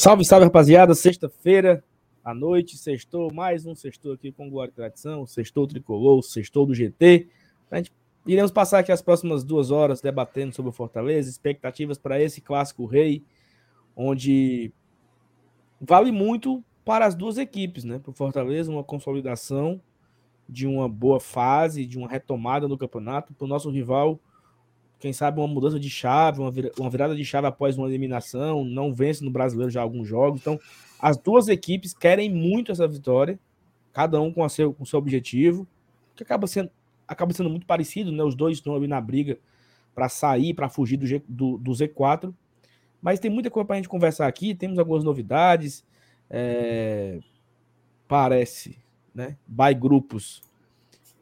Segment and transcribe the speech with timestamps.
[0.00, 0.94] Salve, salve, rapaziada.
[0.94, 1.84] Sexta-feira
[2.24, 6.74] à noite, sextou, mais um sextou aqui com Glória e Tradição, sextou tricolor, sextou do
[6.74, 7.28] GT.
[7.70, 7.92] A gente
[8.26, 12.86] iremos passar aqui as próximas duas horas debatendo sobre o Fortaleza, expectativas para esse clássico
[12.86, 13.22] rei,
[13.94, 14.72] onde
[15.78, 17.98] vale muito para as duas equipes, né?
[17.98, 19.82] Para o Fortaleza, uma consolidação
[20.48, 24.18] de uma boa fase, de uma retomada no campeonato, para o nosso rival
[25.00, 28.94] quem sabe uma mudança de chave, uma, uma virada de chave após uma eliminação, não
[28.94, 30.40] vence no brasileiro já alguns jogos.
[30.40, 30.60] Então,
[31.00, 33.40] as duas equipes querem muito essa vitória,
[33.94, 35.66] cada um com, seu, com seu objetivo,
[36.14, 36.70] que acaba sendo,
[37.08, 38.22] acaba sendo muito parecido, né?
[38.22, 39.38] Os dois estão ali na briga
[39.94, 42.32] para sair, para fugir do, G, do, do, Z4.
[43.00, 45.82] Mas tem muita coisa para a gente conversar aqui, temos algumas novidades.
[46.28, 47.20] É,
[48.06, 48.78] parece,
[49.14, 49.38] né?
[49.46, 50.42] By grupos,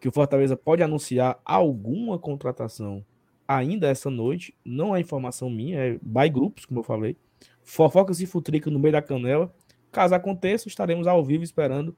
[0.01, 3.05] que o Fortaleza pode anunciar alguma contratação
[3.49, 4.55] ainda essa noite.
[4.63, 7.17] Não é informação minha, é by grupos, como eu falei.
[7.65, 9.53] Fofocas e futrica no meio da canela.
[9.91, 11.97] Caso aconteça, estaremos ao vivo esperando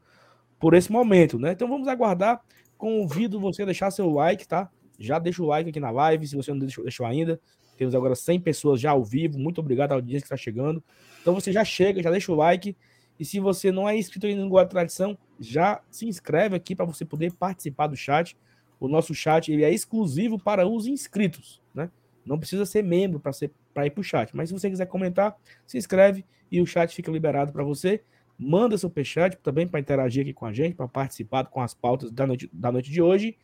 [0.60, 1.52] por esse momento, né?
[1.52, 2.40] Então vamos aguardar.
[2.78, 4.70] Convido você a deixar seu like, tá?
[4.98, 7.40] Já deixa o like aqui na live, se você não deixou, deixou ainda.
[7.76, 9.38] Temos agora 100 pessoas já ao vivo.
[9.38, 10.84] Muito obrigado à audiência que está chegando.
[11.20, 12.76] Então você já chega, já deixa o like.
[13.18, 16.84] E se você não é inscrito ainda no Guarda Tradição, já se inscreve aqui para
[16.84, 18.36] você poder participar do chat.
[18.80, 21.90] O nosso chat ele é exclusivo para os inscritos, né?
[22.24, 24.34] Não precisa ser membro para ser para ir para o chat.
[24.34, 25.36] Mas se você quiser comentar,
[25.66, 28.02] se inscreve e o chat fica liberado para você.
[28.38, 32.10] Manda seu chat também para interagir aqui com a gente, para participar com as pautas
[32.10, 33.36] da noite, da noite de hoje.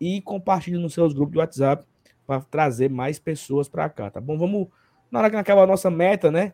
[0.00, 1.84] E compartilhe nos seus grupos de WhatsApp
[2.26, 4.36] para trazer mais pessoas para cá, tá bom?
[4.36, 4.68] Vamos,
[5.10, 6.52] na hora que acaba a nossa meta, né?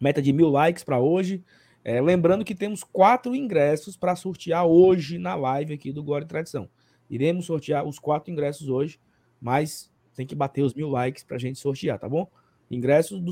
[0.00, 1.44] Meta de mil likes para hoje.
[1.84, 6.28] É, lembrando que temos quatro ingressos para sortear hoje na live aqui do Glória e
[6.28, 6.68] Tradição.
[7.12, 8.98] Iremos sortear os quatro ingressos hoje,
[9.38, 12.26] mas tem que bater os mil likes para a gente sortear, tá bom?
[12.70, 13.30] Ingressos do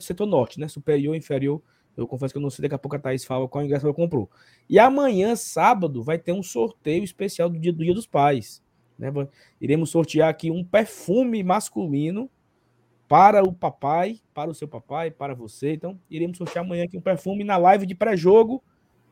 [0.00, 0.68] setor, norte, né?
[0.68, 1.60] Superior, inferior.
[1.96, 3.94] Eu confesso que eu não sei, daqui a pouco a Thaís fala qual ingresso ela
[3.94, 4.30] comprou.
[4.70, 8.62] E amanhã, sábado, vai ter um sorteio especial do Dia, do dia dos Pais.
[8.96, 9.08] Né?
[9.60, 12.30] Iremos sortear aqui um perfume masculino
[13.08, 15.72] para o papai, para o seu papai, para você.
[15.72, 18.62] Então, iremos sortear amanhã aqui um perfume na live de pré-jogo.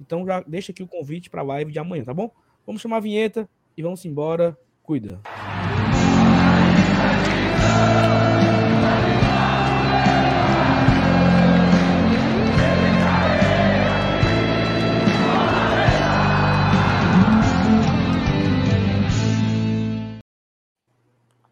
[0.01, 2.31] Então, já deixa aqui o convite para a live de amanhã, tá bom?
[2.65, 4.57] Vamos chamar a vinheta e vamos embora.
[4.83, 5.21] Cuida.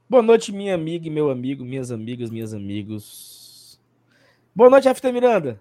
[0.09, 3.81] Boa noite, minha amiga e meu amigo, minhas amigas, minhas amigos.
[4.54, 5.59] Boa noite, FT Miranda.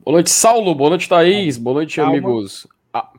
[0.00, 0.74] Boa noite, Saulo.
[0.74, 1.58] Boa noite, Thaís.
[1.58, 2.12] Boa noite, Calma.
[2.12, 2.66] amigos.
[2.94, 3.12] Ah.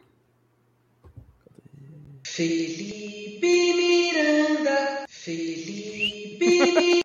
[2.39, 7.01] Felipe Miranda, Felipe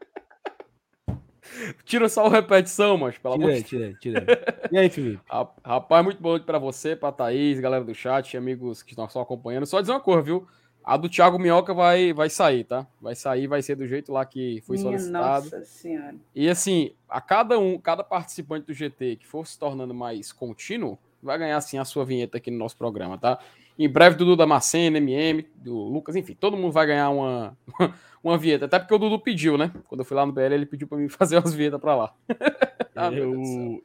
[1.85, 3.69] Tira só a repetição, mas pelo amor de Deus.
[3.69, 4.25] Tirei, tirei.
[4.71, 5.21] E aí, Felipe?
[5.65, 9.23] Rapaz, muito boa noite pra você, pra Thaís, galera do chat, amigos que estão só
[9.23, 9.67] acompanhando.
[9.67, 10.47] Só dizer uma coisa, viu?
[10.85, 12.87] A do Thiago Minhoca vai, vai sair, tá?
[13.01, 15.47] Vai sair, vai ser do jeito lá que foi Minha solicitado.
[15.47, 16.15] Nossa Senhora.
[16.33, 20.97] E assim, a cada um, cada participante do GT que for se tornando mais contínuo,
[21.21, 23.41] vai ganhar assim a sua vinheta aqui no nosso programa, tá?
[23.79, 27.59] Em breve, Dudu da Macena, MM, do Lucas, enfim, todo mundo vai ganhar uma,
[28.23, 28.67] uma vinheta.
[28.67, 29.73] Até porque o Dudu pediu, né?
[29.89, 32.15] Quando eu fui lá no BL, ele pediu para mim fazer umas vinhetas para lá.
[32.95, 33.83] ah, eu,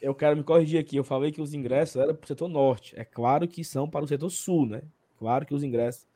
[0.00, 0.96] eu quero me corrigir aqui.
[0.96, 2.94] Eu falei que os ingressos eram para o setor norte.
[2.98, 4.82] É claro que são para o setor sul, né?
[5.18, 6.06] Claro que os ingressos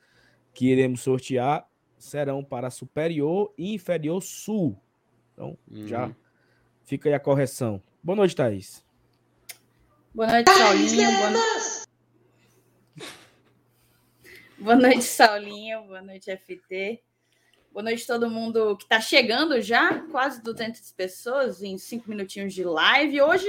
[0.53, 1.67] que iremos sortear
[1.97, 4.79] serão para superior e inferior sul.
[5.33, 5.87] Então, uhum.
[5.87, 6.11] já
[6.83, 7.81] fica aí a correção.
[8.03, 8.85] Boa noite, Thaís.
[10.13, 11.11] Boa noite, Paulinho.
[11.17, 11.54] Boa noite.
[14.57, 15.83] Boa noite, Saulinho.
[15.83, 17.03] Boa noite, FT.
[17.73, 22.63] Boa noite todo mundo que está chegando já, quase 200 pessoas em cinco minutinhos de
[22.63, 23.21] live.
[23.21, 23.47] Hoje,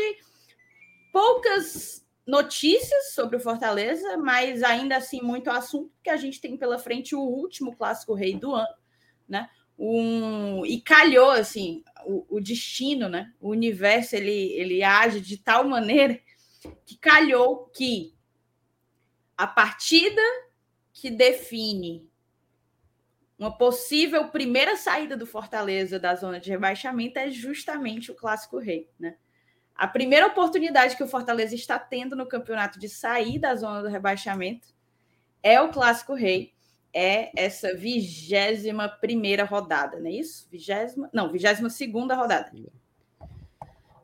[1.12, 6.76] poucas notícias sobre o Fortaleza, mas ainda assim muito assunto, que a gente tem pela
[6.76, 8.76] frente o último clássico rei do ano,
[9.28, 9.48] né?
[9.78, 13.32] Um, e calhou assim o, o destino, né?
[13.40, 16.18] O universo ele, ele age de tal maneira
[16.84, 18.12] que calhou que
[19.36, 20.20] a partida
[21.06, 22.10] que define
[23.38, 28.90] uma possível primeira saída do Fortaleza da zona de rebaixamento é justamente o Clássico Rei,
[28.98, 29.16] né?
[29.72, 33.88] A primeira oportunidade que o Fortaleza está tendo no campeonato de sair da zona do
[33.88, 34.74] rebaixamento
[35.44, 36.54] é o Clássico Rei,
[36.92, 40.48] é essa vigésima primeira rodada, não é isso?
[40.50, 42.50] Vigésima, não, vigésima segunda rodada.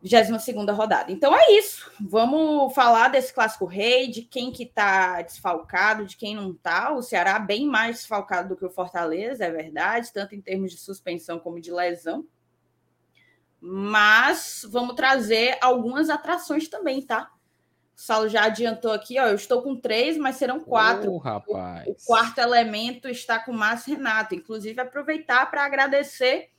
[0.02, 1.12] 22 rodada.
[1.12, 1.90] Então é isso.
[2.00, 6.92] Vamos falar desse clássico rei, de quem que tá desfalcado, de quem não tá.
[6.92, 10.78] O Ceará bem mais desfalcado do que o Fortaleza, é verdade, tanto em termos de
[10.78, 12.26] suspensão como de lesão.
[13.60, 17.30] Mas vamos trazer algumas atrações também, tá?
[17.96, 19.26] O Saulo já adiantou aqui, ó.
[19.26, 21.12] Eu estou com três, mas serão quatro.
[21.12, 21.86] Oh, rapaz.
[21.86, 24.34] O, o quarto elemento está com o Márcio Renato.
[24.34, 26.50] Inclusive, aproveitar para agradecer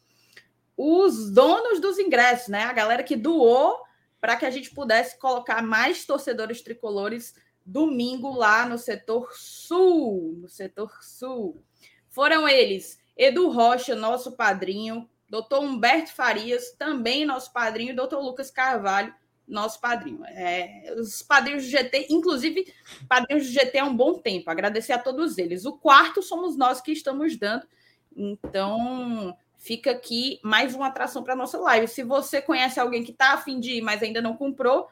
[0.77, 2.63] os donos dos ingressos, né?
[2.63, 3.81] A galera que doou
[4.19, 7.35] para que a gente pudesse colocar mais torcedores tricolores
[7.65, 11.63] domingo lá no setor sul, no setor sul.
[12.09, 18.49] Foram eles Edu Rocha, nosso padrinho, doutor Humberto Farias, também nosso padrinho, e doutor Lucas
[18.49, 19.13] Carvalho,
[19.47, 20.23] nosso padrinho.
[20.25, 22.73] É, os padrinhos do GT, inclusive,
[23.07, 24.49] padrinhos do GT há um bom tempo.
[24.49, 25.65] Agradecer a todos eles.
[25.65, 27.67] O quarto somos nós que estamos dando.
[28.15, 31.87] Então, fica aqui mais uma atração para nossa live.
[31.87, 34.89] Se você conhece alguém que está afim de ir, mas ainda não comprou,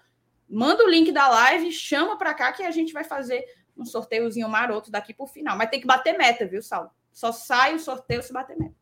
[0.50, 3.46] manda o link da live, chama para cá que a gente vai fazer
[3.78, 5.58] um sorteiozinho maroto daqui para o final.
[5.58, 6.96] Mas tem que bater meta, viu, Sal?
[7.12, 8.74] Só sai o sorteio se bater meta.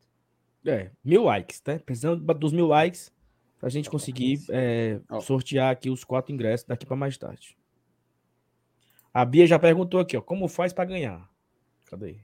[0.64, 1.76] É, mil likes, tá?
[1.80, 3.12] Precisando dos mil likes
[3.58, 7.58] para a gente conseguir é, sortear aqui os quatro ingressos daqui para mais tarde.
[9.12, 11.28] A Bia já perguntou aqui, ó, como faz para ganhar?
[11.86, 12.20] Cadê?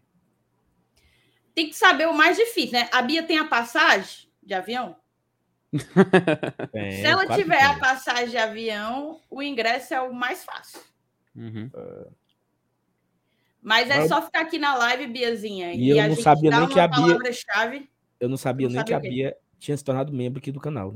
[1.57, 2.87] Tem que saber o mais difícil, né?
[2.93, 4.95] A Bia tem a passagem de avião?
[6.75, 10.81] É, Se ela tiver a passagem de avião, o ingresso é o mais fácil.
[11.35, 11.71] Uhum.
[13.63, 15.73] Mas é só ficar aqui na live, Biazinha.
[15.73, 17.19] E, e eu não sabia nem que a Bia.
[18.21, 20.95] Eu não sabia não nem que a Bia tinha se tornado membro aqui do canal.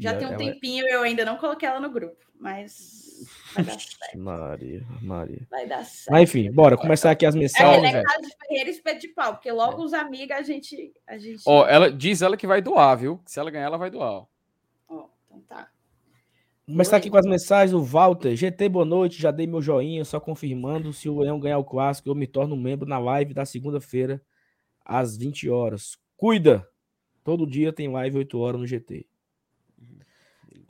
[0.00, 0.32] Já, tem um.
[0.32, 4.18] É tempinho, eu ainda não coloquei ela no grupo, mas vai dar certo.
[4.18, 5.46] Maria, Maria.
[5.50, 6.10] Vai dar certo.
[6.10, 7.84] Mas enfim, bora começar aqui as mensagens.
[7.84, 8.02] É, né?
[8.02, 9.84] Caso de Ferreira espeto de pau, porque logo é.
[9.84, 10.92] os amigos a gente.
[11.06, 11.42] A gente...
[11.46, 13.20] Ó, ela diz ela que vai doar, viu?
[13.26, 14.24] Se ela ganhar, ela vai doar.
[14.88, 15.68] Ó, então tá.
[16.64, 17.74] Começar aqui com as mensagens.
[17.74, 19.20] O Walter, GT, boa noite.
[19.20, 20.94] Já dei meu joinha, só confirmando.
[20.94, 24.22] Se o Leão ganhar o clássico, eu me torno membro na live da segunda-feira,
[24.82, 25.98] às 20 horas.
[26.16, 26.66] Cuida!
[27.22, 29.09] Todo dia tem live 8 horas no GT.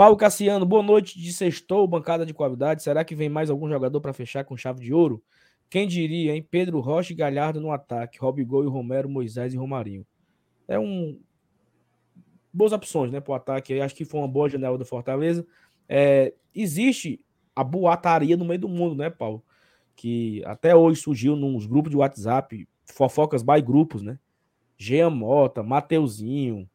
[0.00, 2.82] Paulo Cassiano, boa noite de sextou, bancada de qualidade.
[2.82, 5.22] Será que vem mais algum jogador para fechar com chave de ouro?
[5.68, 6.42] Quem diria, hein?
[6.50, 8.18] Pedro Rocha e Galhardo no ataque.
[8.18, 10.06] Robigol e Romero, Moisés e Romarinho.
[10.66, 11.20] É um.
[12.50, 13.78] Boas opções, né, para o ataque.
[13.78, 15.46] Acho que foi uma boa janela do Fortaleza.
[15.86, 17.22] É, existe
[17.54, 19.44] a boataria no meio do mundo, né, Paulo?
[19.94, 24.18] Que até hoje surgiu nos grupos de WhatsApp, fofocas by grupos, né?
[24.78, 26.66] Jean Mota, Mateuzinho,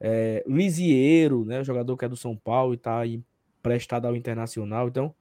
[0.00, 4.88] é, Lisieiro, né, jogador que é do São Paulo e está emprestado ao Internacional.
[4.88, 5.14] Então,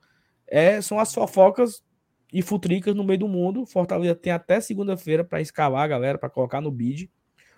[0.48, 1.84] é, são as fofocas
[2.32, 3.66] e futricas no meio do mundo.
[3.66, 7.10] Fortaleza tem até segunda-feira para escalar a galera, para colocar no bid.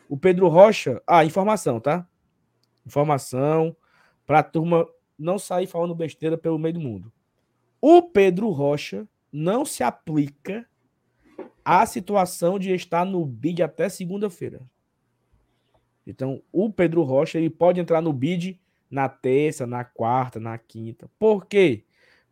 [0.08, 1.02] O Pedro Rocha.
[1.06, 2.08] Ah, informação, tá?
[2.86, 3.76] Informação
[4.26, 4.88] para a turma
[5.18, 7.12] não sair falando besteira pelo meio do mundo.
[7.82, 10.68] O Pedro Rocha não se aplica
[11.66, 14.62] à situação de estar no bid até segunda-feira.
[16.08, 18.58] Então, o Pedro Rocha ele pode entrar no bid
[18.90, 21.12] na terça, na quarta, na quinta.
[21.20, 21.84] Por quê?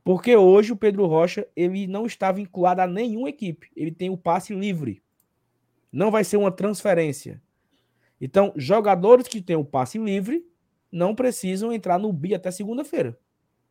[0.01, 3.69] Porque hoje o Pedro Rocha ele não está vinculado a nenhuma equipe.
[3.75, 5.03] Ele tem o passe livre.
[5.91, 7.41] Não vai ser uma transferência.
[8.21, 10.45] Então, jogadores que têm o passe livre
[10.89, 13.19] não precisam entrar no BI até segunda-feira.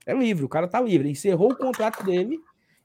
[0.04, 1.08] É livre, o cara tá livre.
[1.08, 2.38] encerrou o contrato dele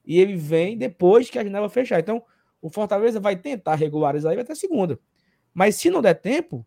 [0.06, 2.00] e ele vem depois que a janela fechar.
[2.00, 2.22] Então,
[2.62, 4.98] o Fortaleza vai tentar regularizar ele até segunda.
[5.52, 6.64] Mas se não der tempo,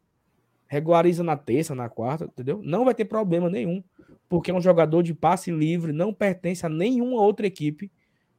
[0.74, 2.60] regulariza na terça, na quarta, entendeu?
[2.64, 3.84] Não vai ter problema nenhum,
[4.28, 7.92] porque é um jogador de passe livre, não pertence a nenhuma outra equipe.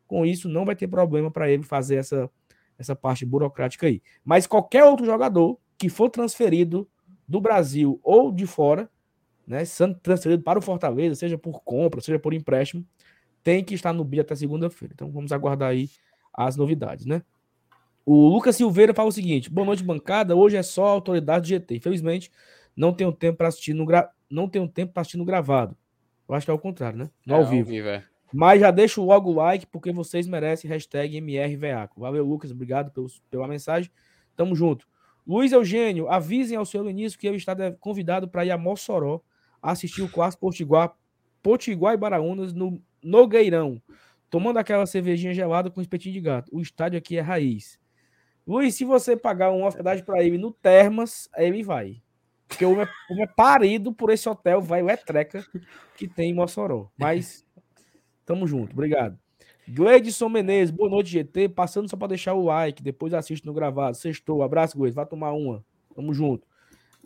[0.06, 2.28] Com isso, não vai ter problema para ele fazer essa,
[2.76, 4.02] essa parte burocrática aí.
[4.24, 6.88] Mas qualquer outro jogador que for transferido
[7.26, 8.90] do Brasil ou de fora,
[9.46, 12.84] né, sendo transferido para o Fortaleza, seja por compra, seja por empréstimo,
[13.42, 14.92] tem que estar no BIA até segunda-feira.
[14.94, 15.88] Então vamos aguardar aí
[16.32, 17.22] as novidades, né?
[18.06, 20.37] O Lucas Silveira fala o seguinte: boa noite, bancada.
[20.37, 21.76] Hoje é só autoridade do GT.
[21.76, 22.30] Infelizmente,
[22.76, 24.11] não tenho tempo para assistir no gra...
[24.30, 25.76] não tenho tempo para assistir no gravado.
[26.28, 27.11] Eu acho que é o contrário, né?
[27.26, 27.68] No é, ao vivo.
[27.68, 28.04] Ao vivo é.
[28.32, 30.68] Mas já deixo logo o like, porque vocês merecem.
[30.68, 32.00] Hashtag MRVACO.
[32.00, 32.50] Valeu, Lucas.
[32.50, 33.90] Obrigado pelos, pela mensagem.
[34.37, 34.87] Tamo junto.
[35.26, 39.23] Luiz Eugênio, avisem ao seu início que eu estou convidado para ir a Mossoró
[39.62, 40.94] assistir o clássico Potiguar,
[41.42, 43.80] Potiguar e Baraunas no Nogueirão,
[44.28, 46.54] tomando aquela cervejinha gelada com espetinho de gato.
[46.54, 47.78] O estádio aqui é raiz.
[48.46, 52.02] Luiz, se você pagar uma hospedagem para ele no Termas, ele vai.
[52.46, 55.44] Porque o meu é parido por esse hotel, vai o Etreca,
[55.96, 56.90] que tem em Mossoró.
[56.96, 57.44] Mas,
[58.24, 59.18] tamo junto, obrigado.
[59.66, 61.48] Gleidson Menezes, boa noite, GT.
[61.48, 63.96] Passando só para deixar o like, depois assiste no gravado.
[63.96, 64.96] Sextou, abraço, Gleidson.
[64.96, 65.64] Vai tomar uma.
[65.94, 66.46] Tamo junto.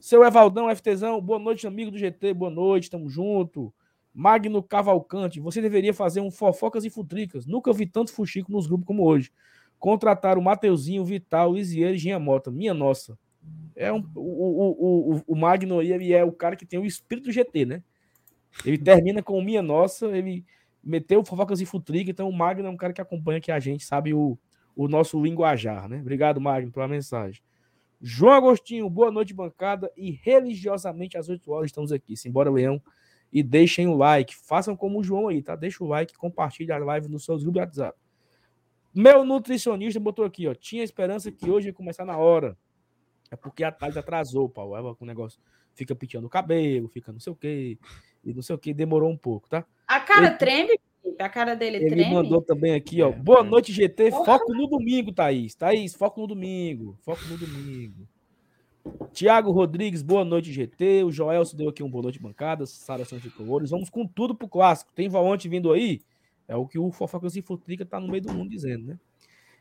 [0.01, 3.73] Seu Evaldão, FTzão, boa noite, amigo do GT, boa noite, tamo junto.
[4.13, 7.47] Magno Cavalcante, você deveria fazer um fofocas e futricas.
[7.47, 9.33] Nunca vi tanto fuxico nos grupos como hoje.
[9.79, 12.51] Contratar o Mateuzinho, Vital, Lisieiro e Ginha Mota.
[12.51, 13.19] Minha nossa.
[13.77, 17.31] É um, o, o, o, o Magno ele é o cara que tem o espírito
[17.31, 17.83] GT, né?
[18.65, 20.45] Ele termina com Minha Nossa, ele
[20.83, 23.85] meteu fofocas e futrica, então o Magno é um cara que acompanha aqui a gente,
[23.85, 24.39] sabe o,
[24.75, 26.01] o nosso linguajar, né?
[26.01, 27.41] Obrigado, Magno, pela mensagem.
[28.01, 29.91] João Agostinho, boa noite, bancada.
[29.97, 32.17] E religiosamente às 8 horas estamos aqui.
[32.17, 32.81] Simbora, Leão.
[33.33, 34.37] E deixem o like.
[34.37, 35.57] Façam como o João aí, tá?
[35.57, 37.99] Deixa o like, compartilhe a live nos seus grupos de WhatsApp.
[38.99, 40.55] Meu nutricionista botou aqui, ó.
[40.55, 42.59] Tinha esperança que hoje ia começar na hora.
[43.31, 44.77] É porque a tarde atrasou, Paulo.
[44.77, 45.41] Ela com o negócio
[45.73, 47.79] fica pintando o cabelo, fica não sei o quê,
[48.25, 49.65] e não sei o que, demorou um pouco, tá?
[49.87, 50.81] A cara ele, treme,
[51.17, 52.03] a cara dele ele treme.
[52.03, 53.13] Ele mandou também aqui, ó.
[53.13, 54.11] Boa noite, GT.
[54.11, 55.55] Foco no domingo, Thaís.
[55.55, 56.99] Thaís, foco no domingo.
[57.03, 58.05] Foco no domingo.
[59.13, 61.05] Tiago Rodrigues, boa noite, GT.
[61.05, 62.67] O Joel se deu aqui um boa noite, bancada.
[62.67, 63.71] Sara Santos Colores.
[63.71, 64.93] Vamos com tudo pro clássico.
[64.93, 66.03] Tem Valante vindo aí?
[66.49, 68.99] É o que o Fofocas e Futrica tá no meio do mundo dizendo, né?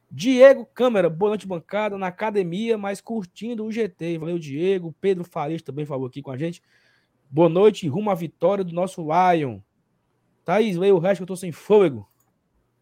[0.10, 4.18] Diego Câmara, boa noite, bancada, na academia, mas curtindo o GT.
[4.18, 4.96] Valeu, Diego.
[5.02, 6.64] Pedro Farias também falou aqui com a gente.
[7.30, 9.60] Boa noite, rumo à vitória do nosso Lion.
[10.46, 12.10] Thaís, leia o resto que eu tô sem fôlego.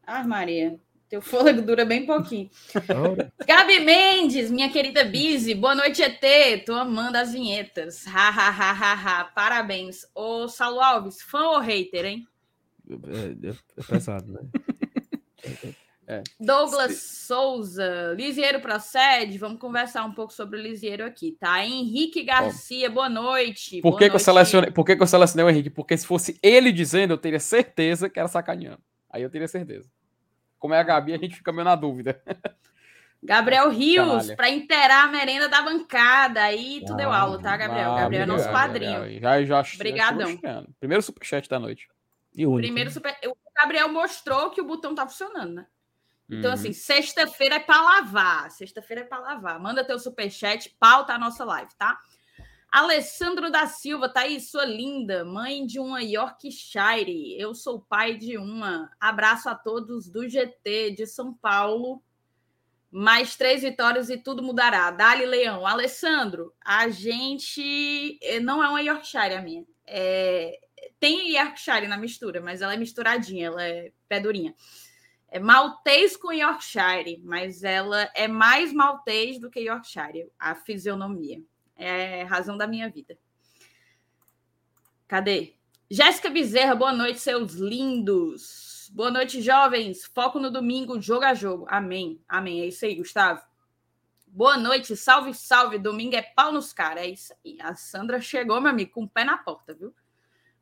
[0.05, 0.79] Ah, Maria.
[1.09, 2.47] Teu fôlego dura bem pouquinho.
[3.47, 6.63] Gabi Mendes, minha querida Bizi, boa noite, ET.
[6.63, 8.05] Tô amando as vinhetas.
[8.05, 9.24] Ha, ha, ha, ha, ha.
[9.25, 10.05] Parabéns.
[10.13, 12.27] Ô, Saulo Alves, fã ou hater, hein?
[12.89, 14.41] É, é, é pesado, né?
[16.07, 16.21] É.
[16.39, 17.25] Douglas Se...
[17.25, 19.37] Souza, Lisieiro procede.
[19.39, 21.65] Vamos conversar um pouco sobre o Lisieiro aqui, tá?
[21.65, 23.81] Henrique Garcia, boa noite.
[23.81, 24.11] Por, boa que, noite.
[24.11, 25.69] Que eu selecionei, por que, que eu selecionei o Henrique?
[25.71, 28.81] Porque se fosse ele dizendo, eu teria certeza que era sacaneando.
[29.09, 29.89] Aí eu teria certeza.
[30.59, 32.21] Como é a Gabi, a gente fica meio na dúvida.
[33.23, 36.43] Gabriel Rios, para inteirar a merenda da bancada.
[36.43, 37.93] Aí tu ah, deu aula, tá, Gabriel?
[37.93, 39.19] Ah, Gabriel é nosso padrinho.
[39.19, 40.39] Já, já, Obrigadão.
[40.43, 41.87] Já Primeiro superchat da noite.
[42.35, 42.61] E único.
[42.61, 43.17] Primeiro super...
[43.25, 45.67] O Gabriel mostrou que o botão tá funcionando, né?
[46.29, 46.71] Então, assim, uhum.
[46.71, 48.51] assim, sexta-feira é para lavar.
[48.51, 49.59] Sexta-feira é para lavar.
[49.59, 51.99] Manda teu superchat, pauta a nossa live, tá?
[52.71, 57.39] Alessandro da Silva, tá aí, sua linda, mãe de uma Yorkshire.
[57.39, 58.91] Eu sou pai de uma.
[58.99, 62.03] Abraço a todos do GT de São Paulo.
[62.91, 64.91] Mais três vitórias e tudo mudará.
[64.91, 65.65] Dali Leão.
[65.65, 69.65] Alessandro, a gente eh, não é uma Yorkshire a minha.
[69.85, 70.59] É...
[71.05, 74.55] Tem Yorkshire na mistura, mas ela é misturadinha, ela é pé durinha
[75.35, 81.43] é maltês com Yorkshire, mas ela é mais maltês do que Yorkshire, a fisionomia.
[81.75, 83.17] É a razão da minha vida.
[85.09, 85.55] Cadê?
[85.91, 88.89] Jéssica Bezerra, boa noite, seus lindos.
[88.93, 90.05] Boa noite, jovens.
[90.05, 91.65] Foco no domingo, jogo a jogo.
[91.67, 92.24] Amém.
[92.29, 92.62] Amém.
[92.62, 93.41] É isso aí, Gustavo.
[94.25, 95.77] Boa noite, salve, salve.
[95.77, 97.03] Domingo é pau nos caras.
[97.03, 97.57] É isso aí.
[97.59, 99.93] A Sandra chegou, meu amigo, com o pé na porta, viu?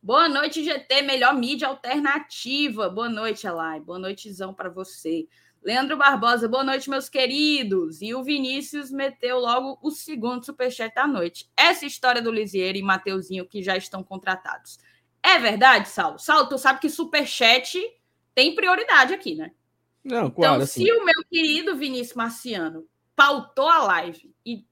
[0.03, 2.89] Boa noite, GT, melhor mídia alternativa.
[2.89, 3.79] Boa noite, Elai.
[3.79, 5.29] Boa noitezão para você.
[5.63, 8.01] Leandro Barbosa, boa noite, meus queridos.
[8.01, 11.49] E o Vinícius meteu logo o segundo superchat da noite.
[11.55, 14.77] Essa história do Lisieiro e Mateuzinho que já estão contratados.
[15.23, 16.19] É verdade, Saulo?
[16.19, 17.79] Saulo, tu sabe que superchat
[18.35, 19.53] tem prioridade aqui, né?
[20.03, 20.55] Não, claro.
[20.55, 20.83] Então, assim...
[20.83, 24.65] se o meu querido Vinícius Marciano pautou a live e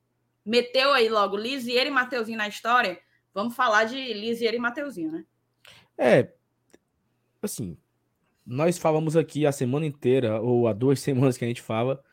[0.46, 3.00] meteu aí logo Lisieiro e Mateuzinho na história
[3.34, 5.26] Vamos falar de Lisier e Mateuzinho, né?
[5.98, 6.34] É,
[7.42, 7.78] assim,
[8.46, 12.04] nós falamos aqui a semana inteira, ou há duas semanas que a gente fala,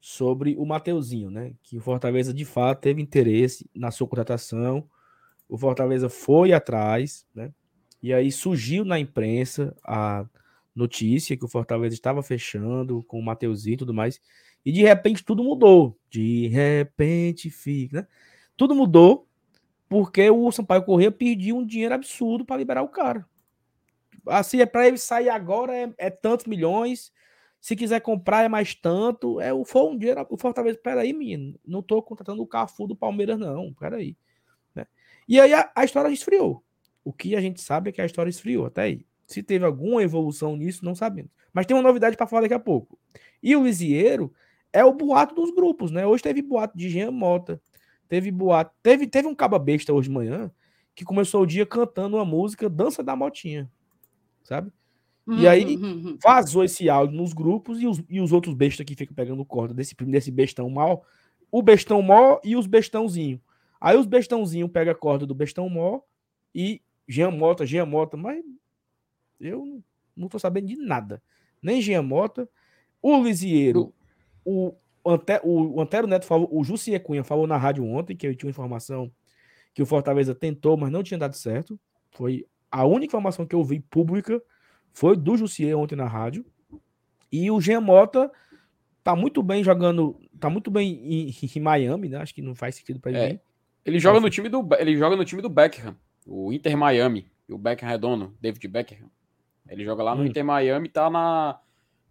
[0.00, 1.54] sobre o Mateuzinho, né?
[1.62, 4.88] Que o Fortaleza de fato teve interesse na sua contratação.
[5.48, 7.52] O Fortaleza foi atrás, né?
[8.00, 10.24] E aí surgiu na imprensa a
[10.74, 14.20] notícia que o Fortaleza estava fechando com o Mateuzinho e tudo mais.
[14.64, 15.98] E de repente tudo mudou.
[16.08, 18.06] De repente fica, né?
[18.56, 19.27] Tudo mudou
[19.88, 23.26] porque o Sampaio Corrêa pediu um dinheiro absurdo para liberar o cara.
[24.26, 27.10] Assim, é para ele sair agora é, é, tantos milhões.
[27.60, 29.40] Se quiser comprar é mais tanto.
[29.40, 30.26] É, foi um dinheiro.
[30.28, 31.58] O Fortaleza, peraí, menino.
[31.66, 33.72] Não tô contratando o Cafu do Palmeiras, não.
[33.72, 34.16] Peraí.
[34.74, 34.86] Né?
[35.26, 36.62] E aí a, a, história esfriou.
[37.02, 39.06] O que a gente sabe é que a história esfriou até aí.
[39.26, 41.30] Se teve alguma evolução nisso, não sabemos.
[41.52, 42.98] Mas tem uma novidade para falar daqui a pouco.
[43.42, 44.32] E o Lisieiro
[44.72, 46.06] é o boato dos grupos, né?
[46.06, 47.60] Hoje teve boato de Jean Mota,
[48.08, 48.74] Teve boato.
[48.82, 50.50] Teve, teve um caba besta hoje de manhã
[50.94, 53.70] que começou o dia cantando uma música Dança da Motinha.
[54.42, 54.72] Sabe?
[55.26, 56.18] Uhum, e aí uhum, uhum.
[56.22, 59.74] vazou esse áudio nos grupos e os, e os outros bestas que ficam pegando corda
[59.74, 61.04] desse, desse bestão mal.
[61.52, 63.40] O bestão mó e os bestãozinho.
[63.80, 66.00] Aí os bestãozinho pega a corda do bestão mó
[66.54, 68.42] e Jean Mota, Jean Mota, mas
[69.38, 69.82] eu
[70.16, 71.22] não tô sabendo de nada.
[71.62, 72.48] Nem Jean Mota,
[73.00, 73.94] o Lisieiro,
[74.44, 74.74] o,
[75.04, 78.34] o, Ante, o, Antero Neto falou, o Jussier Cunha falou na rádio ontem que eu
[78.34, 79.10] tinha informação
[79.74, 81.78] que o Fortaleza tentou, mas não tinha dado certo.
[82.10, 84.42] Foi a única informação que eu vi pública
[84.92, 86.44] foi do Jussier ontem na rádio.
[87.30, 88.30] E o Jean Mota
[89.04, 92.18] tá muito bem jogando tá muito bem em, em Miami, né?
[92.18, 93.34] Acho que não faz sentido para ele.
[93.34, 93.40] É.
[93.84, 97.56] Ele joga no time do ele joga no time do Beckham, o Inter Miami, o
[97.56, 99.10] Beckham Redondo, David Beckham.
[99.66, 100.26] Ele joga lá no hum.
[100.26, 101.58] Inter Miami, tá na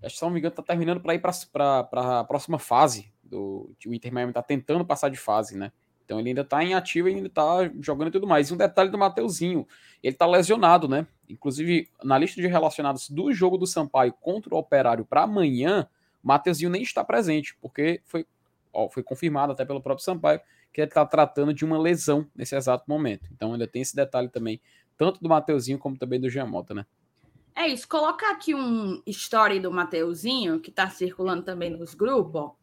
[0.03, 3.71] acho que se não me engano tá terminando para ir para a próxima fase do
[3.85, 5.71] o Inter Miami tá tentando passar de fase, né?
[6.05, 8.49] Então ele ainda tá em ativo e ainda tá jogando e tudo mais.
[8.49, 9.67] E um detalhe do Mateuzinho,
[10.01, 11.05] ele tá lesionado, né?
[11.27, 15.85] Inclusive, na lista de relacionados do jogo do Sampaio contra o Operário para amanhã,
[16.23, 18.25] Mateuzinho nem está presente, porque foi,
[18.71, 20.39] ó, foi confirmado até pelo próprio Sampaio
[20.71, 23.27] que ele está tratando de uma lesão nesse exato momento.
[23.33, 24.61] Então ainda tem esse detalhe também,
[24.97, 26.85] tanto do Mateuzinho como também do Giamota, né?
[27.57, 32.55] É isso, colocar aqui um story do Mateuzinho, que está circulando também nos grupos, ó.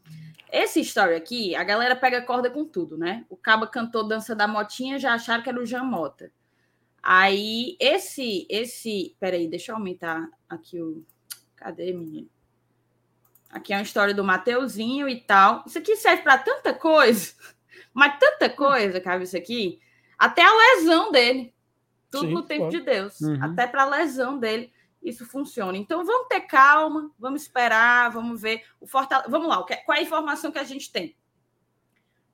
[0.53, 3.27] Esse story aqui, a galera pega corda com tudo, né?
[3.29, 6.31] O Caba cantou Dança da Motinha, já acharam que era o Jamota.
[7.03, 9.17] Aí, esse, esse.
[9.19, 11.05] Peraí, deixa eu aumentar aqui o.
[11.57, 12.31] Cadê, menino?
[13.51, 15.65] Aqui é uma história do Mateuzinho e tal.
[15.67, 17.35] Isso aqui serve para tanta coisa,
[17.93, 19.81] mas tanta coisa, cabe isso aqui.
[20.17, 21.53] Até a lesão dele.
[22.13, 22.79] Tudo Sim, no tempo pode.
[22.79, 23.21] de Deus.
[23.21, 23.43] Uhum.
[23.43, 24.73] Até para a lesão dele
[25.05, 25.77] isso funciona.
[25.77, 29.31] Então vamos ter calma, vamos esperar, vamos ver o Fortaleza.
[29.31, 31.15] Vamos lá, qual é a informação que a gente tem?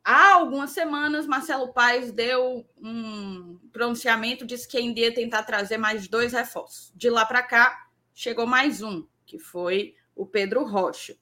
[0.02, 6.08] Há algumas semanas, Marcelo Paes deu um pronunciamento, disse que ainda ia tentar trazer mais
[6.08, 6.90] dois reforços.
[6.94, 11.16] De lá para cá, chegou mais um, que foi o Pedro Rocha.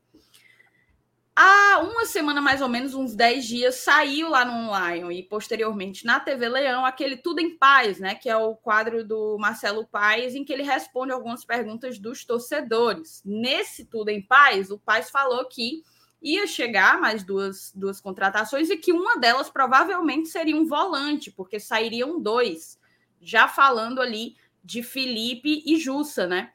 [1.41, 6.05] Há uma semana, mais ou menos, uns 10 dias, saiu lá no Lion e posteriormente
[6.05, 8.17] na TV Leão aquele Tudo em Paz, né?
[8.17, 13.23] Que é o quadro do Marcelo Paes, em que ele responde algumas perguntas dos torcedores.
[13.25, 15.85] Nesse Tudo em Paz, o Paes falou que
[16.21, 21.61] ia chegar mais duas, duas contratações e que uma delas provavelmente seria um volante, porque
[21.61, 22.81] sairiam dois,
[23.21, 26.51] já falando ali de Felipe e Jussa, né?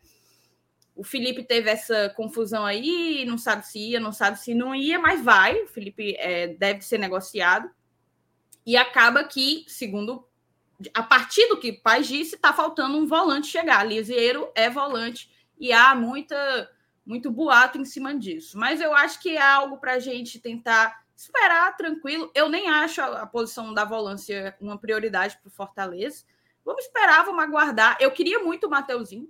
[0.95, 4.99] O Felipe teve essa confusão aí, não sabe se ia, não sabe se não ia,
[4.99, 5.63] mas vai.
[5.63, 7.69] O Felipe é, deve ser negociado.
[8.65, 10.27] E acaba que, segundo.
[10.93, 13.83] A partir do que o pai disse, está faltando um volante chegar.
[13.83, 16.69] Lisieiro é volante e há muita,
[17.05, 18.57] muito boato em cima disso.
[18.57, 22.31] Mas eu acho que é algo para a gente tentar esperar tranquilo.
[22.35, 26.23] Eu nem acho a, a posição da volância uma prioridade para o Fortaleza.
[26.63, 27.97] Vamos esperar, vamos aguardar.
[27.99, 29.29] Eu queria muito o Mateuzinho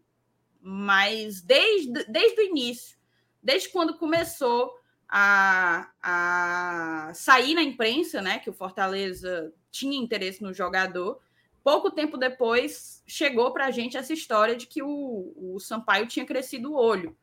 [0.65, 2.97] mas desde, desde o início,
[3.41, 4.73] desde quando começou
[5.09, 11.19] a, a sair na imprensa, né, que o Fortaleza tinha interesse no jogador,
[11.61, 16.25] pouco tempo depois chegou para a gente essa história de que o, o Sampaio tinha
[16.25, 17.13] crescido o olho.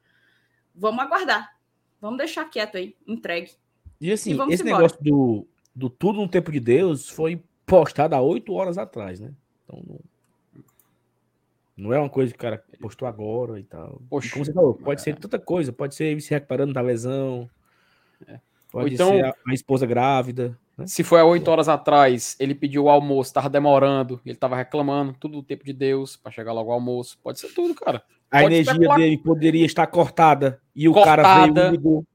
[0.74, 1.56] Vamos aguardar.
[1.98, 3.52] Vamos deixar quieto aí, entregue.
[3.98, 4.82] E assim, e esse embora.
[4.82, 9.32] negócio do, do tudo no tempo de Deus foi postado há oito horas atrás, né?
[9.64, 10.00] Então, não,
[11.80, 14.02] não é uma coisa que o cara postou agora e tal.
[14.10, 15.04] Poxa, e como você falou, pode é.
[15.04, 15.72] ser tanta coisa.
[15.72, 17.48] Pode ser ele se recuperando da lesão.
[18.28, 18.38] É.
[18.70, 20.56] Pode então, ser a, a, esposa grávida.
[20.76, 20.86] Né?
[20.86, 25.14] Se foi há oito horas atrás, ele pediu o almoço, tava demorando, ele tava reclamando,
[25.18, 27.18] tudo o tempo de Deus, para chegar logo ao almoço.
[27.22, 28.02] Pode ser tudo, cara.
[28.30, 28.98] A pode energia especular.
[28.98, 32.06] dele poderia estar cortada e o cortada, cara veio e ligou.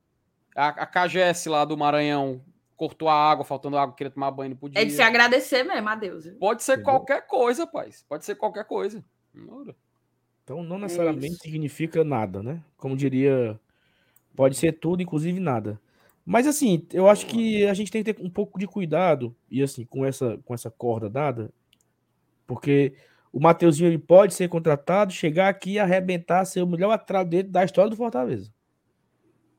[0.56, 2.42] A, a KGS lá do Maranhão
[2.78, 4.80] cortou a água, faltando água, queria tomar banho, não podia.
[4.80, 6.26] É de se agradecer mesmo a Deus.
[6.40, 6.94] Pode ser Entendeu?
[6.94, 7.90] qualquer coisa, pai.
[8.08, 9.04] Pode ser qualquer coisa.
[10.44, 12.64] Então não necessariamente é significa nada, né?
[12.78, 13.60] Como diria,
[14.36, 15.80] pode ser tudo, inclusive nada.
[16.26, 19.62] Mas assim, eu acho que a gente tem que ter um pouco de cuidado e
[19.62, 21.52] assim com essa com essa corda dada,
[22.48, 22.94] porque
[23.36, 27.52] o Mateuzinho ele pode ser contratado, chegar aqui e arrebentar, ser o melhor atrás dentro
[27.52, 28.50] da história do Fortaleza.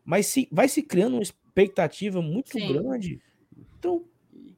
[0.02, 2.72] Mas se, vai se criando uma expectativa muito Sim.
[2.72, 3.20] grande.
[3.78, 4.04] Então,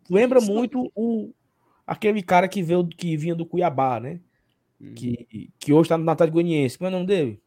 [0.09, 1.33] lembra muito o
[1.85, 4.21] aquele cara que veio que vinha do Cuiabá, né?
[4.81, 4.95] Uhum.
[4.95, 6.79] Que, que hoje tá no Natal Goianiense.
[6.79, 7.43] Como é o nome dele?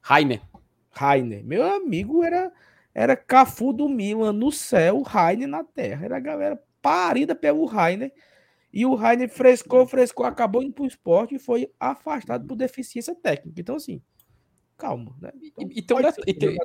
[0.00, 0.42] Rainer.
[0.90, 1.44] Rainer.
[1.44, 2.52] Meu amigo era
[2.94, 6.04] era Cafu do Milan no céu, Rainer na terra.
[6.04, 8.12] Era a galera parida pelo Rainer.
[8.72, 13.60] E o Rainer frescou, frescou, acabou indo pro esporte e foi afastado por deficiência técnica.
[13.60, 14.02] Então, assim,
[14.76, 15.30] calma, né?
[15.74, 16.58] Então, e, tem, e tem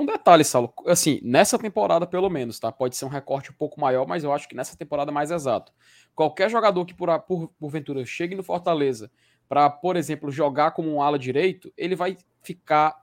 [0.00, 0.72] um detalhe, Saulo.
[0.86, 2.72] Assim, nessa temporada, pelo menos, tá?
[2.72, 5.30] Pode ser um recorte um pouco maior, mas eu acho que nessa temporada é mais
[5.30, 5.72] exato.
[6.14, 9.10] Qualquer jogador que, por, por porventura, chegue no Fortaleza
[9.48, 13.02] para, por exemplo, jogar como um ala direito, ele vai ficar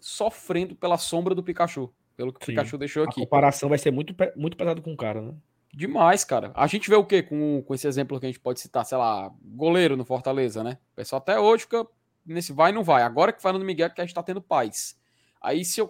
[0.00, 2.52] sofrendo pela sombra do Pikachu, pelo que Sim.
[2.52, 3.20] o Pikachu deixou aqui.
[3.20, 5.34] A comparação vai ser muito, muito pesado com o cara, né?
[5.72, 6.50] Demais, cara.
[6.54, 8.98] A gente vê o quê com, com esse exemplo que a gente pode citar, sei
[8.98, 10.78] lá, goleiro no Fortaleza, né?
[10.92, 11.86] O pessoal até hoje fica
[12.26, 13.02] nesse vai e não vai.
[13.02, 14.99] Agora que o Fernando Miguel que a gente tá tendo paz.
[15.40, 15.80] Aí se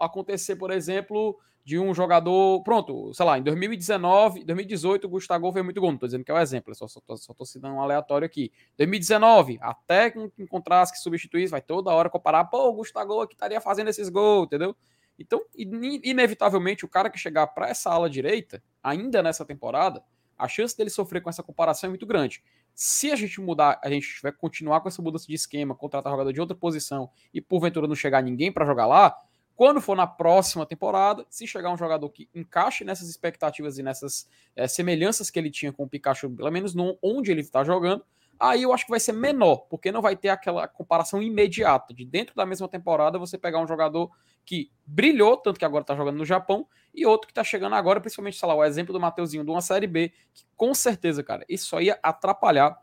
[0.00, 2.62] acontecer, por exemplo, de um jogador.
[2.62, 5.92] Pronto, sei lá, em 2019, 2018, o Gustavo fez muito gol.
[5.92, 8.26] Não tô dizendo que é o um exemplo, só, só, só tô citando um aleatório
[8.26, 8.52] aqui.
[8.78, 13.60] 2019, até que encontrasse que substituísse, vai toda hora comparar, pô, o Gustavo aqui estaria
[13.60, 14.76] fazendo esses gols, entendeu?
[15.18, 20.02] Então, inevitavelmente, o cara que chegar para essa ala direita, ainda nessa temporada,
[20.36, 22.42] a chance dele sofrer com essa comparação é muito grande.
[22.74, 26.32] Se a gente mudar, a gente tiver continuar com essa mudança de esquema, contratar jogador
[26.32, 29.16] de outra posição e porventura não chegar ninguém para jogar lá,
[29.54, 34.28] quando for na próxima temporada, se chegar um jogador que encaixe nessas expectativas e nessas
[34.56, 38.04] é, semelhanças que ele tinha com o Pikachu, pelo menos no, onde ele está jogando,
[38.42, 42.04] aí eu acho que vai ser menor, porque não vai ter aquela comparação imediata de
[42.04, 44.10] dentro da mesma temporada você pegar um jogador
[44.44, 48.00] que brilhou, tanto que agora está jogando no Japão, e outro que está chegando agora,
[48.00, 51.44] principalmente, sei lá, o exemplo do Mateuzinho de uma Série B, que com certeza, cara,
[51.48, 52.76] isso só ia atrapalhar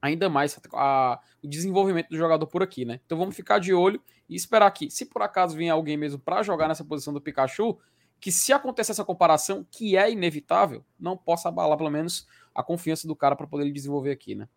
[0.00, 3.00] ainda mais a, o desenvolvimento do jogador por aqui, né?
[3.04, 6.42] Então vamos ficar de olho e esperar que, se por acaso vier alguém mesmo para
[6.44, 7.76] jogar nessa posição do Pikachu,
[8.20, 13.08] que se acontecer essa comparação, que é inevitável, não possa abalar pelo menos a confiança
[13.08, 14.48] do cara para poder ele desenvolver aqui, né?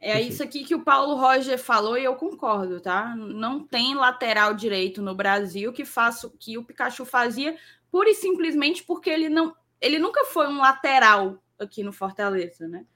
[0.00, 3.16] É isso aqui que o Paulo Roger falou e eu concordo, tá?
[3.16, 7.56] Não tem lateral direito no Brasil que faça o que o Pikachu fazia,
[7.90, 12.86] pura e simplesmente porque ele não, ele nunca foi um lateral aqui no Fortaleza, né?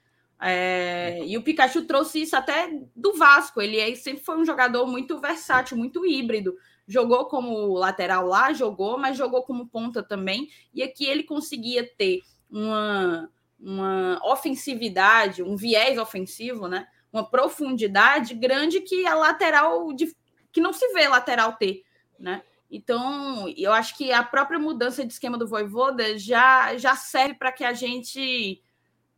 [0.44, 3.60] É, e o Pikachu trouxe isso até do Vasco.
[3.60, 6.56] Ele é, sempre foi um jogador muito versátil, muito híbrido.
[6.86, 10.48] Jogou como lateral lá, jogou, mas jogou como ponta também.
[10.74, 16.88] E aqui ele conseguia ter uma, uma ofensividade, um viés ofensivo, né?
[17.12, 20.14] Uma profundidade grande que a lateral de,
[20.50, 21.82] que não se vê lateral ter,
[22.18, 22.42] né?
[22.70, 27.52] Então, eu acho que a própria mudança de esquema do Voivoda já, já serve para
[27.52, 28.62] que a gente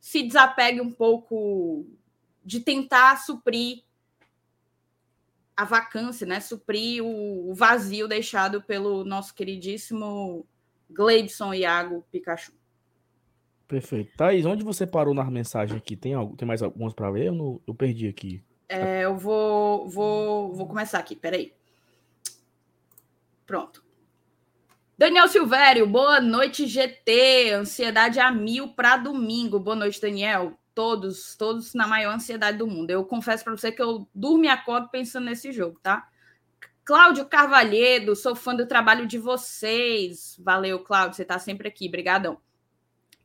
[0.01, 1.87] se desapegue um pouco
[2.45, 3.85] de tentar suprir
[5.57, 6.41] a vacância, né?
[6.41, 10.45] Suprir o vazio deixado pelo nosso queridíssimo
[10.91, 12.53] Gleidson Iago Pikachu.
[13.67, 14.17] Perfeito.
[14.17, 15.97] Thaís, onde você parou na mensagem aqui?
[15.97, 17.27] Tem, algo, tem mais algumas para ler?
[17.27, 18.43] Eu, não, eu perdi aqui.
[18.69, 21.53] É, eu vou, vou, vou começar aqui, peraí.
[23.47, 23.85] Pronto.
[24.97, 27.53] Daniel Silvério, boa noite, GT.
[27.53, 29.59] Ansiedade a mil para domingo.
[29.59, 30.59] Boa noite, Daniel.
[30.75, 32.91] Todos, todos na maior ansiedade do mundo.
[32.91, 36.09] Eu confesso para você que eu durmo e acordo pensando nesse jogo, tá?
[36.85, 40.37] Cláudio Carvalhedo, sou fã do trabalho de vocês.
[40.39, 41.89] Valeu, Cláudio, você está sempre aqui.
[41.89, 42.39] Brigadão.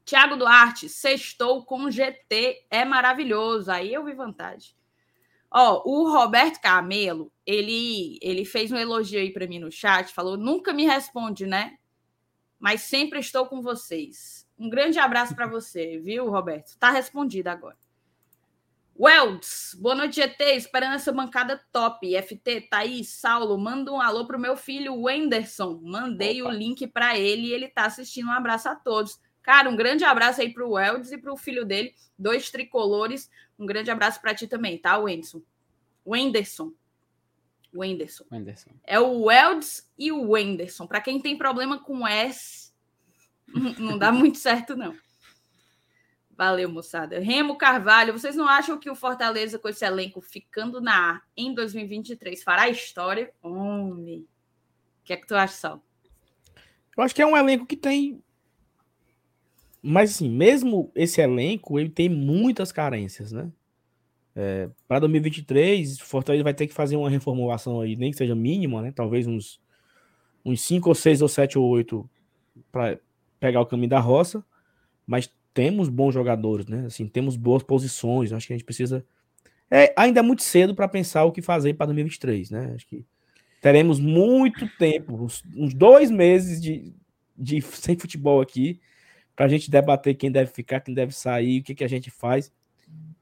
[0.10, 3.72] Tiago Duarte, sextou com GT, é maravilhoso.
[3.72, 4.74] Aí eu vi vantagem.
[5.52, 10.36] Ó, o Roberto Camelo, ele, ele fez um elogio aí para mim no chat, falou:
[10.36, 11.78] nunca me responde, né?
[12.58, 14.50] Mas sempre estou com vocês.
[14.58, 16.76] Um grande abraço para você, viu, Roberto?
[16.80, 17.78] Tá respondido agora.
[19.00, 20.56] Welds, boa noite, GT.
[20.56, 22.20] Esperando essa bancada top.
[22.20, 25.80] FT, Thaís, Saulo, manda um alô pro meu filho, Wenderson.
[25.84, 26.52] Mandei Opa.
[26.52, 28.28] o link para ele e ele tá assistindo.
[28.28, 29.20] Um abraço a todos.
[29.42, 33.30] Cara, um grande abraço aí pro Welds e pro filho dele, dois tricolores.
[33.58, 35.42] Um grande abraço para ti também, tá, Wenderson?
[36.06, 36.74] Wenderson.
[37.74, 38.26] Wenderson.
[38.32, 38.72] Wenderson.
[38.86, 40.88] É o Welds e o Wenderson.
[40.88, 42.74] Para quem tem problema com S,
[43.78, 44.96] não dá muito certo, não.
[46.40, 47.20] Valeu, moçada.
[47.20, 51.54] Remo Carvalho, vocês não acham que o Fortaleza, com esse elenco ficando na A em
[51.54, 53.34] 2023, fará história?
[53.42, 54.22] Homem.
[55.02, 55.84] O que é que tu acha, Sal?
[56.96, 58.24] Eu acho que é um elenco que tem
[59.82, 63.52] mas assim, mesmo esse elenco, ele tem muitas carências, né?
[64.36, 68.82] É, para 2023, Fortaleza vai ter que fazer uma reformulação aí, nem que seja mínima,
[68.82, 68.92] né?
[68.92, 69.60] Talvez uns
[70.46, 72.10] uns 5 ou 6 ou 7 ou 8
[72.72, 72.98] para
[73.40, 74.44] pegar o caminho da roça,
[75.06, 76.86] mas temos bons jogadores, né?
[76.86, 79.06] Assim, temos boas posições, acho que a gente precisa
[79.72, 82.72] é, ainda é muito cedo para pensar o que fazer para 2023, né?
[82.76, 83.06] Acho que
[83.62, 86.94] teremos muito tempo, uns, uns dois meses de,
[87.38, 88.80] de sem futebol aqui
[89.40, 92.12] para a gente debater quem deve ficar, quem deve sair, o que, que a gente
[92.12, 92.52] faz.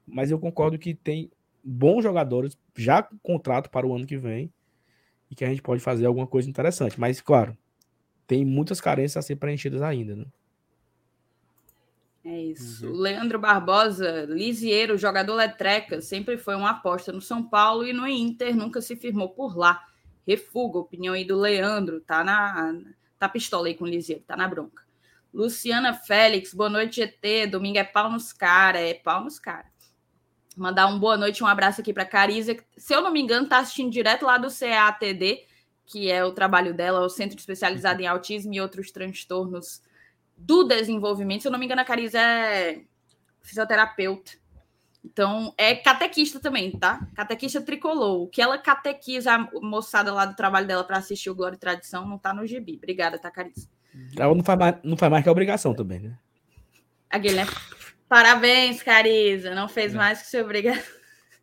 [0.04, 1.30] Mas eu concordo que tem
[1.62, 4.52] bons jogadores já com contrato para o ano que vem
[5.30, 6.98] e que a gente pode fazer alguma coisa interessante.
[6.98, 7.56] Mas, claro,
[8.26, 10.24] tem muitas carências a ser preenchidas ainda, né?
[12.24, 12.88] É isso.
[12.88, 12.96] Uhum.
[12.96, 18.56] Leandro Barbosa, Lisieiro, jogador letreca, sempre foi uma aposta no São Paulo e no Inter,
[18.56, 19.86] nunca se firmou por lá.
[20.26, 22.76] Refuga, opinião aí do Leandro, tá na
[23.20, 24.87] tá pistola aí com o Lisieiro, tá na bronca.
[25.32, 27.46] Luciana Félix, boa noite, GT.
[27.48, 29.66] Domingo é pau nos cara, é pau nos cara.
[30.56, 32.56] Mandar um boa noite, um abraço aqui para Cariza.
[32.76, 35.46] Se eu não me engano, tá assistindo direto lá do CATD,
[35.86, 39.82] que é o trabalho dela, o Centro Especializado em Autismo e outros transtornos
[40.36, 41.42] do desenvolvimento.
[41.42, 42.82] Se eu não me engano, a Cariza é
[43.42, 44.32] fisioterapeuta.
[45.04, 47.06] Então, é catequista também, tá?
[47.14, 48.22] Catequista tricolor.
[48.22, 51.58] O que ela catequiza a moçada lá do trabalho dela para assistir o Glória e
[51.58, 52.76] Tradição não tá no gibi.
[52.76, 53.68] Obrigada, tá, Cariza?
[54.16, 56.18] Ela não faz mais, não faz mais que a obrigação também, né?
[57.10, 57.52] A Guilherme.
[58.08, 59.54] Parabéns, Cariza.
[59.54, 59.96] Não fez é.
[59.96, 60.82] mais que ser obrigação.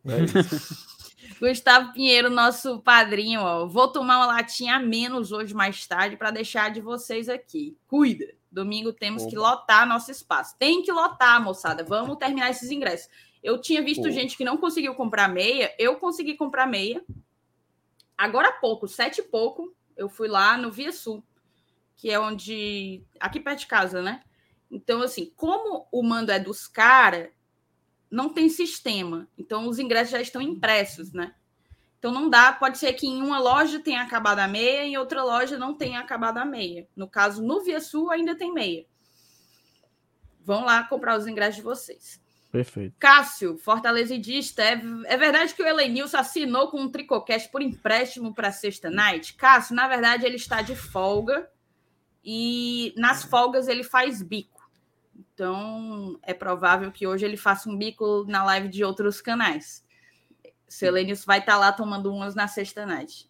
[0.05, 0.86] É
[1.39, 3.65] Gustavo Pinheiro, nosso padrinho, ó.
[3.65, 7.77] Vou tomar uma latinha a menos hoje mais tarde para deixar de vocês aqui.
[7.88, 8.25] Cuida.
[8.49, 9.29] Domingo temos Opa.
[9.29, 10.55] que lotar nosso espaço.
[10.58, 11.84] Tem que lotar, moçada.
[11.84, 13.10] Vamos terminar esses ingressos.
[13.43, 15.73] Eu tinha visto gente que não conseguiu comprar meia.
[15.77, 17.03] Eu consegui comprar meia.
[18.17, 21.21] Agora há pouco, sete e pouco, eu fui lá no Via Sul,
[21.95, 23.03] que é onde.
[23.19, 24.21] Aqui perto de casa, né?
[24.69, 27.29] Então, assim, como o mando é dos caras,
[28.10, 29.27] não tem sistema.
[29.38, 31.34] Então, os ingressos já estão impressos, né?
[31.97, 32.51] Então, não dá.
[32.51, 35.99] Pode ser que em uma loja tenha acabado a meia, em outra loja não tenha
[35.99, 36.88] acabado a meia.
[36.95, 38.86] No caso, no Via Sul ainda tem meia.
[40.43, 42.21] Vão lá comprar os ingressos de vocês.
[42.51, 42.95] Perfeito.
[42.99, 44.62] Cássio, fortalecedista.
[44.63, 49.34] É, é verdade que o Elenilson assinou com um Tricocast por empréstimo para Sexta Night?
[49.34, 51.49] Cássio, na verdade, ele está de folga
[52.25, 54.67] e nas folgas ele faz bico.
[55.15, 59.85] Então, é provável que hoje ele faça um bico na live de outros canais.
[60.67, 63.29] Selenius vai estar tá lá tomando umas na sexta night.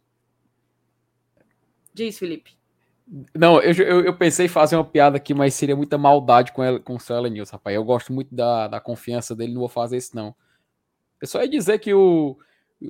[1.93, 2.55] Diz, Felipe.
[3.35, 6.63] Não, eu, eu, eu, pensei em fazer uma piada aqui, mas seria muita maldade com,
[6.63, 7.75] ela, com o Selenius, rapaz.
[7.75, 10.35] Eu gosto muito da, da confiança dele, não vou fazer isso, não.
[11.21, 12.37] Eu só ia dizer que o,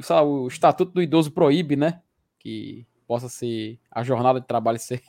[0.02, 2.02] sabe, o Estatuto do Idoso proíbe, né?
[2.40, 5.02] Que possa ser a jornada de trabalho ser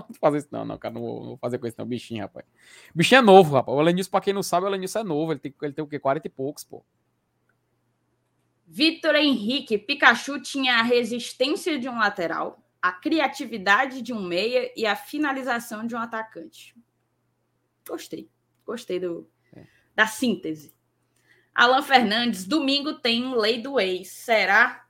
[0.00, 0.94] não vou fazer isso, não, não, cara.
[0.94, 1.86] Não vou, não vou fazer com isso, não.
[1.86, 2.46] Bichinho, rapaz.
[2.94, 3.76] Bichinho é novo, rapaz.
[3.76, 5.32] O Elenilson, pra quem não sabe, o Elenilson é novo.
[5.32, 5.98] Ele tem, ele tem o quê?
[5.98, 6.84] 40 e poucos, pô.
[8.66, 14.84] Vitor Henrique, Pikachu tinha a resistência de um lateral, a criatividade de um meia e
[14.84, 16.76] a finalização de um atacante.
[17.88, 18.28] Gostei.
[18.66, 19.64] Gostei do, é.
[19.94, 20.74] da síntese.
[21.54, 24.08] Alan Fernandes, domingo tem lei do ex.
[24.08, 24.86] Será?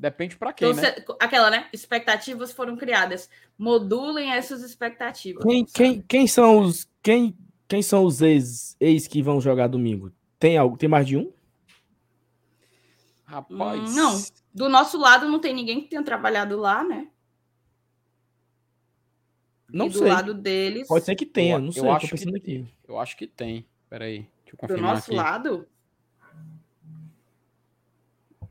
[0.00, 0.94] Depende para quem, então, né?
[1.20, 1.68] Aquela, né?
[1.74, 3.28] Expectativas foram criadas.
[3.58, 5.44] Modulem essas expectativas.
[5.44, 7.36] Quem, quem, quem são os quem,
[7.68, 10.10] quem são os ex, ex que vão jogar domingo?
[10.38, 10.78] Tem algo?
[10.78, 11.30] Tem mais de um?
[13.26, 13.90] Rapaz.
[13.90, 14.24] Hum, não.
[14.54, 17.08] Do nosso lado não tem ninguém que tenha trabalhado lá, né?
[19.70, 20.00] Não e sei.
[20.00, 20.88] do lado deles.
[20.88, 21.82] Pode ser que tenha, eu, não sei.
[21.82, 22.66] Eu acho que, aqui.
[22.88, 23.66] Eu acho que tem.
[23.90, 24.20] Peraí.
[24.44, 24.92] Deixa eu confirmar.
[24.92, 25.14] Do nosso aqui.
[25.14, 25.68] lado?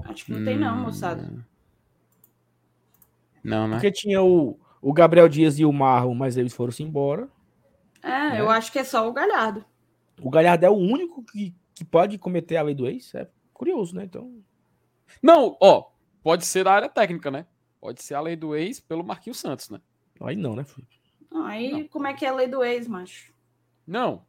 [0.10, 0.46] Acho que não hum...
[0.46, 1.32] tem, não, moçada.
[3.44, 3.76] Não, né?
[3.76, 7.30] Porque tinha o, o Gabriel Dias e o Marro, mas eles foram-se embora.
[8.02, 8.42] É, né?
[8.42, 9.64] eu acho que é só o Galhardo.
[10.22, 13.14] O Galhardo é o único que, que pode cometer a lei do ex?
[13.14, 14.04] É curioso, né?
[14.04, 14.42] Então.
[15.22, 15.90] Não, ó,
[16.22, 17.46] pode ser da área técnica, né?
[17.80, 19.80] Pode ser a lei do ex pelo Marquinhos Santos, né?
[20.22, 21.00] Aí não, né, Felipe?
[21.46, 21.88] Aí não.
[21.88, 23.32] como é que é a lei do ex, macho?
[23.88, 24.26] Não,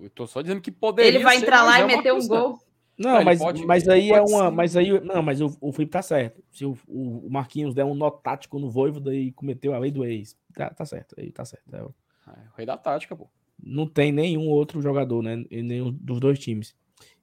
[0.00, 2.60] eu tô só dizendo que poderia Ele vai entrar lá e meter um gol.
[2.96, 4.50] Não, mas, pode, mas aí é uma.
[4.50, 5.00] Mas aí.
[5.00, 6.42] Não, mas o, o Felipe tá certo.
[6.52, 10.04] Se o, o Marquinhos der um nó tático no Voivoda e cometeu a lei do
[10.04, 11.14] ex, tá, tá certo.
[11.18, 11.74] Aí tá certo.
[11.74, 11.94] É o...
[12.28, 13.28] É, o rei da tática, pô.
[13.62, 15.44] Não tem nenhum outro jogador, né?
[15.50, 16.74] Nenhum dos dois times.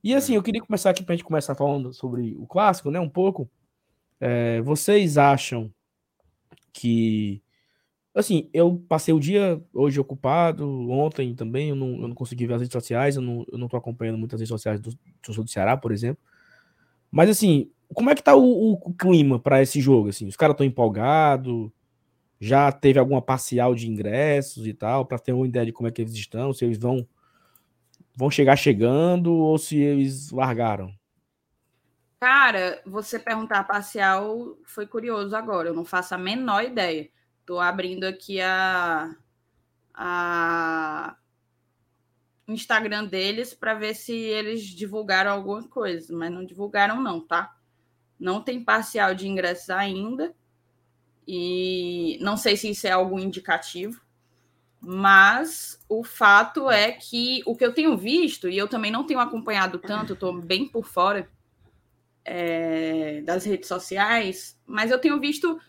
[0.04, 3.00] E assim, eu queria começar aqui pra gente começar falando sobre o clássico, né?
[3.00, 3.50] Um pouco.
[4.20, 5.72] É, vocês acham
[6.74, 7.42] que
[8.14, 12.56] Assim, eu passei o dia hoje ocupado, ontem também, eu não, eu não consegui ver
[12.56, 15.50] as redes sociais, eu não, eu não tô acompanhando muitas redes sociais do, do, do
[15.50, 16.22] Ceará, por exemplo.
[17.10, 20.10] Mas assim, como é que tá o, o clima para esse jogo?
[20.10, 21.72] Assim, os caras estão empolgados,
[22.40, 25.92] já teve alguma parcial de ingressos e tal, para ter uma ideia de como é
[25.92, 27.08] que eles estão, se eles vão
[28.16, 30.94] vão chegar chegando ou se eles largaram.
[32.20, 37.10] Cara, você perguntar parcial foi curioso agora, eu não faço a menor ideia.
[37.52, 39.14] Estou abrindo aqui a,
[39.94, 41.18] a
[42.48, 47.54] Instagram deles para ver se eles divulgaram alguma coisa, mas não divulgaram não, tá?
[48.18, 50.34] Não tem parcial de ingressos ainda
[51.28, 54.00] e não sei se isso é algo indicativo,
[54.80, 59.20] mas o fato é que o que eu tenho visto e eu também não tenho
[59.20, 61.30] acompanhado tanto, estou bem por fora
[62.24, 65.60] é, das redes sociais, mas eu tenho visto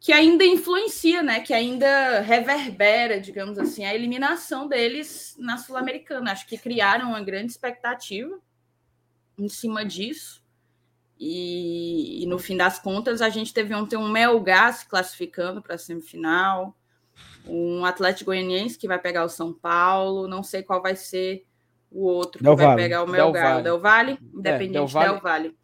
[0.00, 1.40] que ainda influencia, né?
[1.40, 6.32] Que ainda reverbera, digamos assim, a eliminação deles na Sul-Americana.
[6.32, 8.38] Acho que criaram uma grande expectativa
[9.36, 10.42] em cima disso.
[11.18, 15.74] E, e, no fim das contas, a gente teve ontem um Melgar se classificando para
[15.74, 16.76] a semifinal,
[17.44, 21.44] um Atlético Goianiense que vai pegar o São Paulo, não sei qual vai ser
[21.90, 22.74] o outro Del que vale.
[22.74, 24.32] vai pegar o Melgar, Del Vale, Del Vale?
[24.32, 25.08] Independente é, Del, vale.
[25.08, 25.58] Del Vale.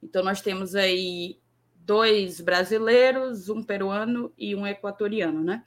[0.00, 1.39] Então nós temos aí
[1.84, 5.64] dois brasileiros, um peruano e um equatoriano, né?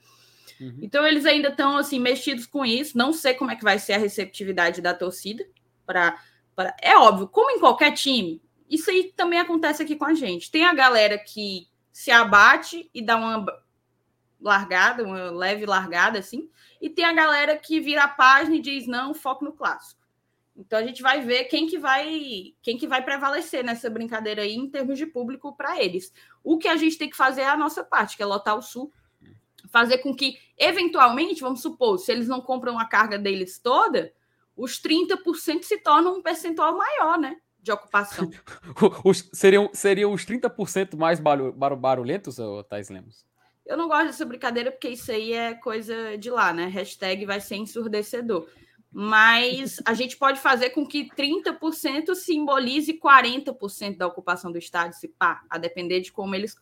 [0.60, 0.78] Uhum.
[0.82, 2.96] Então eles ainda estão assim mexidos com isso.
[2.96, 5.44] Não sei como é que vai ser a receptividade da torcida
[5.84, 6.18] para
[6.54, 10.50] para é óbvio, como em qualquer time, isso aí também acontece aqui com a gente.
[10.50, 13.44] Tem a galera que se abate e dá uma
[14.40, 16.48] largada, uma leve largada assim,
[16.80, 20.00] e tem a galera que vira a página e diz não, foco no clássico.
[20.56, 24.54] Então a gente vai ver quem que vai quem que vai prevalecer nessa brincadeira aí
[24.54, 26.12] em termos de público para eles.
[26.42, 28.62] O que a gente tem que fazer é a nossa parte, que é lotar o
[28.62, 28.92] sul,
[29.70, 34.12] fazer com que eventualmente, vamos supor, se eles não compram a carga deles toda,
[34.56, 37.36] os 30% se tornam um percentual maior, né?
[37.60, 38.30] De ocupação.
[39.04, 42.36] os, seriam, seriam os 30% mais barulhentos,
[42.68, 43.24] Thais Lemos?
[43.66, 46.66] Eu não gosto dessa brincadeira porque isso aí é coisa de lá, né?
[46.66, 48.46] Hashtag vai ser ensurdecedor.
[48.96, 55.08] Mas a gente pode fazer com que 30% simbolize 40% da ocupação do estádio, se
[55.08, 56.56] pá, a depender de como eles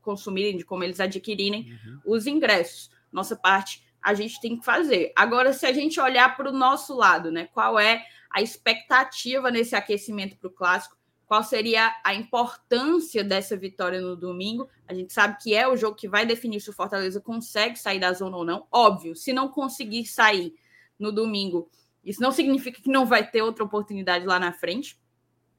[0.00, 2.00] consumirem, de como eles adquirirem uhum.
[2.06, 2.90] os ingressos.
[3.12, 5.12] Nossa parte a gente tem que fazer.
[5.14, 7.48] Agora, se a gente olhar para o nosso lado, né?
[7.52, 10.96] Qual é a expectativa nesse aquecimento para o clássico?
[11.26, 14.68] Qual seria a importância dessa vitória no domingo?
[14.88, 17.98] A gente sabe que é o jogo que vai definir se o Fortaleza consegue sair
[17.98, 18.66] da zona ou não.
[18.72, 20.54] Óbvio, se não conseguir sair
[20.98, 21.70] no domingo,
[22.04, 25.00] isso não significa que não vai ter outra oportunidade lá na frente.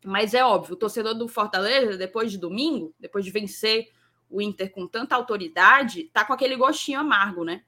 [0.04, 3.91] Mas é óbvio, o torcedor do Fortaleza, depois de domingo, depois de vencer
[4.30, 7.63] o Inter com tanta autoridade, tá com aquele gostinho amargo, né?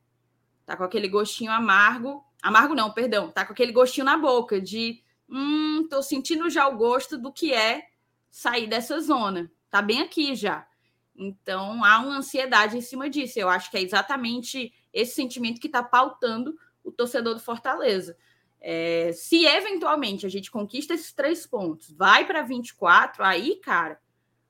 [0.66, 2.24] Tá com aquele gostinho amargo.
[2.42, 3.32] Amargo não, perdão.
[3.32, 5.02] Tá com aquele gostinho na boca de.
[5.28, 7.84] Hum, tô sentindo já o gosto do que é
[8.30, 9.52] sair dessa zona.
[9.70, 10.68] Tá bem aqui já.
[11.16, 13.40] Então há uma ansiedade em cima disso.
[13.40, 16.56] Eu acho que é exatamente esse sentimento que está pautando
[16.88, 18.17] o torcedor do Fortaleza.
[18.60, 24.00] É, se eventualmente a gente conquista esses três pontos, vai para 24, aí, cara,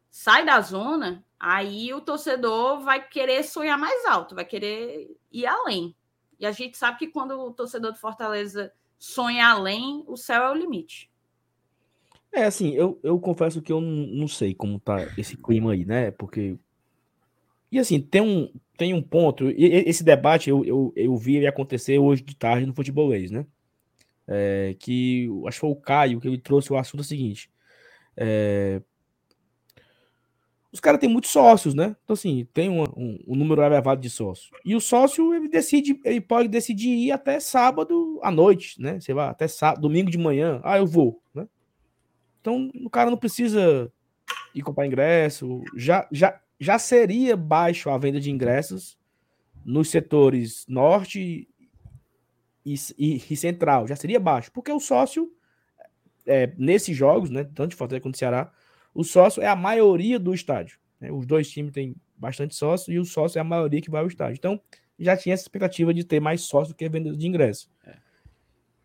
[0.10, 5.96] sai da zona, aí o torcedor vai querer sonhar mais alto, vai querer ir além.
[6.40, 10.52] E a gente sabe que quando o torcedor do Fortaleza sonha além, o céu é
[10.52, 11.12] o limite.
[12.32, 16.12] É, assim, eu, eu confesso que eu não, sei como tá esse clima aí, né?
[16.12, 16.58] Porque.
[17.72, 19.50] E assim, tem um, tem um ponto.
[19.50, 23.46] E, esse debate eu, eu, eu vi ele acontecer hoje de tarde no futebolês, né?
[24.28, 27.50] É, que acho que foi o Caio que ele trouxe o assunto seguinte.
[28.16, 28.82] É,
[30.72, 31.96] os caras têm muitos sócios, né?
[32.04, 34.52] Então, assim, tem um, um, um, número elevado de sócios.
[34.66, 39.00] E o sócio, ele decide, ele pode decidir ir até sábado à noite, né?
[39.00, 40.60] Sei lá, até sábado, domingo de manhã.
[40.64, 41.48] Ah, eu vou, né?
[42.42, 43.92] Então, o cara não precisa
[44.54, 45.62] ir comprar ingresso.
[45.76, 48.98] Já, já, já seria baixo a venda de ingressos
[49.64, 51.48] nos setores norte
[52.66, 53.88] e, e, e central.
[53.88, 54.52] Já seria baixo.
[54.52, 55.32] Porque o sócio,
[56.26, 57.44] é, nesses jogos, né?
[57.44, 58.52] Tanto de Fortaleza quanto de Ceará,
[58.94, 60.80] o sócio é a maioria do estádio.
[61.00, 61.12] Né?
[61.12, 64.08] Os dois times têm bastante sócio e o sócio é a maioria que vai ao
[64.08, 64.38] estádio.
[64.38, 64.60] Então,
[65.00, 67.70] já tinha essa expectativa de ter mais sócio do que venda de ingresso.
[67.86, 67.96] É.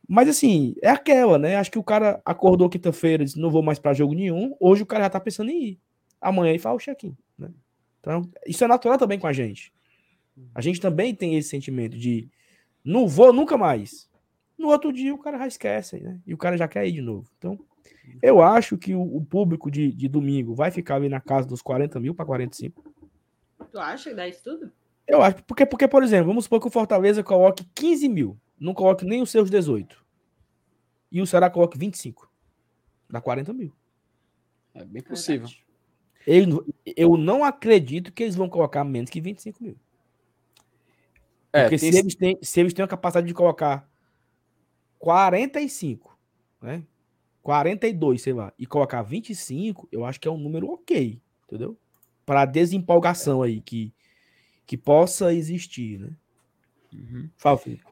[0.07, 1.57] Mas assim, é aquela, né?
[1.57, 4.55] Acho que o cara acordou quinta-feira e disse: não vou mais para jogo nenhum.
[4.61, 5.81] Hoje o cara já tá pensando em ir.
[6.21, 7.17] Amanhã ele faz o check-in.
[8.03, 9.73] Então, isso é natural também com a gente.
[10.53, 12.29] A gente também tem esse sentimento de
[12.85, 14.11] não vou nunca mais.
[14.59, 16.21] No outro dia o cara já esquece, né?
[16.27, 17.31] E o cara já quer ir de novo.
[17.39, 17.57] Então,
[18.21, 21.63] eu acho que o, o público de, de, domingo vai ficar ali na casa dos
[21.63, 22.93] 40 mil para 45.
[23.71, 24.73] Tu acha que dá isso tudo?
[25.07, 28.75] Eu acho, porque, porque, por exemplo, vamos supor que o Fortaleza coloque 15 mil, não
[28.75, 30.05] coloque nem os seus 18.
[31.11, 32.31] E o Ceará coloque 25.
[33.09, 33.73] Dá 40 mil.
[34.75, 35.49] É bem possível.
[36.27, 36.65] Eu,
[36.97, 39.77] eu não acredito que eles vão colocar menos que 25 mil.
[41.53, 43.89] É, porque se, eles têm, se eles têm a capacidade de colocar
[44.99, 46.19] 45,
[46.63, 46.83] né?
[47.43, 51.77] 42, sei lá, e colocar 25, eu acho que é um número ok, entendeu?
[52.25, 53.93] Para desempolgação aí que,
[54.65, 56.17] que possa existir, né?
[56.93, 57.29] Uhum.
[57.37, 57.92] Fala, Felipe.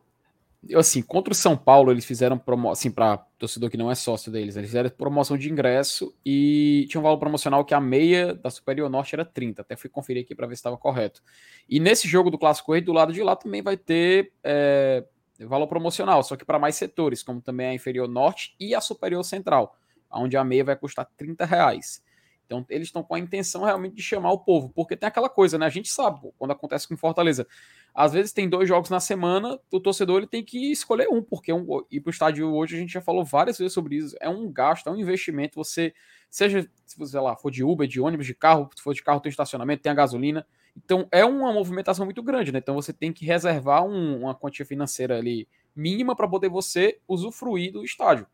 [0.77, 4.31] Assim, contra o São Paulo, eles fizeram promoção, assim, para torcedor que não é sócio
[4.31, 8.51] deles, eles fizeram promoção de ingresso e tinha um valor promocional que a meia da
[8.51, 9.63] Superior Norte era 30.
[9.63, 11.23] Até fui conferir aqui para ver se estava correto.
[11.67, 15.03] E nesse jogo do Clássico Rei, do lado de lá também vai ter é,
[15.47, 19.25] valor promocional, só que para mais setores, como também a inferior norte e a superior
[19.25, 19.75] central,
[20.13, 22.03] onde a meia vai custar 30 reais.
[22.51, 25.57] Então, eles estão com a intenção realmente de chamar o povo, porque tem aquela coisa,
[25.57, 25.67] né?
[25.67, 27.47] A gente sabe, quando acontece com Fortaleza,
[27.95, 31.53] às vezes tem dois jogos na semana, o torcedor ele tem que escolher um, porque
[31.53, 34.29] um, ir para o estádio hoje, a gente já falou várias vezes sobre isso, é
[34.29, 35.57] um gasto, é um investimento.
[35.57, 35.93] Você,
[36.31, 39.21] seja se você lá, for de Uber, de ônibus, de carro, se for de carro,
[39.21, 40.47] tem estacionamento, tem a gasolina.
[40.77, 42.59] Então é uma movimentação muito grande, né?
[42.59, 47.73] Então você tem que reservar um, uma quantia financeira ali mínima para poder você usufruir
[47.73, 48.27] do estádio.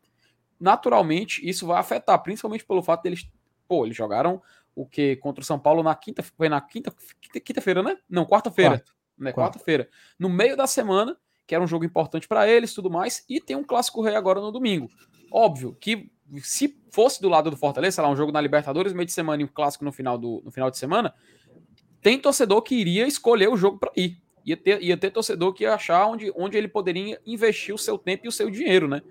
[0.59, 3.29] Naturalmente, isso vai afetar, principalmente pelo fato deles,
[3.67, 4.41] pô, eles jogaram
[4.75, 6.93] o que contra o São Paulo na quinta, foi na quinta,
[7.43, 7.97] quinta-feira, né?
[8.09, 8.96] Não, quarta-feira, Quarta.
[9.17, 9.31] Né?
[9.33, 9.89] Quarta-feira,
[10.19, 13.55] no meio da semana, que era um jogo importante para eles, tudo mais, e tem
[13.55, 14.89] um clássico rei agora no domingo.
[15.31, 16.11] Óbvio que
[16.41, 19.41] se fosse do lado do Fortaleza, sei lá, um jogo na Libertadores meio de semana
[19.41, 21.13] e um clássico no final do no final de semana,
[22.01, 24.21] tem torcedor que iria escolher o jogo para ir.
[24.45, 27.97] Ia ter, ia ter torcedor que ia achar onde, onde ele poderia investir o seu
[27.97, 29.01] tempo e o seu dinheiro, né?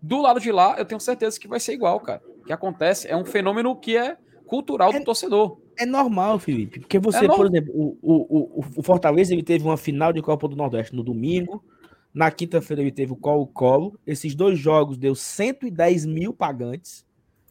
[0.00, 2.22] Do lado de lá, eu tenho certeza que vai ser igual, cara.
[2.40, 4.16] O que acontece é um fenômeno que é
[4.54, 5.58] cultural do É- torcedor.
[5.76, 6.80] É normal, Felipe.
[6.80, 10.22] Porque você, É por exemplo, o, o, o, o Fortaleza ele teve uma final de
[10.22, 11.64] Copa do Nordeste no domingo.
[12.12, 13.98] Na quinta-feira ele teve o Colo-Colo.
[14.06, 17.04] Esses dois jogos deu 110 mil pagantes.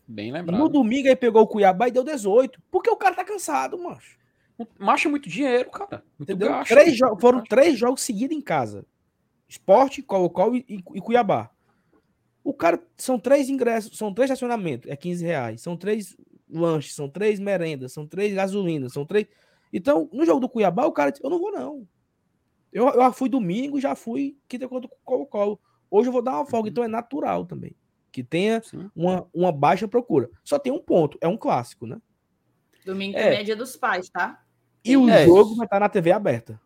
[0.08, 0.70] Bem No lembrado.
[0.70, 2.62] domingo ele pegou o Cuiabá e deu 18.
[2.72, 4.18] Porque o cara tá cansado, macho.
[4.80, 6.01] Macho é muito dinheiro, cara.
[6.18, 6.47] Muito Entendeu?
[6.49, 6.70] gasto.
[6.70, 8.86] Três jo- foram três jogos seguidos em casa.
[9.49, 11.49] Esporte, Colo-Colo e, e Cuiabá.
[12.41, 15.62] O cara, são três ingressos, são três estacionamentos, é 15 reais.
[15.62, 16.16] São três
[16.54, 19.28] lanches, são três merendas, são três gasolinas, são três...
[19.72, 21.88] Então, no jogo do Cuiabá, o cara disse, eu não vou não.
[22.72, 25.60] Eu, eu fui domingo, já fui quinta contra o Colo-Colo.
[25.89, 27.76] Hoje eu vou dar uma folga, então é natural também.
[28.12, 28.89] Que tenha Sim.
[28.95, 30.30] uma, uma baixa procura.
[30.43, 31.99] Só tem um ponto, é um clássico, né?
[32.86, 33.41] Domingo É.
[33.41, 34.43] é dia dos pais, tá?
[34.84, 35.26] E o É.
[35.26, 36.60] jogo vai estar na TV aberta.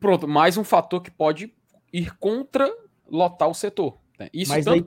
[0.00, 1.52] Pronto, mais um fator que pode
[1.92, 2.72] ir contra
[3.06, 3.98] lotar o setor.
[4.18, 4.28] né?
[4.32, 4.86] Isso Mas aí tanto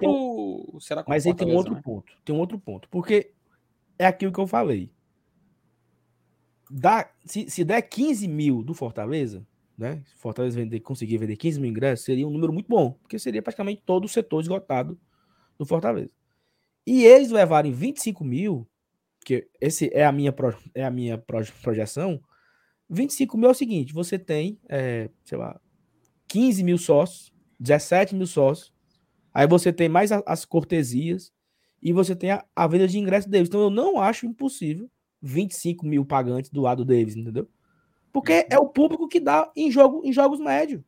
[0.72, 2.14] tem Será Mas aí tem um outro ponto.
[2.24, 2.90] Tem um outro ponto.
[2.90, 3.34] Porque
[4.02, 4.92] é aquilo que eu falei.
[6.70, 9.46] Dá, se, se der 15 mil do Fortaleza,
[9.78, 10.02] né?
[10.06, 12.94] Se Fortaleza vender, conseguir vender 15 mil ingressos, seria um número muito bom.
[13.02, 15.00] Porque seria praticamente todo o setor esgotado
[15.58, 16.10] do Fortaleza.
[16.88, 18.68] E eles levarem 25 mil,
[19.26, 22.22] que esse é a minha, pro- é a minha proje- projeção.
[22.90, 25.60] 25 mil é o seguinte: você tem, é, sei lá,
[26.28, 28.74] 15 mil sócios, 17 mil sócios.
[29.34, 31.32] Aí você tem mais as cortesias
[31.82, 33.48] e você tem a, a venda de ingresso deles.
[33.50, 34.90] Então eu não acho impossível
[35.22, 37.50] 25 mil pagantes do lado deles, entendeu?
[38.12, 40.84] Porque é o público que dá em, jogo, em jogos médios.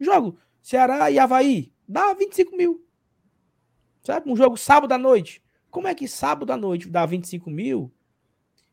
[0.00, 2.84] Jogo Ceará e Havaí, dá 25 mil.
[4.02, 4.30] Sabe?
[4.30, 5.42] Um jogo sábado à noite.
[5.70, 7.92] Como é que sábado à noite dá 25 mil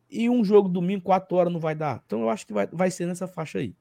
[0.10, 2.02] e um jogo domingo, 4 horas, não vai dar?
[2.06, 3.76] Então eu acho que vai, vai ser nessa faixa aí.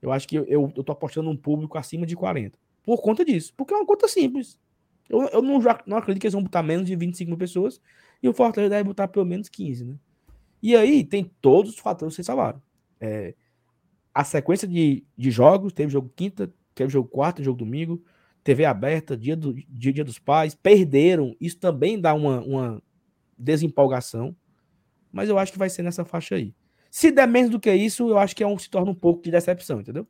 [0.00, 2.56] Eu acho que eu, eu, eu tô apostando um público acima de 40.
[2.84, 3.52] Por conta disso.
[3.56, 4.58] Porque é uma conta simples.
[5.08, 7.80] Eu, eu não, não acredito que eles vão botar menos de 25 mil pessoas.
[8.22, 9.94] E o Fortaleza deve botar pelo menos 15, né?
[10.62, 12.60] E aí tem todos os fatores que vocês falaram.
[13.00, 13.34] É,
[14.12, 18.02] a sequência de, de jogos, teve jogo quinta, teve jogo quarta, jogo domingo,
[18.42, 21.36] TV aberta, dia, do, dia, dia dos pais, perderam.
[21.40, 22.82] Isso também dá uma, uma
[23.38, 24.34] desempolgação.
[25.12, 26.54] Mas eu acho que vai ser nessa faixa aí.
[26.90, 29.22] Se der menos do que isso, eu acho que é um, se torna um pouco
[29.22, 30.06] de decepção, entendeu?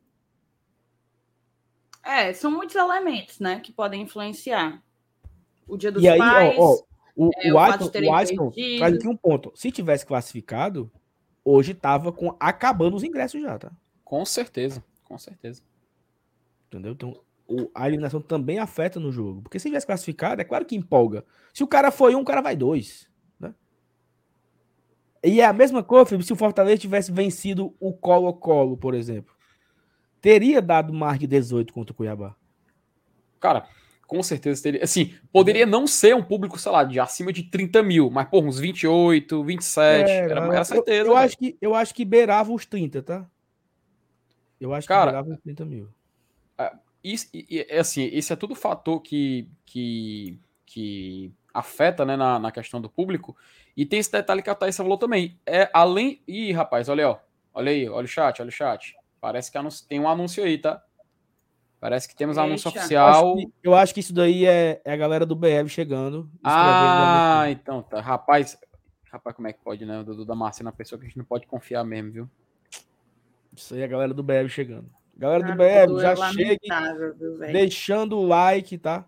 [2.03, 4.81] É, são muitos elementos, né, que podem influenciar.
[5.69, 6.55] O dia dos E aí, pais.
[6.57, 6.77] ó, ó,
[7.15, 8.29] o, é, o, o terem o traz
[8.95, 9.51] aqui um ponto.
[9.55, 10.91] Se tivesse classificado,
[11.43, 13.71] hoje tava com acabando os ingressos já, tá?
[14.03, 15.61] Com certeza, com certeza.
[16.67, 16.93] Entendeu?
[16.93, 19.41] Então, o- a eliminação também afeta no jogo.
[19.41, 21.23] Porque se tivesse classificado, é claro que empolga.
[21.53, 23.09] Se o cara foi um, o cara vai dois.
[23.39, 23.53] Né?
[25.23, 29.33] E é a mesma coisa, Felipe, se o Fortaleza tivesse vencido o Colo-Colo, por exemplo.
[30.21, 32.35] Teria dado mais de 18 contra o Cuiabá.
[33.39, 33.67] Cara,
[34.09, 34.83] com certeza teria.
[34.83, 38.41] Assim, poderia não ser um público, sei lá, de acima de 30 mil, mas, pô,
[38.41, 40.09] uns 28, 27.
[40.09, 41.01] É, era, era certeza.
[41.01, 43.27] Eu, eu acho que, eu acho que beirava os 30, tá?
[44.59, 45.89] Eu acho Cara, que beirava os 30 mil.
[47.03, 47.29] Isso,
[47.69, 52.89] é assim, esse é tudo fator que, que, que afeta né, na, na questão do
[52.89, 53.37] público.
[53.77, 55.39] E tem esse detalhe que a Thaís falou também.
[55.45, 56.19] É além.
[56.27, 57.17] Ih, rapaz, olha aí, ó.
[57.53, 58.95] Olha aí, olha o chat, olha o chat.
[59.21, 60.83] Parece que tem um anúncio aí, tá?
[61.79, 62.79] Parece que temos anúncio Eita.
[62.79, 63.09] Eu oficial.
[63.09, 66.29] acho, que, eu acho que isso daí é, é a galera do BF chegando.
[66.43, 68.01] Ah, então tá.
[68.01, 68.57] Rapaz,
[69.09, 69.99] rapaz, como é que pode, né?
[69.99, 72.29] O Dudu da Márcia é uma pessoa que a gente não pode confiar mesmo, viu?
[73.55, 74.89] Isso aí é a galera do BF chegando.
[75.15, 76.59] Galera do Cara, BF, Dudu já é chegue
[77.51, 79.07] deixando o like, tá?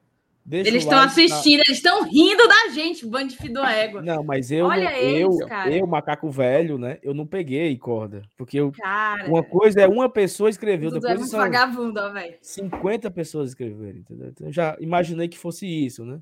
[0.52, 1.22] Deixa Eles estão like, tá?
[1.22, 4.02] assistindo, eles estão rindo da gente, bando de filho do égua.
[4.02, 7.00] Não, mas eu, Olha não- eles, eu, eu, macaco velho, né?
[7.02, 8.22] Eu não peguei corda.
[8.36, 11.40] Porque eu, Cara, uma coisa é uma pessoa o escreveu, Dudu é depois muito são
[11.40, 12.36] vagabundo, velho.
[12.42, 14.28] 50 pessoas escreverem, entendeu?
[14.28, 16.20] Então eu já imaginei que fosse isso, né?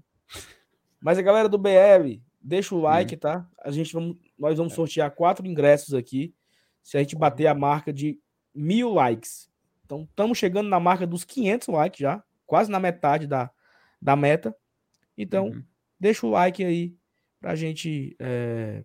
[1.02, 3.48] Mas a galera do BR, deixa o like, tá?
[3.64, 6.36] A gente vamos, nós vamos sortear quatro ingressos aqui.
[6.84, 8.20] Se a gente bater a marca de
[8.54, 9.50] mil likes.
[9.84, 13.50] Então, estamos chegando na marca dos 500 likes já, quase na metade da,
[14.02, 14.56] da meta.
[15.18, 15.64] Então, Uhum.
[16.00, 16.93] deixa o like aí
[17.39, 18.84] pra gente é,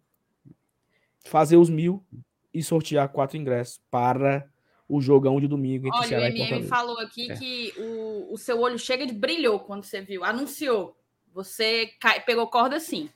[1.24, 2.04] fazer os mil
[2.52, 4.48] e sortear quatro ingressos para
[4.88, 7.36] o jogão de domingo entre Olha, o Ceará e MM falou aqui É.
[7.36, 10.22] que o, o seu olho chega de brilhou quando você viu.
[10.24, 10.96] Anunciou.
[11.32, 13.08] Você cai- pegou corda assim.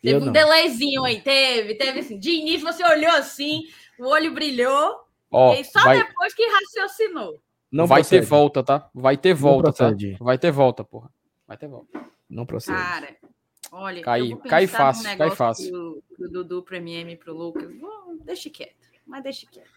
[0.00, 0.32] Teve Eu um não.
[0.32, 2.18] delayzinho aí, teve, teve assim.
[2.18, 3.64] De início você olhou assim,
[3.98, 7.38] o olho brilhou, Ó, e só vai, depois que raciocinou.
[7.70, 8.26] Não vai ter procede.
[8.26, 8.90] volta, tá?
[8.94, 9.92] Vai ter volta, tá?
[10.18, 11.10] Vai ter volta, porra.
[11.50, 12.08] Vai ter volta.
[12.28, 12.78] Não procede.
[12.78, 13.16] Cara,
[13.72, 15.68] olha, Cai- eu vou cai fácil, cai fácil.
[15.68, 17.76] Pro, pro Dudu, pro MM, pro Lucas.
[17.76, 19.68] Vou, deixa quieto, mas deixa quieto.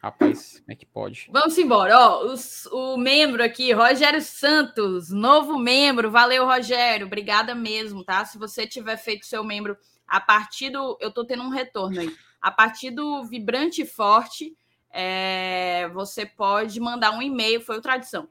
[0.00, 1.28] Rapaz, como é que pode?
[1.32, 1.98] Vamos embora.
[1.98, 6.12] Ó, os, o membro aqui, Rogério Santos, novo membro.
[6.12, 7.08] Valeu, Rogério.
[7.08, 8.24] Obrigada mesmo, tá?
[8.24, 9.76] Se você tiver feito seu membro
[10.06, 10.96] a partir do.
[11.00, 12.16] Eu tô tendo um retorno aí.
[12.40, 14.56] A partir do Vibrante Forte,
[14.92, 17.60] é, você pode mandar um e-mail.
[17.60, 18.28] Foi o tradição.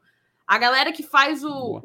[0.48, 1.82] A galera que faz o,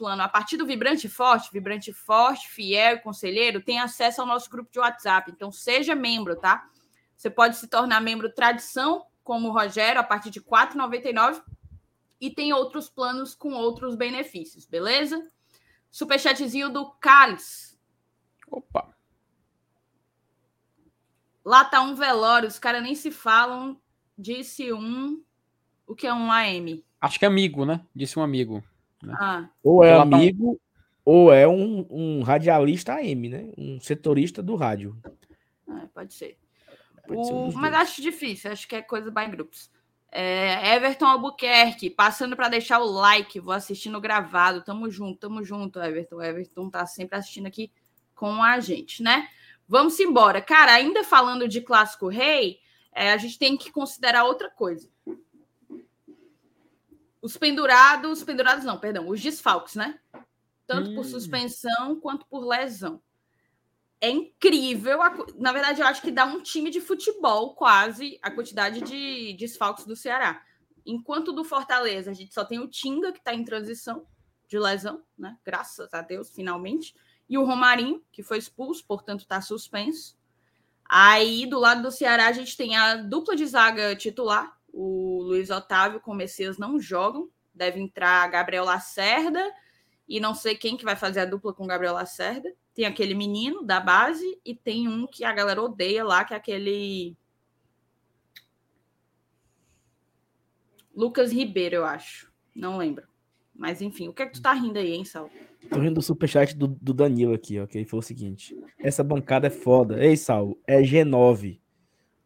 [0.00, 4.48] plano a partir do Vibrante Forte, Vibrante Forte, Fiel e Conselheiro, tem acesso ao nosso
[4.48, 5.30] grupo de WhatsApp.
[5.30, 6.66] Então, seja membro, tá?
[7.14, 11.42] Você pode se tornar membro tradição, como o Rogério, a partir de R$ 4,99.
[12.18, 15.30] E tem outros planos com outros benefícios, beleza?
[15.90, 17.78] Superchatzinho do Carlos.
[18.50, 18.94] Opa!
[21.44, 23.78] Lá tá um velório, os caras nem se falam.
[24.16, 25.22] Disse um.
[25.86, 26.82] O que é um AM?
[26.98, 27.84] Acho que é amigo, né?
[27.94, 28.64] Disse um amigo.
[29.02, 29.14] Né?
[29.18, 29.48] Ah.
[29.62, 30.60] Ou é amigo, tá
[31.04, 33.52] ou é um, um radialista AM, né?
[33.56, 34.96] Um setorista do rádio.
[35.68, 36.38] Ah, pode ser.
[37.08, 37.50] O...
[37.52, 39.70] Mas acho difícil, acho que é coisa by groups.
[40.12, 44.62] É, Everton Albuquerque, passando para deixar o like, vou assistindo gravado.
[44.62, 46.20] Tamo junto, tamo junto, Everton.
[46.20, 47.72] Everton tá sempre assistindo aqui
[48.14, 49.28] com a gente, né?
[49.68, 50.42] Vamos embora.
[50.42, 52.58] Cara, ainda falando de clássico rei,
[52.92, 54.88] é, a gente tem que considerar outra coisa.
[57.22, 59.98] Os pendurados, pendurados não, perdão, os desfalques, né?
[60.66, 60.94] Tanto hum.
[60.94, 63.02] por suspensão quanto por lesão
[64.00, 64.98] é incrível.
[65.36, 69.84] Na verdade, eu acho que dá um time de futebol quase a quantidade de desfalques
[69.84, 70.42] do Ceará.
[70.86, 74.06] Enquanto do Fortaleza, a gente só tem o Tinga, que está em transição
[74.48, 75.36] de lesão, né?
[75.44, 76.94] Graças a Deus, finalmente.
[77.28, 80.18] E o Romarinho, que foi expulso, portanto, está suspenso.
[80.84, 84.58] Aí, do lado do Ceará, a gente tem a dupla de zaga titular.
[84.72, 87.28] O Luiz Otávio com o Messias não jogam.
[87.54, 89.44] Deve entrar Gabriel Lacerda
[90.10, 92.52] e não sei quem que vai fazer a dupla com Gabriel Lacerda.
[92.74, 96.36] Tem aquele menino da base e tem um que a galera odeia lá, que é
[96.36, 97.16] aquele.
[100.92, 102.32] Lucas Ribeiro, eu acho.
[102.54, 103.06] Não lembro.
[103.54, 105.30] Mas enfim, o que é que tu tá rindo aí, hein, Sal?
[105.70, 107.66] Tô rindo do superchat do, do Danilo aqui, ó.
[107.66, 110.04] Que ele falou o seguinte: essa bancada é foda.
[110.04, 111.60] Ei, Sal, é G9.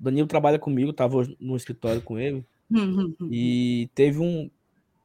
[0.00, 2.44] O Danilo trabalha comigo, tava no escritório com ele.
[3.30, 4.50] e teve um,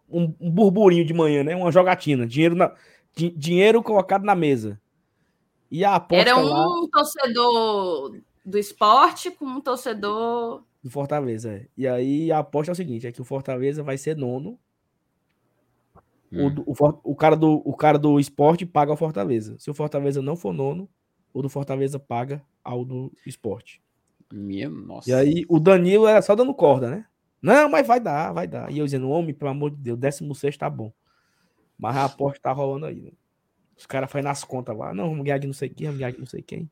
[0.09, 1.55] um, um, burburinho de manhã, né?
[1.55, 2.25] Uma jogatina.
[2.25, 2.73] Dinheiro, na,
[3.15, 4.79] di, dinheiro colocado na mesa.
[5.69, 6.65] E a aposta Era um lá...
[6.91, 10.63] torcedor do esporte com um torcedor.
[10.81, 11.67] Do Fortaleza, é.
[11.77, 14.57] E aí a aposta é o seguinte: é que o Fortaleza vai ser nono.
[16.31, 16.47] Hum.
[16.65, 19.55] O, o, o, cara do, o cara do esporte paga o Fortaleza.
[19.59, 20.89] Se o Fortaleza não for nono,
[21.33, 23.81] o do Fortaleza paga ao do esporte.
[24.31, 25.09] Minha nossa.
[25.09, 27.05] E aí o Danilo era só dando corda, né?
[27.41, 28.71] Não, mas vai dar, vai dar.
[28.71, 30.91] E eu dizendo, homem, pelo amor de Deus, 16 tá bom.
[31.77, 33.11] Mas a aposta tá rolando aí, né?
[33.77, 34.93] Os caras fazem nas contas lá.
[34.93, 36.69] Não, vamos ganhar de não sei quem, vamos ganhar de não sei quem.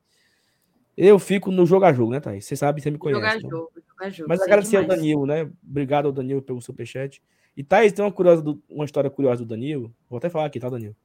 [0.97, 2.43] Eu fico no jogo a jogo, né, Thaís?
[2.43, 3.21] Você sabe, você me conhece.
[3.21, 3.39] Jogar né?
[3.39, 4.29] jogo, jogar jogo.
[4.29, 5.49] Mas agradecer ao Danilo, né?
[5.63, 7.21] Obrigado ao Danilo pelo superchat.
[7.55, 9.95] E Thaís, tem uma, curiosa do, uma história curiosa do Danilo.
[10.09, 10.95] Vou até falar aqui, tá, Danilo?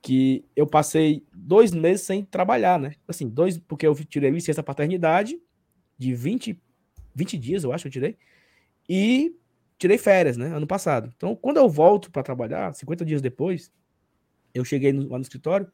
[0.00, 2.94] Que eu passei dois meses sem trabalhar, né?
[3.06, 5.38] Assim, dois, porque eu tirei licença paternidade
[5.98, 6.60] de 20,
[7.14, 8.16] 20 dias, eu acho que eu tirei.
[8.88, 9.34] E
[9.78, 10.54] tirei férias, né?
[10.54, 11.12] Ano passado.
[11.16, 13.72] Então, quando eu volto para trabalhar, 50 dias depois,
[14.54, 15.70] eu cheguei no, lá no escritório,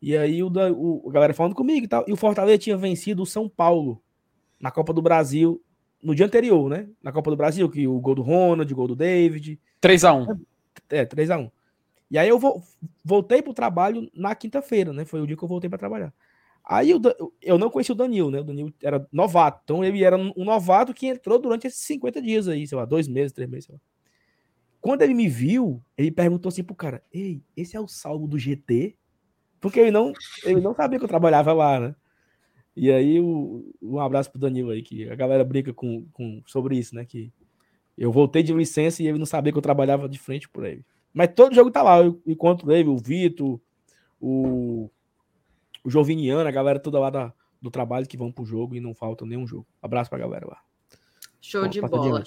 [0.00, 2.04] e aí o, o, a galera falando comigo e tal.
[2.06, 4.02] E o Fortaleza tinha vencido o São Paulo
[4.60, 5.62] na Copa do Brasil
[6.02, 6.88] no dia anterior, né?
[7.02, 9.60] Na Copa do Brasil, que o gol do Ronald, o gol do David.
[9.82, 10.38] 3x1.
[10.90, 11.50] É, 3x1.
[12.10, 12.40] E aí eu
[13.04, 15.04] voltei pro trabalho na quinta-feira, né?
[15.04, 16.12] Foi o dia que eu voltei para trabalhar.
[16.68, 17.00] Aí eu,
[17.40, 18.40] eu não conheci o Danilo, né?
[18.40, 19.62] O Danilo era novato.
[19.64, 23.08] Então ele era um novato que entrou durante esses 50 dias aí, sei lá, dois
[23.08, 23.80] meses, três meses, sei lá.
[24.78, 28.38] Quando ele me viu, ele perguntou assim pro cara: Ei, esse é o salvo do
[28.38, 28.94] GT?
[29.58, 30.12] Porque ele não,
[30.44, 31.94] ele não sabia que eu trabalhava lá, né?
[32.76, 36.76] E aí, o, um abraço pro Danilo aí, que a galera brinca com, com, sobre
[36.76, 37.04] isso, né?
[37.06, 37.32] Que
[37.96, 40.84] eu voltei de licença e ele não sabia que eu trabalhava de frente por ele.
[41.14, 43.58] Mas todo jogo tá lá, eu encontro ele, o Vitor,
[44.20, 44.90] o
[45.88, 47.32] o Joviniano, a galera toda lá da,
[47.62, 49.66] do trabalho que vão pro jogo e não falta nenhum jogo.
[49.80, 50.60] Abraço pra galera lá.
[51.40, 52.22] Show Bom, de bola.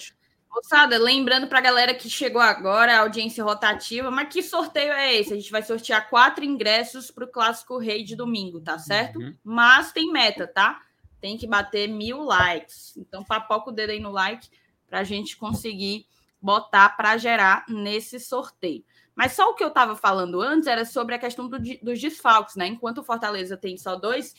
[0.49, 5.31] Moçada, lembrando pra galera que chegou agora, a audiência rotativa, mas que sorteio é esse?
[5.31, 9.19] A gente vai sortear quatro ingressos pro Clássico Rei de domingo, tá certo?
[9.19, 9.35] Uhum.
[9.43, 10.81] Mas tem meta, tá?
[11.21, 12.97] Tem que bater mil likes.
[12.97, 14.49] Então, papoca o dedo aí no like
[14.87, 16.07] pra gente conseguir
[16.41, 18.83] botar para gerar nesse sorteio.
[19.21, 22.55] Mas só o que eu estava falando antes era sobre a questão do, dos desfalques,
[22.55, 22.65] né?
[22.65, 24.33] Enquanto o Fortaleza tem só dois,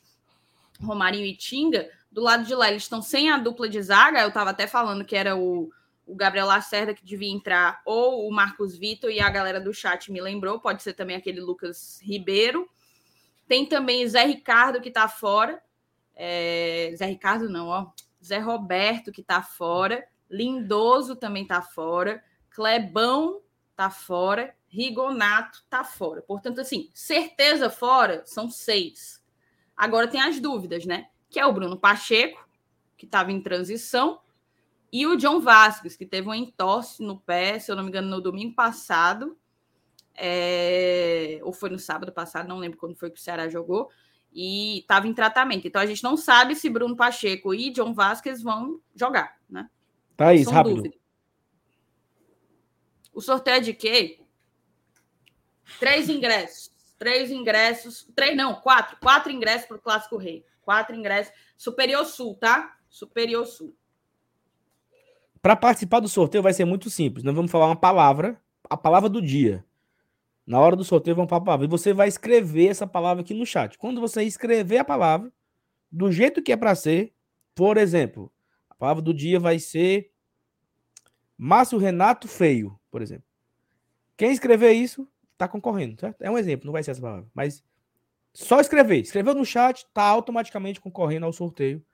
[0.83, 4.21] Romarinho e Tinga, do lado de lá eles estão sem a dupla de zaga.
[4.21, 5.71] Eu estava até falando que era o,
[6.05, 10.11] o Gabriel Lacerda que devia entrar, ou o Marcos Vitor, e a galera do chat
[10.11, 12.69] me lembrou, pode ser também aquele Lucas Ribeiro.
[13.47, 15.63] Tem também Zé Ricardo que está fora.
[16.13, 16.93] É...
[16.97, 17.87] Zé Ricardo não, ó.
[18.21, 22.21] Zé Roberto, que tá fora, Lindoso também tá fora,
[22.51, 23.41] Clebão
[23.77, 26.23] tá fora, Rigonato tá fora.
[26.23, 29.23] Portanto, assim, certeza fora são seis.
[29.77, 31.09] Agora tem as dúvidas, né?
[31.29, 32.49] Que é o Bruno Pacheco,
[32.97, 34.21] que estava em transição,
[34.91, 38.09] e o John Vasquez, que teve um entorse no pé, se eu não me engano,
[38.09, 39.37] no domingo passado,
[40.15, 41.39] é...
[41.43, 43.91] ou foi no sábado passado, não lembro quando foi que o Ceará jogou,
[44.33, 45.67] e estava em tratamento.
[45.67, 49.69] Então a gente não sabe se Bruno Pacheco e John Vasquez vão jogar, né?
[50.17, 50.77] Tá isso, rápido.
[50.77, 50.95] Dúvida.
[53.13, 54.22] O sorteio é de quê?
[55.79, 56.71] Três ingressos.
[56.99, 58.09] Três ingressos.
[58.15, 58.97] Três, não, quatro.
[59.01, 60.45] Quatro ingressos para o Clássico Rei.
[60.63, 61.33] Quatro ingressos.
[61.57, 62.77] Superior Sul, tá?
[62.89, 63.75] Superior Sul.
[65.41, 67.25] Para participar do sorteio vai ser muito simples.
[67.25, 68.41] Nós vamos falar uma palavra,
[68.71, 69.65] a palavra do dia.
[70.47, 71.67] Na hora do sorteio, vamos para a palavra.
[71.67, 73.77] E você vai escrever essa palavra aqui no chat.
[73.79, 75.33] Quando você escrever a palavra,
[75.91, 77.13] do jeito que é para ser,
[77.55, 78.33] por exemplo,
[78.71, 80.11] a palavra do dia vai ser
[81.37, 83.25] Márcio Renato Feio, por exemplo.
[84.17, 86.23] Quem escrever isso, está concorrendo, certo?
[86.23, 87.27] É um exemplo, não vai ser essa palavra.
[87.35, 87.63] Mas
[88.33, 89.01] só escrever.
[89.01, 91.85] Escreveu no chat, está automaticamente concorrendo ao sorteio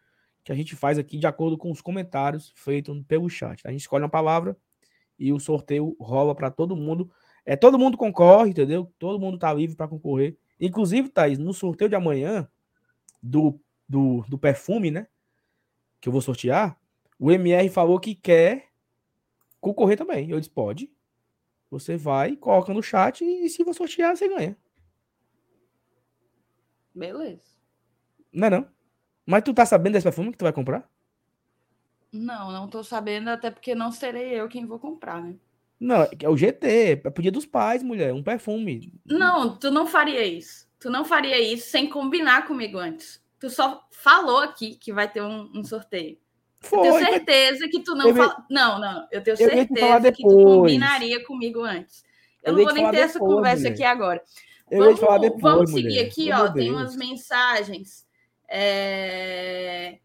[0.44, 3.60] que a gente faz aqui de acordo com os comentários feitos pelo chat.
[3.66, 4.56] A gente escolhe uma palavra
[5.18, 7.10] e o sorteio rola para todo mundo.
[7.44, 8.90] É, todo mundo concorre, entendeu?
[8.98, 10.38] Todo mundo está livre para concorrer.
[10.60, 12.48] Inclusive, Thaís, no sorteio de amanhã
[13.22, 15.06] do, do, do perfume, né?
[16.00, 16.78] Que eu vou sortear,
[17.18, 18.68] o MR falou que quer
[19.60, 20.30] concorrer também.
[20.30, 20.90] Eu disse, pode.
[21.70, 24.56] Você vai, coloca no chat e se você sortear, você ganha.
[26.94, 27.42] Beleza.
[28.32, 28.68] Não é não?
[29.26, 30.88] Mas tu tá sabendo desse perfume que tu vai comprar?
[32.10, 35.36] Não, não tô sabendo, até porque não serei eu quem vou comprar, né?
[35.78, 38.92] Não, é o GT, é pro dia dos pais, mulher, um perfume.
[39.04, 40.66] Não, tu não faria isso.
[40.80, 43.22] Tu não faria isso sem combinar comigo antes.
[43.38, 46.18] Tu só falou aqui que vai ter um, um sorteio.
[46.60, 47.70] Foi, eu tenho certeza mas...
[47.70, 48.44] que tu não fala.
[48.50, 52.04] Não, não, eu tenho eu certeza que tu combinaria comigo antes.
[52.42, 53.72] Eu, eu não vou nem ter depois, essa conversa mulher.
[53.74, 54.22] aqui agora.
[54.70, 56.06] Eu vamos, falar depois, vamos seguir mulher.
[56.06, 56.52] aqui, ó.
[56.52, 58.06] Tem umas mensagens.
[58.48, 59.98] É...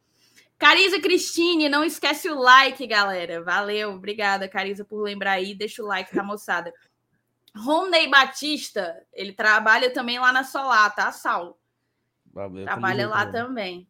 [0.57, 3.43] Cariza Cristine, não esquece o like, galera.
[3.43, 5.53] Valeu, obrigada, Cariza, por lembrar aí.
[5.53, 6.73] Deixa o like, tá, moçada?
[7.55, 11.57] Rondei Batista, ele trabalha também lá na Solar, tá, Saulo?
[12.31, 13.87] Valeu, trabalha lá também.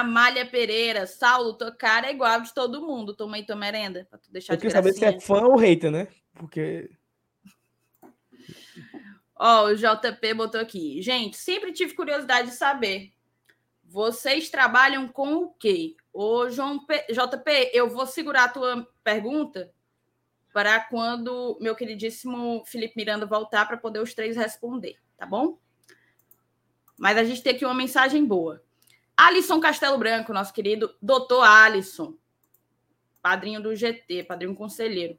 [0.00, 3.14] Amália Pereira, Saulo, tua cara é igual de todo mundo.
[3.14, 5.90] Toma aí tua merenda, pra tu deixar Eu queria saber se é fã ou hater,
[5.90, 6.08] né?
[6.34, 6.90] Porque.
[9.36, 11.02] Ó, o JP botou aqui.
[11.02, 13.14] Gente, sempre tive curiosidade de saber
[13.94, 15.94] vocês trabalham com o quê?
[16.12, 17.06] Ô, João P...
[17.10, 19.72] JP, eu vou segurar a tua pergunta
[20.52, 25.58] para quando meu queridíssimo Felipe Miranda voltar para poder os três responder, tá bom?
[26.98, 28.60] Mas a gente tem aqui uma mensagem boa.
[29.16, 32.14] Alisson Castelo Branco, nosso querido doutor Alisson,
[33.22, 35.18] padrinho do GT, padrinho conselheiro.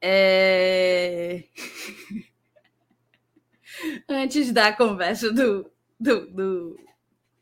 [0.00, 1.44] É...
[4.08, 6.80] Antes da conversa do, do, do,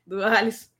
[0.06, 0.72] do Alisson.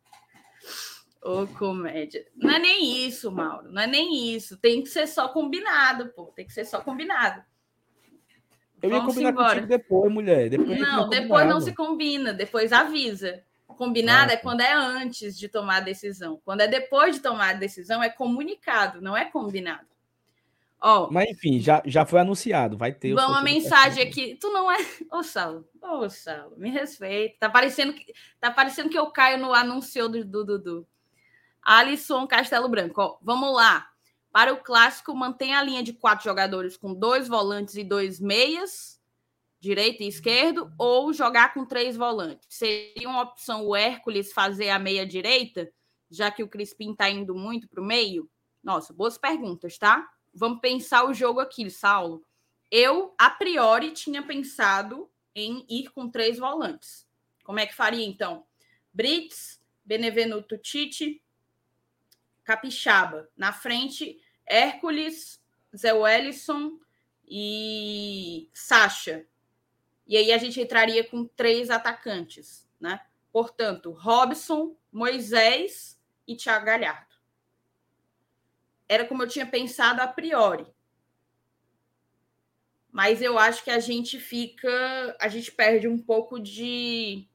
[1.22, 2.26] Ô, oh, comédia.
[2.36, 3.72] Não é nem isso, Mauro.
[3.72, 4.58] Não é nem isso.
[4.58, 6.26] Tem que ser só combinado, pô.
[6.26, 7.42] Tem que ser só combinado.
[8.82, 9.48] Eu ia combinar embora.
[9.48, 10.50] contigo depois, mulher.
[10.50, 12.34] Depois não, depois não se combina.
[12.34, 13.42] Depois avisa.
[13.74, 16.40] Combinado ah, é quando é antes de tomar a decisão.
[16.44, 19.86] Quando é depois de tomar a decisão, é comunicado, não é combinado.
[20.86, 23.14] Oh, Mas enfim, já, já foi anunciado, vai ter.
[23.14, 24.36] Vamos uma mensagem aqui.
[24.38, 24.76] Tu não é.
[25.10, 27.36] Ô, Saulo, ô, Saulo, me respeita.
[27.40, 30.58] Tá parecendo que, tá parecendo que eu caio no anúncio do Dudu.
[30.58, 30.86] Du,
[31.62, 33.00] Alisson Castelo Branco.
[33.00, 33.88] Ó, vamos lá.
[34.30, 38.93] Para o clássico, mantém a linha de quatro jogadores com dois volantes e dois meias,
[39.64, 42.46] direito e esquerdo, ou jogar com três volantes.
[42.50, 45.72] Seria uma opção o Hércules fazer a meia direita,
[46.10, 48.30] já que o Crispim está indo muito para o meio?
[48.62, 50.08] Nossa, boas perguntas, tá?
[50.34, 52.26] vamos pensar o jogo aqui, Saulo.
[52.70, 57.06] Eu, a priori, tinha pensado em ir com três volantes.
[57.44, 58.44] Como é que faria, então?
[58.92, 61.22] Brits, Benevenuto Tite,
[62.42, 63.28] Capixaba.
[63.36, 65.40] Na frente, Hércules,
[65.74, 66.78] Zé Wellison
[67.26, 69.26] e Sacha.
[70.07, 73.00] E aí a gente entraria com três atacantes, né?
[73.32, 77.14] Portanto, Robson, Moisés e Thiago Galhardo
[78.88, 80.66] era como eu tinha pensado a priori.
[82.92, 87.26] Mas eu acho que a gente fica, a gente perde um pouco de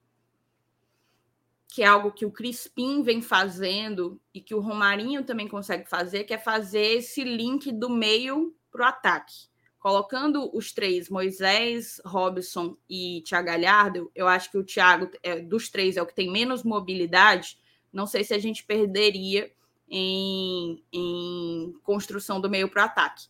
[1.68, 6.24] que é algo que o Crispim vem fazendo e que o Romarinho também consegue fazer,
[6.24, 9.48] que é fazer esse link do meio para o ataque.
[9.80, 15.70] Colocando os três, Moisés, Robson e Thiago Galhardo, eu acho que o Thiago, é, dos
[15.70, 17.58] três, é o que tem menos mobilidade,
[17.92, 19.52] não sei se a gente perderia
[19.90, 23.28] em, em construção do meio para o ataque.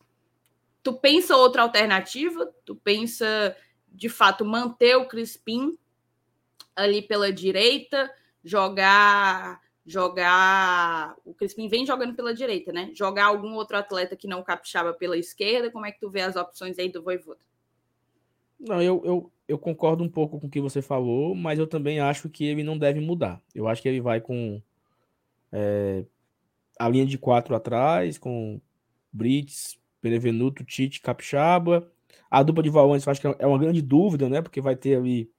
[0.82, 2.52] Tu pensa outra alternativa?
[2.66, 3.56] Tu pensa
[3.88, 5.78] de fato manter o Crispim
[6.76, 8.12] ali pela direita,
[8.44, 12.92] jogar jogar o Crispim vem jogando pela direita, né?
[12.94, 15.72] Jogar algum outro atleta que não capixaba pela esquerda.
[15.72, 17.40] Como é que tu vê as opções aí do Voivoda?
[18.60, 22.00] Não, eu, eu, eu concordo um pouco com o que você falou, mas eu também
[22.00, 23.42] acho que ele não deve mudar.
[23.56, 24.62] Eu acho que ele vai com
[25.52, 26.06] é,
[26.78, 28.62] a linha de quatro atrás, com
[29.12, 31.92] Brits, Perevenuto, Tite, Capixaba.
[32.30, 34.40] A dupla de volantes eu acho que é uma grande dúvida, né?
[34.40, 35.32] Porque vai ter ali.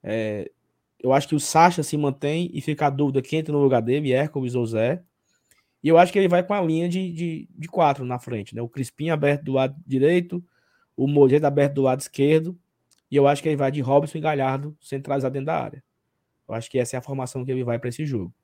[0.00, 0.52] É,
[1.00, 3.82] eu acho que o Sacha se mantém e fica a dúvida quem entra no lugar
[3.82, 5.02] dele, Hércules ou Zé.
[5.82, 8.54] E eu acho que ele vai com a linha de, de, de quatro na frente,
[8.54, 8.62] né?
[8.62, 10.44] O Crispim aberto do lado direito,
[10.96, 12.58] o Mojeito aberto do lado esquerdo.
[13.10, 15.84] E eu acho que ele vai de Robson e Galhardo centralizado dentro da área.
[16.48, 18.34] Eu acho que essa é a formação que ele vai para esse jogo.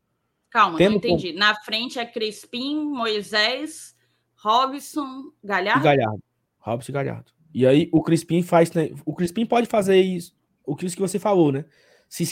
[0.50, 1.32] Calma, Tendo não entendi.
[1.32, 1.38] Com...
[1.38, 3.96] Na frente é Crispim, Moisés,
[4.36, 5.80] Robson, Galhardo?
[5.80, 6.22] E Galhardo.
[6.58, 7.32] Robson e Galhardo.
[7.54, 8.70] E aí o Crispim faz.
[8.72, 8.90] Né?
[9.04, 10.34] O Crispim pode fazer isso,
[10.64, 11.64] o que você falou, né?
[12.12, 12.26] Se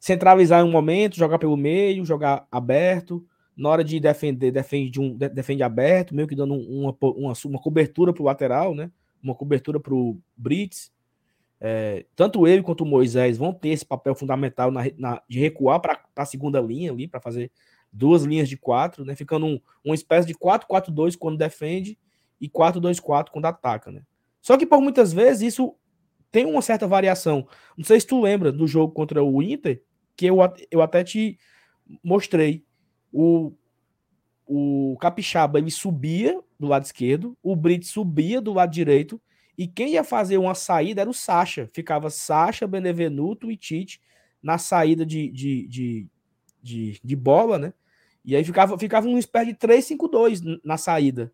[0.00, 3.22] centralizar em um momento, jogar pelo meio, jogar aberto.
[3.54, 7.58] Na hora de defender, defende, de um, defende aberto, meio que dando uma, uma, uma
[7.60, 8.90] cobertura para o lateral, né?
[9.22, 10.90] Uma cobertura para o Brits.
[11.60, 15.80] É, tanto ele quanto o Moisés vão ter esse papel fundamental na, na de recuar
[15.80, 17.52] para a segunda linha ali, para fazer
[17.92, 19.14] duas linhas de quatro, né?
[19.14, 21.98] Ficando um, uma espécie de 4-4-2 quando defende
[22.40, 24.00] e 4-2-4 quando ataca, né?
[24.40, 25.74] Só que por muitas vezes isso
[26.30, 27.46] tem uma certa variação.
[27.76, 29.82] Não sei se tu lembra do jogo contra o Inter,
[30.16, 30.38] que eu,
[30.70, 31.38] eu até te
[32.02, 32.64] mostrei.
[33.12, 33.52] O,
[34.46, 39.20] o Capixaba ele subia do lado esquerdo, o Brito subia do lado direito
[39.56, 41.68] e quem ia fazer uma saída era o Sacha.
[41.72, 44.00] Ficava Sacha, Benevenuto e Tite
[44.42, 46.06] na saída de, de, de,
[46.62, 47.72] de, de bola, né?
[48.24, 51.32] E aí ficava, ficava um espécie de 3-5-2 na saída.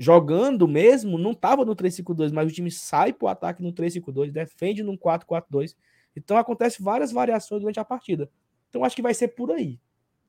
[0.00, 4.30] Jogando mesmo, não estava no 3-5-2, mas o time sai para o ataque no 3-5-2,
[4.30, 5.74] defende no 4-4-2.
[6.14, 8.30] Então acontece várias variações durante a partida.
[8.68, 9.80] Então acho que vai ser por aí.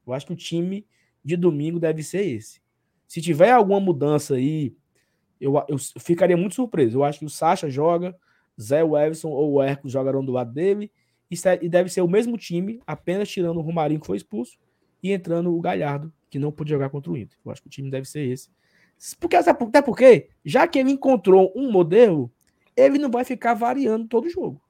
[0.07, 0.87] Eu acho que o time
[1.23, 2.61] de domingo deve ser esse.
[3.07, 4.75] Se tiver alguma mudança aí,
[5.39, 6.97] eu, eu ficaria muito surpreso.
[6.97, 8.15] Eu acho que o Sacha joga,
[8.59, 10.91] Zé Everson ou o Erco jogarão do lado dele.
[11.29, 14.57] E deve ser o mesmo time, apenas tirando o Romarinho que foi expulso
[15.01, 17.37] e entrando o Galhardo, que não pôde jogar contra o Inter.
[17.45, 18.49] Eu acho que o time deve ser esse.
[19.19, 22.31] Porque, até porque, já que ele encontrou um modelo,
[22.75, 24.61] ele não vai ficar variando todo jogo.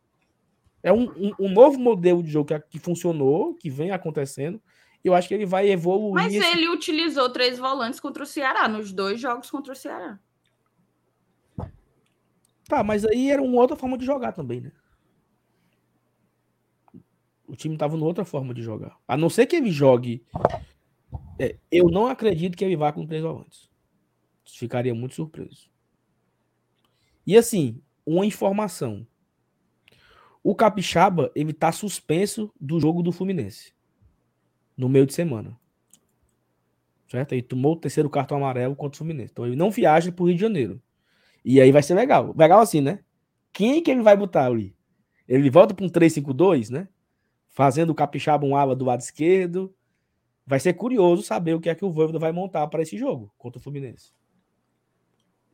[0.84, 4.62] É um, um, um novo modelo de jogo que, que funcionou, que vem acontecendo.
[5.04, 6.14] Eu acho que ele vai evoluir.
[6.14, 10.20] Mas ele utilizou três volantes contra o Ceará, nos dois jogos contra o Ceará.
[12.68, 14.72] Tá, mas aí era uma outra forma de jogar também, né?
[17.48, 18.96] O time tava numa outra forma de jogar.
[19.08, 20.24] A não ser que ele jogue.
[21.40, 23.69] É, eu não acredito que ele vá com três volantes.
[24.56, 25.70] Ficaria muito surpreso.
[27.26, 29.06] E assim, uma informação.
[30.44, 33.74] O Capixaba, ele tá suspenso do jogo do Fluminense.
[34.76, 35.58] No meio de semana.
[37.08, 37.34] Certo?
[37.34, 39.32] Ele tomou o terceiro cartão amarelo contra o Fluminense.
[39.32, 40.82] Então ele não viaja pro Rio de Janeiro.
[41.44, 42.34] E aí vai ser legal.
[42.38, 43.00] Legal assim, né?
[43.52, 44.76] Quem que ele vai botar ali?
[45.28, 46.88] Ele volta para um 3-5-2, né?
[47.48, 49.74] Fazendo o capixaba um ala do lado esquerdo.
[50.46, 53.32] Vai ser curioso saber o que é que o Voivoda vai montar para esse jogo
[53.38, 54.12] contra o Fluminense.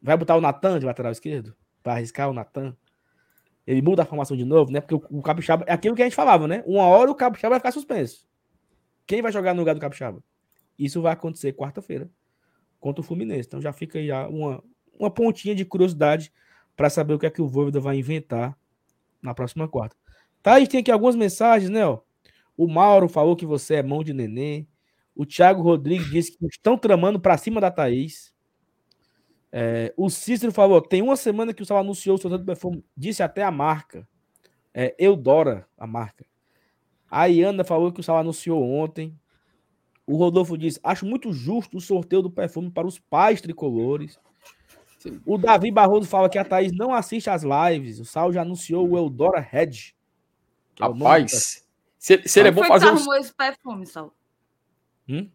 [0.06, 1.56] Vai botar o Natan de lateral esquerdo?
[1.82, 2.78] Para arriscar o Natan?
[3.66, 4.80] Ele muda a formação de novo, né?
[4.80, 6.64] Porque o, capixaba é aquilo que a gente falava, né?
[6.68, 8.28] Uma hora o capixaba vai ficar suspenso.
[9.08, 10.24] Quem vai jogar no lugar do capixaba?
[10.78, 12.08] Isso vai acontecer quarta-feira
[12.80, 13.48] contra o Fluminense.
[13.48, 14.64] Então já fica aí uma,
[15.00, 16.32] uma pontinha de curiosidade
[16.76, 18.56] para saber o que é que o Voivoda vai inventar
[19.24, 19.96] na próxima quarta.
[20.44, 21.84] Tá, a gente tem aqui algumas mensagens, né?
[21.84, 22.00] Ó.
[22.56, 24.68] O Mauro falou que você é mão de neném.
[25.16, 28.35] O Thiago Rodrigues disse que estão tramando para cima da Thaís.
[29.58, 32.84] É, o Cícero falou: tem uma semana que o Sal anunciou o seu do perfume,
[32.96, 34.06] disse até a marca.
[34.74, 36.26] É, Eudora, a marca.
[37.10, 39.18] A Iana falou que o Sal anunciou ontem.
[40.06, 44.20] O Rodolfo disse: acho muito justo o sorteio do perfume para os pais tricolores.
[45.26, 48.02] O Davi Barroso fala que a Thaís não assiste às lives.
[48.02, 49.94] O Sal já anunciou o Eudora Red.
[50.82, 51.66] É Rapaz,
[51.98, 52.88] se, se ele é bom fazer.
[52.88, 54.14] Onde foi que esse perfume, Sal?
[55.08, 55.30] Hum?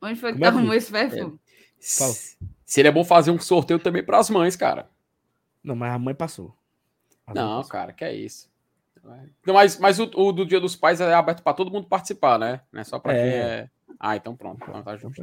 [0.00, 1.38] Onde foi que é arrumou esse perfume?
[1.38, 2.50] É.
[2.70, 4.88] Seria bom fazer um sorteio também para as mães, cara.
[5.62, 6.54] Não, mas a mãe passou.
[7.26, 7.72] A não, passou.
[7.72, 8.48] cara, que é isso.
[9.44, 12.60] Mas, mas o, o, do Dia dos Pais é aberto para todo mundo participar, né?
[12.70, 13.16] Não é só para é.
[13.16, 13.70] quem é.
[13.98, 14.62] Ah, então pronto.
[14.62, 15.22] Então tá justo.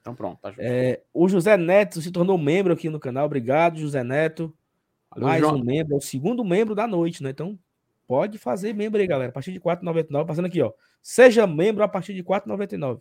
[0.00, 0.62] Então pronto, tá justo.
[0.62, 3.26] É, o José Neto se tornou membro aqui no canal.
[3.26, 4.54] Obrigado, José Neto.
[5.10, 5.56] Valeu, Mais João.
[5.56, 7.30] um membro, é o segundo membro da noite, né?
[7.30, 7.58] Então,
[8.06, 9.30] Pode fazer membro aí, galera.
[9.30, 10.26] A partir de R$ 4,99.
[10.26, 10.72] Passando aqui, ó.
[11.00, 13.00] Seja membro a partir de R$ 4,99.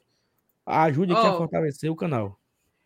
[0.66, 2.40] Ajude aqui oh, a fortalecer o canal.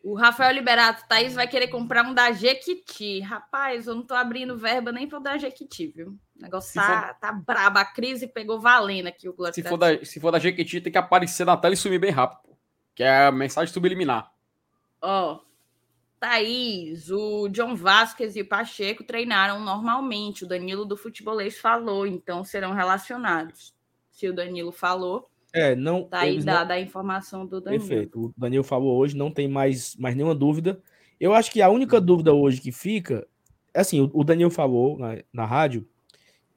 [0.06, 3.18] O Rafael Liberato, Thaís vai querer comprar um da Jequiti.
[3.18, 6.10] Rapaz, eu não tô abrindo verba nem para o da Jequiti, viu?
[6.10, 7.14] O negócio tá, for...
[7.20, 7.80] tá brabo.
[7.80, 9.52] A crise pegou valendo aqui o Glória.
[9.52, 12.12] Se, for da, se for da Jequiti, tem que aparecer na tela e sumir bem
[12.12, 12.56] rápido.
[12.94, 14.32] Que é a mensagem subliminar.
[15.02, 15.40] Ó,
[16.20, 20.44] Thaís, o John Vasquez e o Pacheco treinaram normalmente.
[20.44, 23.74] O Danilo do Futebolês falou, então serão relacionados.
[24.12, 26.04] Se o Danilo falou, é, não.
[26.04, 26.74] Tá aí dada não...
[26.74, 27.82] a informação do Danilo.
[27.82, 28.26] Perfeito.
[28.26, 30.78] O Danilo falou hoje, não tem mais, mais nenhuma dúvida.
[31.18, 33.26] Eu acho que a única dúvida hoje que fica,
[33.74, 35.88] assim, o Danilo falou na, na rádio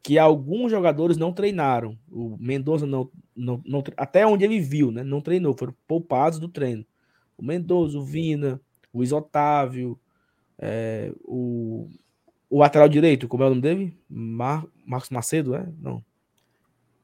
[0.03, 1.97] que alguns jogadores não treinaram.
[2.11, 5.01] O Mendonça não, não, não, até onde ele viu, né?
[5.01, 6.85] Não treinou, foram poupados do treino.
[7.37, 8.59] O Mendonça, o Vina,
[8.91, 9.97] o Isotávio,
[10.57, 11.89] é, o,
[12.49, 13.97] o lateral direito, como é o nome dele?
[14.09, 15.65] Mar, Marcos Macedo, é?
[15.79, 16.03] Não.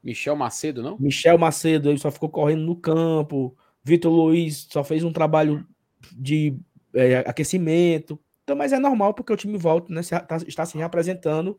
[0.06, 0.96] Michel Macedo, não?
[1.00, 3.56] Michel Macedo, ele só ficou correndo no campo.
[3.82, 5.66] Vitor Luiz só fez um trabalho
[6.12, 6.56] de
[6.94, 8.16] é, aquecimento.
[8.44, 10.00] Então, mas é normal porque o time volta, né?
[10.02, 11.58] Tá, está se reapresentando,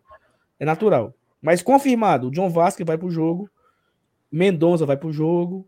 [0.57, 1.13] é natural.
[1.41, 3.49] Mas confirmado, o John Vasquez vai para o jogo,
[4.31, 5.67] Mendonça vai para o jogo,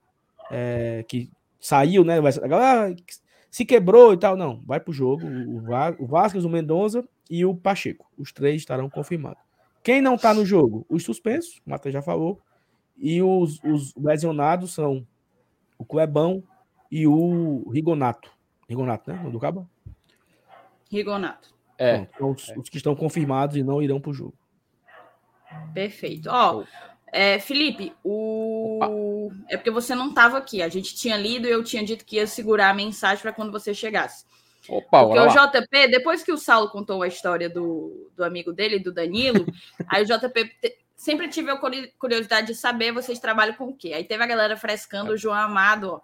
[0.50, 2.18] é, que saiu, né?
[2.18, 2.96] A galera
[3.52, 4.38] se quebrou e tal.
[4.38, 5.28] Não, vai pro jogo.
[5.28, 8.10] O, o Vasquez, o Mendonça e o Pacheco.
[8.18, 9.44] Os três estarão confirmados.
[9.84, 10.86] Quem não tá no jogo?
[10.90, 12.42] Os suspensos, o Matheus já falou.
[13.00, 15.06] E os, os lesionados são
[15.78, 16.44] o Clebão
[16.92, 18.30] e o Rigonato.
[18.68, 19.30] Rigonato, né?
[19.30, 19.70] Do Cabo?
[20.92, 21.50] Rigonato.
[21.78, 22.08] É.
[22.14, 22.58] Então, os, é.
[22.58, 24.34] os, que estão confirmados e não irão pro jogo.
[25.74, 26.30] Perfeito.
[26.30, 26.64] Ó,
[27.12, 29.32] é, Felipe, o...
[29.48, 30.62] é porque você não estava aqui.
[30.62, 33.52] A gente tinha lido e eu tinha dito que ia segurar a mensagem para quando
[33.52, 34.26] você chegasse.
[34.68, 38.78] Opa, porque o JP, depois que o Saulo contou a história do, do amigo dele,
[38.78, 39.46] do Danilo,
[39.88, 40.78] aí o JP te...
[41.00, 41.58] sempre tive a
[41.98, 43.94] curiosidade de saber vocês trabalham com o quê.
[43.94, 46.02] Aí teve a galera frescando o João Amado, ó.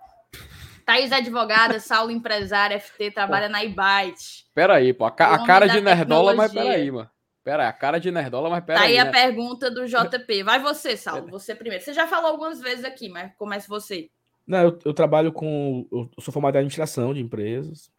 [0.86, 4.46] Thaís advogada, Saulo empresário, FT, trabalha na iBite.
[4.54, 7.10] Peraí, pô, a, ca a cara de nerdola, mas peraí, mano.
[7.44, 8.94] Pera, a cara de nerdola, mas pera tá aí.
[8.94, 9.12] aí a né?
[9.12, 10.44] pergunta do JP.
[10.44, 11.84] Vai você, Saulo, você primeiro.
[11.84, 14.10] Você já falou algumas vezes aqui, mas comece você.
[14.48, 15.88] Não, eu, eu trabalho com.
[15.92, 17.92] Eu sou formado em administração de empresas.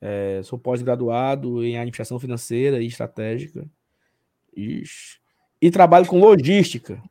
[0.00, 3.66] É, sou pós-graduado em administração financeira e estratégica.
[4.56, 5.18] Ixi.
[5.60, 7.02] E trabalho com logística.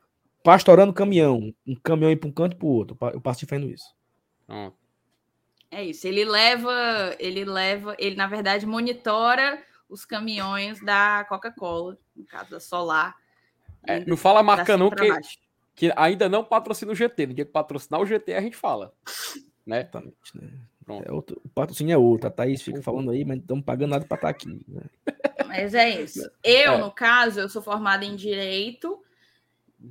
[0.42, 1.54] Pastorando caminhão.
[1.66, 2.96] Um caminhão ir para um canto e para o outro.
[3.12, 3.94] Eu passo fazendo isso.
[5.70, 6.06] É isso.
[6.06, 7.14] Ele leva.
[7.18, 7.94] Ele leva.
[7.98, 13.16] Ele, na verdade, monitora os caminhões da Coca-Cola, no caso da Solar.
[13.86, 15.08] É, não fala marca não, que,
[15.74, 17.26] que ainda não patrocina o GT.
[17.26, 18.92] No dia que patrocinar o GT, a gente fala.
[19.66, 19.80] Né?
[19.80, 20.50] Exatamente, né?
[21.04, 22.28] É outro, o patrocínio é outro.
[22.28, 24.64] A Thaís fica falando aí, mas não estamos pagando nada para estar tá aqui.
[24.66, 24.82] Né?
[25.46, 26.28] Mas é isso.
[26.42, 26.78] Eu, é.
[26.78, 29.02] no caso, eu sou formada em Direito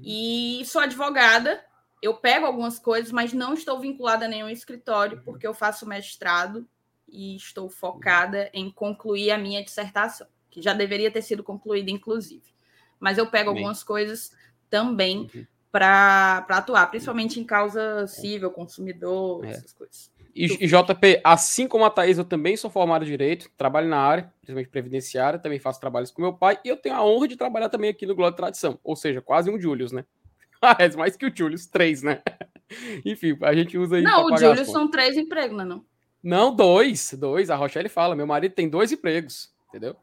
[0.04, 1.64] e sou advogada.
[2.02, 6.68] Eu pego algumas coisas, mas não estou vinculada a nenhum escritório, porque eu faço mestrado
[7.08, 12.44] e estou focada em concluir a minha dissertação, que já deveria ter sido concluída, inclusive.
[13.00, 13.60] Mas eu pego Bem.
[13.60, 14.32] algumas coisas
[14.70, 15.46] também uhum.
[15.72, 19.52] para atuar, principalmente em causa civil, consumidor, é.
[19.52, 20.12] essas coisas.
[20.38, 23.98] E, e, JP, assim como a Thaís, eu também sou formado em Direito, trabalho na
[23.98, 27.36] área, principalmente previdenciária, também faço trabalhos com meu pai, e eu tenho a honra de
[27.36, 30.06] trabalhar também aqui no Glória Tradição, ou seja, quase um Julius, né?
[30.60, 32.20] Ah, é mais que o Julius, três, né?
[33.06, 34.02] Enfim, a gente usa aí.
[34.02, 35.68] Não, o Julius são três empregos, não é?
[35.68, 35.86] Não?
[36.24, 37.14] Não, dois.
[37.14, 37.52] Dois.
[37.52, 39.54] A Rochelle fala: meu marido tem dois empregos.
[39.70, 39.96] Entendeu?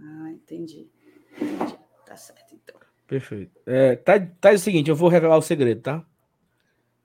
[0.00, 0.88] Ah, entendi.
[1.36, 1.76] entendi.
[2.06, 2.76] Tá certo, então.
[3.08, 3.50] Perfeito.
[3.66, 6.04] É, tá, tá o seguinte: eu vou revelar o segredo, tá?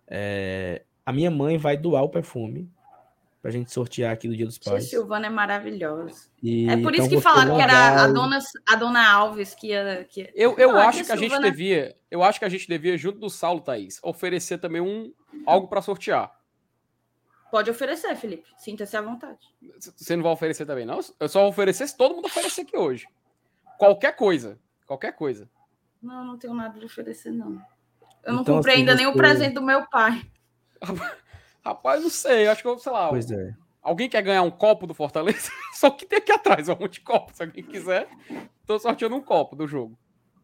[0.08, 2.72] É, a minha mãe vai doar o perfume
[3.42, 4.88] pra gente sortear aqui do Dia dos Pais.
[4.88, 6.30] Tia Silvana é maravilhosa.
[6.42, 8.40] E, é por então isso que falaram que era a dona,
[8.70, 10.06] a dona Alves que ia.
[10.10, 10.32] Que...
[10.34, 11.96] Eu, eu ah, acho que a gente devia.
[12.10, 15.14] Eu acho que a gente devia, junto do Saulo, Thaís, oferecer também um
[15.46, 16.32] algo para sortear.
[17.52, 18.50] Pode oferecer, Felipe.
[18.58, 19.38] Sinta-se à vontade.
[19.78, 21.02] Você não vai oferecer também, não?
[21.20, 23.06] Eu só vou oferecer se todo mundo oferecer aqui hoje.
[23.78, 24.58] Qualquer coisa.
[24.88, 25.50] Qualquer coisa.
[26.02, 27.62] Não, não tenho nada de oferecer, não.
[28.24, 30.26] Eu não então, comprei assim, ainda nem o presente do meu pai.
[31.64, 32.48] Rapaz, não sei.
[32.48, 33.10] Acho que eu, sei lá.
[33.10, 33.54] Pois é.
[33.82, 35.52] Alguém quer ganhar um copo do Fortaleza?
[35.74, 37.34] Só que tem aqui atrás um monte de copo.
[37.34, 38.08] Se alguém quiser,
[38.66, 39.98] tô sorteando um copo do jogo.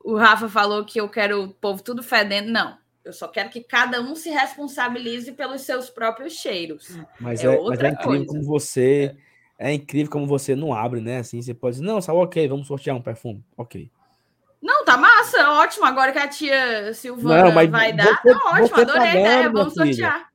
[0.04, 2.52] O Rafa falou que eu quero o povo tudo fedendo.
[2.52, 2.78] Não.
[3.04, 6.98] Eu só quero que cada um se responsabilize pelos seus próprios cheiros.
[7.20, 8.26] Mas é, é, mas é incrível coisa.
[8.26, 9.16] como você.
[9.58, 9.72] É.
[9.72, 9.74] é.
[9.74, 11.20] incrível como você não abre, né?
[11.20, 13.44] Assim, você pode dizer, não, só ok, vamos sortear um perfume.
[13.58, 13.90] Ok.
[14.62, 15.86] Não, tá massa, ótimo.
[15.86, 19.50] Agora que a tia Silvana não, vai dar, você, tá ótimo, adorei tá a ideia,
[19.50, 20.29] vamos sortear.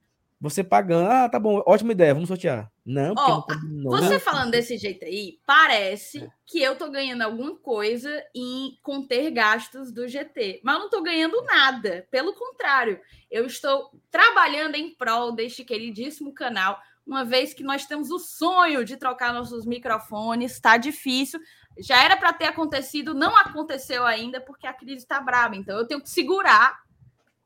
[0.44, 2.70] Você pagando, ah, tá bom, ótima ideia, vamos sortear.
[2.84, 8.22] Não, oh, não Você falando desse jeito aí, parece que eu tô ganhando alguma coisa
[8.34, 12.06] em conter gastos do GT, mas eu não tô ganhando nada.
[12.10, 18.10] Pelo contrário, eu estou trabalhando em prol deste queridíssimo canal, uma vez que nós temos
[18.10, 21.40] o sonho de trocar nossos microfones, tá difícil.
[21.78, 25.56] Já era para ter acontecido, não aconteceu ainda porque a crise está brava.
[25.56, 26.83] Então eu tenho que segurar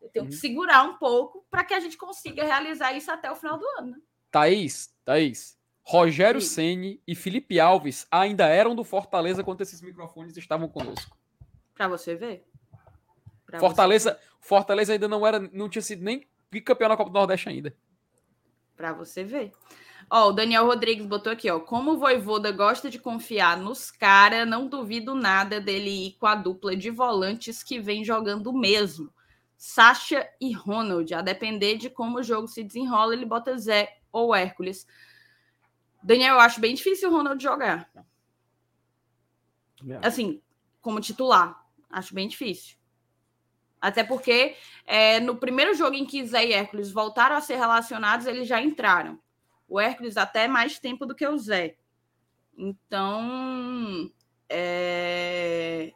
[0.08, 0.30] eu tenho uhum.
[0.30, 3.66] que segurar um pouco para que a gente consiga realizar isso até o final do
[3.78, 3.92] ano.
[3.92, 3.98] Né?
[4.30, 10.68] Thaís, Thaís, Rogério Ceni e Felipe Alves ainda eram do Fortaleza quando esses microfones estavam
[10.68, 11.16] conosco.
[11.74, 12.44] Para você ver.
[13.46, 14.26] Pra Fortaleza, você ver.
[14.40, 16.26] Fortaleza ainda não era, não tinha sido nem
[16.64, 17.74] campeão na Copa do Nordeste ainda.
[18.76, 19.52] Para você ver.
[20.10, 21.60] Ó, o Daniel Rodrigues botou aqui, ó.
[21.60, 26.34] Como o Voivoda gosta de confiar nos caras, não duvido nada dele ir com a
[26.34, 29.12] dupla de volantes que vem jogando mesmo.
[29.58, 31.12] Sasha e Ronald.
[31.12, 34.86] A depender de como o jogo se desenrola, ele bota Zé ou Hércules.
[36.00, 37.90] Daniel, eu acho bem difícil o Ronald jogar.
[40.00, 40.40] Assim,
[40.80, 41.66] como titular.
[41.90, 42.78] Acho bem difícil.
[43.80, 44.56] Até porque
[44.86, 48.62] é, no primeiro jogo em que Zé e Hércules voltaram a ser relacionados, eles já
[48.62, 49.20] entraram.
[49.68, 51.76] O Hércules até mais tempo do que o Zé.
[52.56, 54.10] Então,
[54.48, 55.92] é,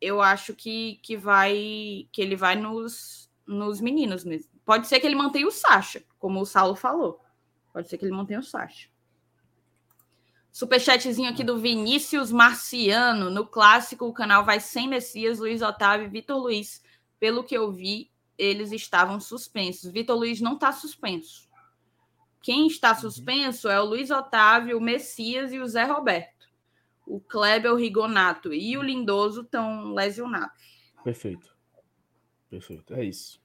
[0.00, 4.50] eu acho que, que vai que ele vai nos, nos meninos mesmo.
[4.64, 7.20] Pode ser que ele mantenha o Sacha, como o Saulo falou.
[7.72, 8.88] Pode ser que ele mantenha o Sacha.
[10.50, 13.30] Superchatzinho aqui do Vinícius Marciano.
[13.30, 16.82] No clássico, o canal vai sem Messias, Luiz Otávio e Vitor Luiz.
[17.18, 19.92] Pelo que eu vi, eles estavam suspensos.
[19.92, 21.48] Vitor Luiz não está suspenso.
[22.42, 23.00] Quem está uhum.
[23.00, 26.39] suspenso é o Luiz Otávio, o Messias e o Zé Roberto
[27.10, 30.62] o Kleber, o Rigonato e o Lindoso estão lesionados.
[31.02, 31.54] Perfeito.
[32.48, 32.94] Perfeito.
[32.94, 33.40] É isso.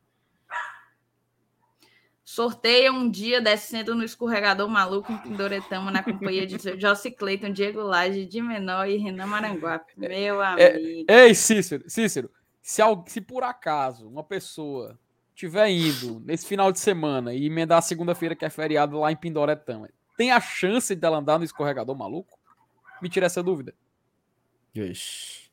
[2.23, 7.81] Sorteia um dia descendo no escorregador maluco em Pindoretama na companhia de Jossi Cleiton, Diego
[7.81, 9.93] Lage, de Menor e Renan Maranguape.
[9.95, 11.05] Meu é, amigo.
[11.07, 12.29] É, ei, Cícero, Cícero,
[12.61, 14.99] se, se por acaso uma pessoa
[15.35, 19.15] tiver indo nesse final de semana e emendar a segunda-feira que é feriado lá em
[19.15, 22.39] Pindoretama, tem a chance dela andar no escorregador maluco?
[23.01, 23.73] Me tira essa dúvida.
[24.73, 25.45] Ixi.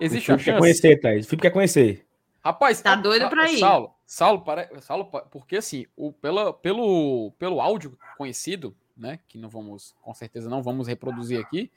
[0.00, 0.44] Existe a chance.
[0.44, 1.26] Quer conhecer, Thaís.
[1.26, 2.06] O Felipe quer conhecer.
[2.44, 3.58] Rapaz, tá doido pra ir.
[3.58, 9.48] Saulo, Saulo, para, Saulo, porque assim, o, pela, pelo, pelo áudio conhecido, né, que não
[9.48, 11.70] vamos, com certeza não vamos reproduzir aqui,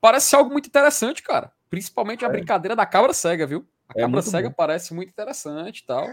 [0.00, 1.50] parece algo muito interessante, cara.
[1.68, 2.30] Principalmente a é.
[2.30, 3.66] brincadeira da cabra cega, viu?
[3.88, 4.54] A é cabra cega bom.
[4.54, 6.06] parece muito interessante e tal.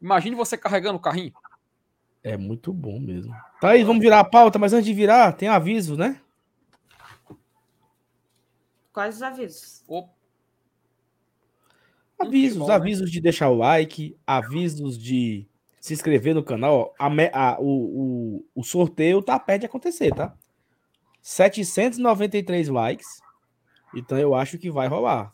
[0.00, 1.32] Imagine você carregando o carrinho.
[2.24, 3.32] É muito bom mesmo.
[3.60, 6.20] Tá aí, vamos virar a pauta, mas antes de virar, tem aviso, né?
[8.96, 9.84] Quais os avisos?
[12.18, 15.46] Avisos, avisos de deixar o like, avisos de
[15.78, 16.94] se inscrever no canal.
[16.98, 20.34] A, a, o, o, o sorteio tá perto de acontecer, tá?
[21.20, 23.20] 793 likes.
[23.94, 25.30] Então eu acho que vai rolar.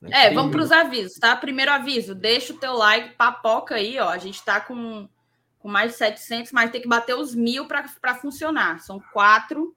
[0.00, 0.08] Né?
[0.10, 1.36] É, vamos para os avisos, tá?
[1.36, 4.08] Primeiro aviso, deixa o teu like, papoca aí, ó.
[4.08, 5.06] A gente tá com,
[5.58, 8.80] com mais de 700, mas tem que bater os mil para funcionar.
[8.80, 9.76] São quatro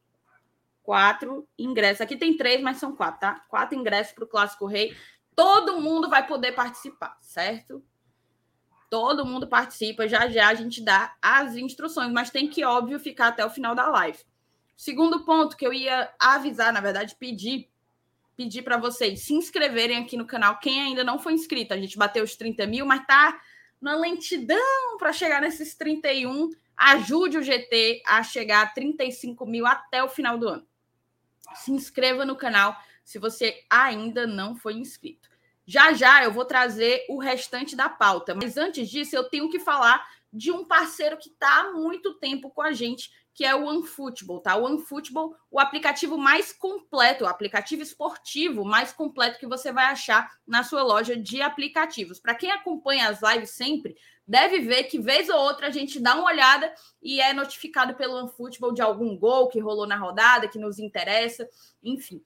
[0.86, 2.02] quatro ingressos.
[2.02, 3.44] Aqui tem três, mas são quatro, tá?
[3.50, 4.96] Quatro ingressos para o Clássico Rei.
[5.36, 7.84] Todo mundo vai poder participar, certo?
[8.90, 10.08] Todo mundo participa.
[10.08, 13.74] Já já a gente dá as instruções, mas tem que, óbvio, ficar até o final
[13.74, 14.20] da live.
[14.78, 17.70] Segundo ponto que eu ia avisar, na verdade, pedir
[18.38, 20.60] pedir para vocês se inscreverem aqui no canal.
[20.60, 23.40] Quem ainda não foi inscrito, a gente bateu os 30 mil, mas tá
[23.82, 26.50] na lentidão para chegar nesses 31.
[26.76, 30.68] Ajude o GT a chegar a 35 mil até o final do ano
[31.56, 35.30] se inscreva no canal se você ainda não foi inscrito.
[35.66, 39.60] Já já eu vou trazer o restante da pauta, mas antes disso eu tenho que
[39.60, 43.66] falar de um parceiro que está há muito tempo com a gente, que é o
[43.66, 44.56] OneFootball, tá?
[44.56, 50.32] O OneFootball, o aplicativo mais completo, o aplicativo esportivo mais completo que você vai achar
[50.48, 52.18] na sua loja de aplicativos.
[52.18, 56.16] Para quem acompanha as lives sempre, deve ver que vez ou outra a gente dá
[56.16, 56.74] uma olhada
[57.04, 61.46] e é notificado pelo OneFootball de algum gol que rolou na rodada, que nos interessa,
[61.84, 62.24] enfim.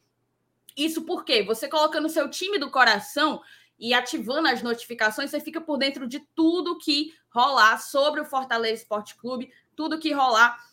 [0.77, 3.41] Isso porque você colocando seu time do coração
[3.79, 8.83] e ativando as notificações, você fica por dentro de tudo que rolar sobre o Fortaleza
[8.83, 10.68] Esporte Clube, tudo que rolar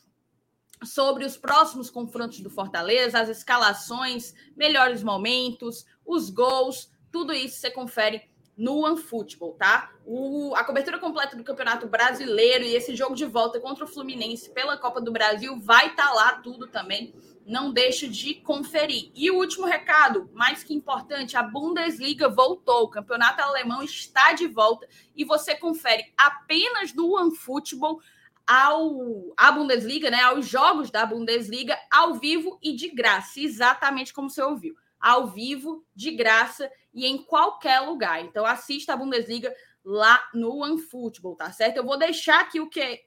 [0.85, 7.71] sobre os próximos confrontos do Fortaleza, as escalações, melhores momentos, os gols, tudo isso você
[7.71, 8.23] confere
[8.57, 9.91] no OneFootball, tá?
[10.07, 14.51] O, a cobertura completa do Campeonato Brasileiro e esse jogo de volta contra o Fluminense
[14.51, 17.15] pela Copa do Brasil vai estar tá lá tudo também.
[17.45, 19.11] Não deixe de conferir.
[19.15, 22.85] E o último recado, mais que importante, a Bundesliga voltou.
[22.85, 28.01] O campeonato alemão está de volta e você confere apenas no OneFootball
[28.47, 34.31] ao à Bundesliga, né, aos jogos da Bundesliga ao vivo e de graça, exatamente como
[34.31, 38.23] você ouviu, ao vivo, de graça e em qualquer lugar.
[38.23, 41.79] Então assista a Bundesliga lá no OneFootball, tá certo?
[41.79, 43.05] Eu vou deixar aqui o que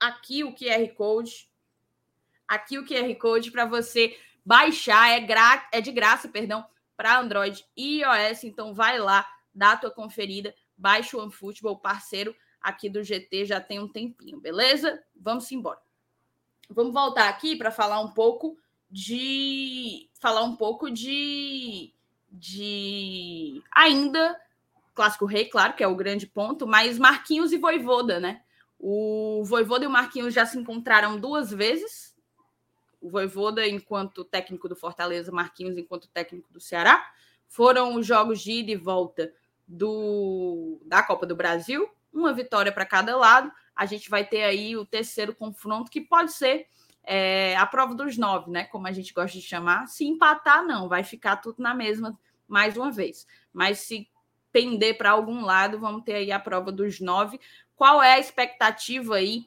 [0.00, 1.48] aqui o QR Code,
[2.48, 5.66] aqui o QR Code para você baixar, é, gra...
[5.72, 6.66] é de graça, perdão,
[6.96, 12.34] para Android e iOS, então vai lá, dá a tua conferida, baixa o OneFootball, parceiro
[12.64, 15.04] aqui do GT já tem um tempinho, beleza?
[15.14, 15.80] Vamos embora.
[16.70, 18.56] Vamos voltar aqui para falar um pouco
[18.90, 21.92] de falar um pouco de
[22.32, 24.40] de ainda
[24.94, 28.42] clássico rei, claro, que é o grande ponto, mas Marquinhos e Voivoda, né?
[28.78, 32.16] O Voivoda e o Marquinhos já se encontraram duas vezes.
[33.00, 37.04] O Voivoda enquanto técnico do Fortaleza, Marquinhos enquanto técnico do Ceará.
[37.48, 39.32] Foram os jogos de ida e volta
[39.66, 43.50] do da Copa do Brasil, uma vitória para cada lado.
[43.74, 46.66] A gente vai ter aí o terceiro confronto, que pode ser
[47.02, 48.64] é, a prova dos nove, né?
[48.64, 49.86] Como a gente gosta de chamar.
[49.88, 53.26] Se empatar, não, vai ficar tudo na mesma mais uma vez.
[53.52, 54.08] Mas se
[54.52, 57.40] pender para algum lado, vamos ter aí a prova dos nove.
[57.74, 59.46] Qual é a expectativa aí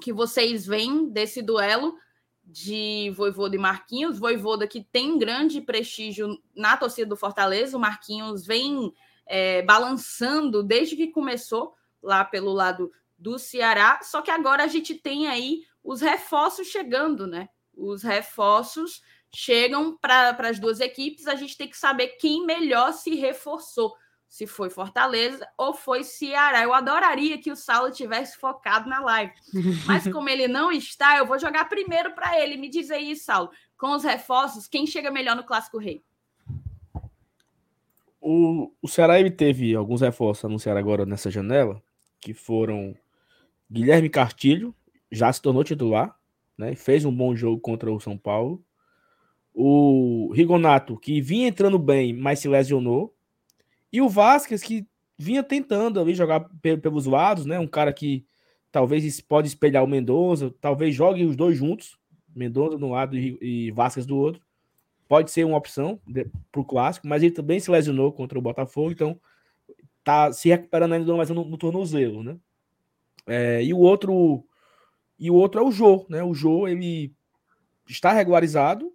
[0.00, 1.96] que vocês veem desse duelo
[2.42, 4.18] de Voivoda e Marquinhos?
[4.18, 8.92] Voivoda que tem grande prestígio na torcida do Fortaleza, o Marquinhos vem
[9.26, 14.00] é, balançando desde que começou lá pelo lado do Ceará.
[14.02, 17.48] Só que agora a gente tem aí os reforços chegando, né?
[17.74, 19.00] Os reforços
[19.34, 21.26] chegam para as duas equipes.
[21.26, 23.94] A gente tem que saber quem melhor se reforçou.
[24.28, 26.62] Se foi Fortaleza ou foi Ceará.
[26.62, 29.32] Eu adoraria que o Saulo tivesse focado na live.
[29.86, 32.56] Mas como ele não está, eu vou jogar primeiro para ele.
[32.56, 36.02] Me diz aí, Saulo, com os reforços, quem chega melhor no Clássico Rei?
[38.18, 41.82] O, o Ceará teve alguns reforços anunciados agora nessa janela
[42.22, 42.94] que foram
[43.70, 44.74] Guilherme Cartilho,
[45.10, 46.16] já se tornou titular,
[46.56, 46.74] né?
[46.76, 48.64] Fez um bom jogo contra o São Paulo.
[49.52, 53.14] O Rigonato, que vinha entrando bem, mas se lesionou.
[53.92, 54.86] E o Vasquez, que
[55.18, 56.48] vinha tentando ali jogar
[56.80, 57.58] pelos lados, né?
[57.58, 58.24] Um cara que
[58.70, 61.98] talvez pode espelhar o Mendoza, talvez jogue os dois juntos,
[62.34, 64.40] Mendoza de um lado e Vasquez do outro.
[65.08, 66.00] Pode ser uma opção
[66.50, 69.20] para o clássico, mas ele também se lesionou contra o Botafogo, então
[70.04, 72.36] tá se recuperando ainda mais no, no tornozelo, né?
[73.26, 74.44] É, e o outro
[75.18, 76.22] e o outro é o Jô, né?
[76.22, 77.14] O Jô ele
[77.88, 78.92] está regularizado.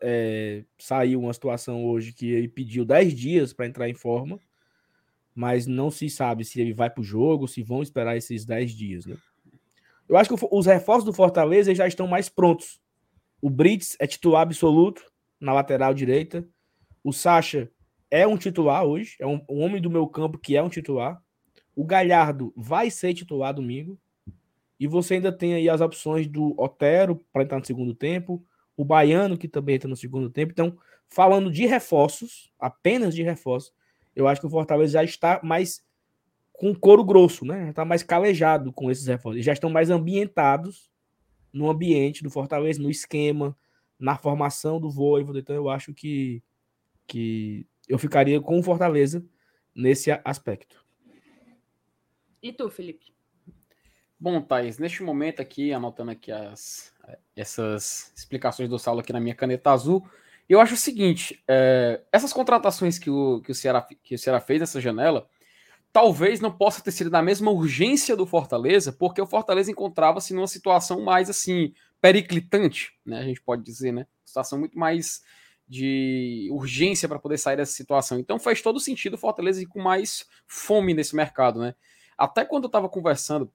[0.00, 4.38] É, saiu uma situação hoje que ele pediu 10 dias para entrar em forma,
[5.32, 8.72] mas não se sabe se ele vai para o jogo, se vão esperar esses 10
[8.72, 9.16] dias, né?
[10.08, 12.80] Eu acho que os reforços do Fortaleza já estão mais prontos.
[13.40, 15.04] O Brits é titular absoluto
[15.38, 16.44] na lateral direita.
[17.04, 17.70] O Sacha
[18.10, 21.22] é um titular hoje, é um, um, homem do meu campo que é um titular.
[21.74, 23.98] O Galhardo vai ser titular domingo.
[24.78, 28.44] E você ainda tem aí as opções do Otero para entrar no segundo tempo,
[28.76, 30.52] o Baiano que também entra no segundo tempo.
[30.52, 30.76] Então,
[31.08, 33.72] falando de reforços, apenas de reforços,
[34.16, 35.84] eu acho que o Fortaleza já está mais
[36.52, 37.64] com couro grosso, né?
[37.64, 39.36] Já está mais calejado com esses reforços.
[39.36, 40.90] Eles já estão mais ambientados
[41.52, 43.56] no ambiente do Fortaleza, no esquema,
[43.98, 45.38] na formação do Voivoda.
[45.38, 46.42] Então, eu acho que,
[47.06, 49.24] que eu ficaria com o Fortaleza
[49.74, 50.84] nesse aspecto.
[52.40, 53.12] E tu, Felipe?
[54.18, 56.94] Bom, Thais, neste momento aqui, anotando aqui as,
[57.34, 60.08] essas explicações do Saulo aqui na minha caneta azul,
[60.48, 64.40] eu acho o seguinte: é, essas contratações que o, que, o Ceará, que o Ceará
[64.40, 65.28] fez nessa janela,
[65.92, 70.46] talvez não possa ter sido da mesma urgência do Fortaleza, porque o Fortaleza encontrava-se numa
[70.46, 73.18] situação mais assim, periclitante, né?
[73.18, 74.06] A gente pode dizer, né?
[74.24, 75.22] Situação muito mais
[75.70, 78.18] de urgência para poder sair dessa situação.
[78.18, 81.76] Então faz todo sentido o Fortaleza ir com mais fome nesse mercado, né?
[82.18, 83.48] Até quando eu estava conversando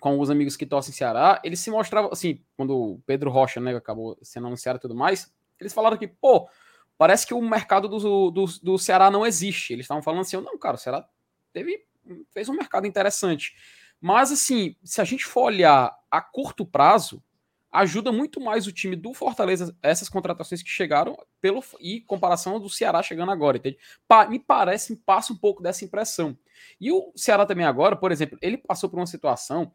[0.00, 3.76] com alguns amigos que torcem Ceará, eles se mostravam, assim, quando o Pedro Rocha, né,
[3.76, 5.30] acabou sendo anunciado e tudo mais,
[5.60, 6.48] eles falaram que, pô,
[6.96, 9.74] parece que o mercado do, do, do Ceará não existe.
[9.74, 11.06] Eles estavam falando assim, não, cara, o Ceará
[11.52, 11.84] teve,
[12.32, 13.54] fez um mercado interessante.
[14.00, 17.22] Mas, assim, se a gente for olhar a curto prazo,
[17.72, 22.68] ajuda muito mais o time do Fortaleza, essas contratações que chegaram, pelo e comparação do
[22.68, 23.78] Ceará chegando agora, entende?
[24.06, 26.38] Pa, me parece, me passa um pouco dessa impressão.
[26.78, 29.72] E o Ceará também agora, por exemplo, ele passou por uma situação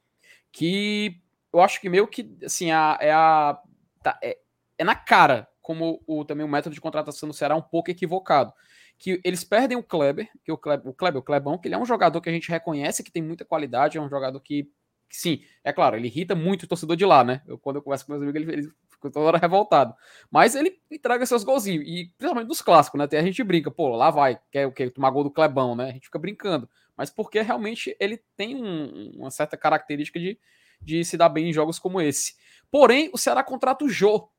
[0.52, 1.20] que
[1.52, 3.60] eu acho que meio que, assim, a, é a...
[4.04, 4.38] Tá, é,
[4.78, 7.92] é na cara como o, também o método de contratação do Ceará é um pouco
[7.92, 8.54] equivocado.
[8.98, 11.78] Que eles perdem o Kleber, que o Kleber, o Kleber, o Klebão, que ele é
[11.78, 14.72] um jogador que a gente reconhece que tem muita qualidade, é um jogador que
[15.10, 17.42] sim, é claro, ele irrita muito o torcedor de lá, né?
[17.48, 19.94] Eu, quando eu converso com meus amigos, ele, ele fica toda hora revoltado.
[20.30, 23.06] Mas ele entrega seus golzinhos, e principalmente dos clássicos, né?
[23.06, 24.90] Até a gente brinca, pô, lá vai, quer o quê?
[24.90, 25.90] Tomar gol do Clebão, né?
[25.90, 26.70] A gente fica brincando.
[26.96, 30.38] mas porque realmente ele tem um, uma certa característica de,
[30.82, 32.36] de se dar bem em jogos como esse.
[32.72, 34.30] Porém, o Ceará contrata o Jô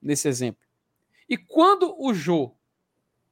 [0.00, 0.62] nesse exemplo.
[1.28, 2.54] E quando o Jô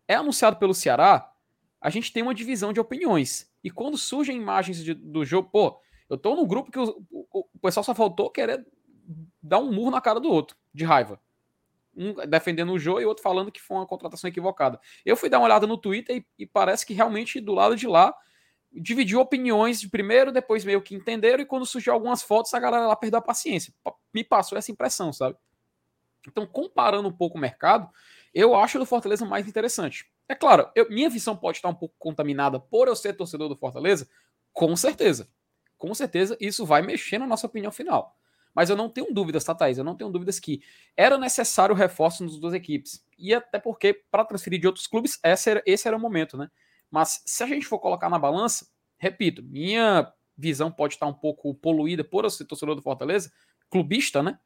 [0.07, 1.32] é anunciado pelo Ceará,
[1.81, 3.51] a gente tem uma divisão de opiniões.
[3.62, 5.81] E quando surgem imagens de, do jogo, pô,
[6.11, 8.66] eu tô num grupo que o, o, o, pessoal só faltou querer
[9.41, 11.20] dar um murro na cara do outro, de raiva.
[11.97, 14.81] Um defendendo o jogo e o outro falando que foi uma contratação equivocada.
[15.05, 17.87] Eu fui dar uma olhada no Twitter e, e parece que realmente do lado de
[17.87, 18.15] lá
[18.73, 22.87] dividiu opiniões de primeiro, depois meio que entenderam, e quando surgiu algumas fotos, a galera
[22.87, 23.73] lá perdeu a paciência.
[24.12, 25.37] Me passou essa impressão, sabe?
[26.27, 27.89] Então, comparando um pouco o mercado,
[28.35, 30.09] eu acho o do Fortaleza mais interessante.
[30.28, 33.57] É claro, eu, minha visão pode estar um pouco contaminada por eu ser torcedor do
[33.57, 34.09] Fortaleza,
[34.53, 35.28] com certeza.
[35.81, 38.15] Com certeza isso vai mexer na nossa opinião final.
[38.55, 39.78] Mas eu não tenho dúvidas, tá, Thaís?
[39.78, 40.61] Eu não tenho dúvidas que
[40.94, 43.02] era necessário reforço nas duas equipes.
[43.19, 46.51] E até porque, para transferir de outros clubes, esse era, esse era o momento, né?
[46.90, 48.66] Mas se a gente for colocar na balança,
[48.98, 53.32] repito, minha visão pode estar um pouco poluída por ser torcedor do Fortaleza,
[53.70, 54.39] clubista, né?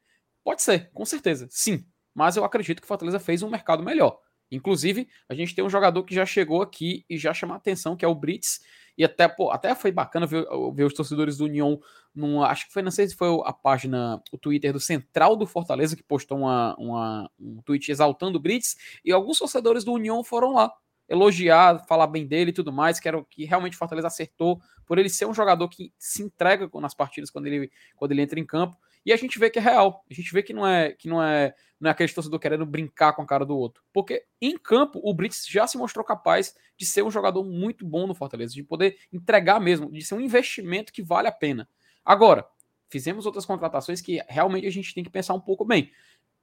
[0.45, 1.85] Pode ser, com certeza, sim.
[2.15, 4.21] Mas eu acredito que o Fortaleza fez um mercado melhor.
[4.55, 7.97] Inclusive, a gente tem um jogador que já chegou aqui e já chamou a atenção,
[7.97, 8.61] que é o Brits.
[8.97, 11.81] E até, pô, até foi bacana ver, ver, os torcedores do União
[12.15, 15.47] num, acho que foi, não sei se foi a página, o Twitter do Central do
[15.47, 20.23] Fortaleza, que postou uma, uma, um tweet exaltando o Brits, e alguns torcedores do União
[20.23, 20.73] foram lá
[21.09, 24.99] elogiar, falar bem dele e tudo mais, que era o que realmente Fortaleza acertou, por
[24.99, 28.47] ele ser um jogador que se entrega nas partidas quando ele, quando ele entra em
[28.47, 28.77] campo.
[29.05, 30.05] E a gente vê que é real.
[30.11, 33.13] A gente vê que não é que não é, não é aquele torcedor querendo brincar
[33.13, 33.83] com a cara do outro.
[33.93, 38.07] Porque em campo, o Brits já se mostrou capaz de ser um jogador muito bom
[38.07, 41.69] no Fortaleza, de poder entregar mesmo, de ser um investimento que vale a pena.
[42.05, 42.47] Agora,
[42.89, 45.93] fizemos outras contratações que realmente a gente tem que pensar um pouco bem.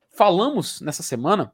[0.10, 1.54] Falamos nessa semana,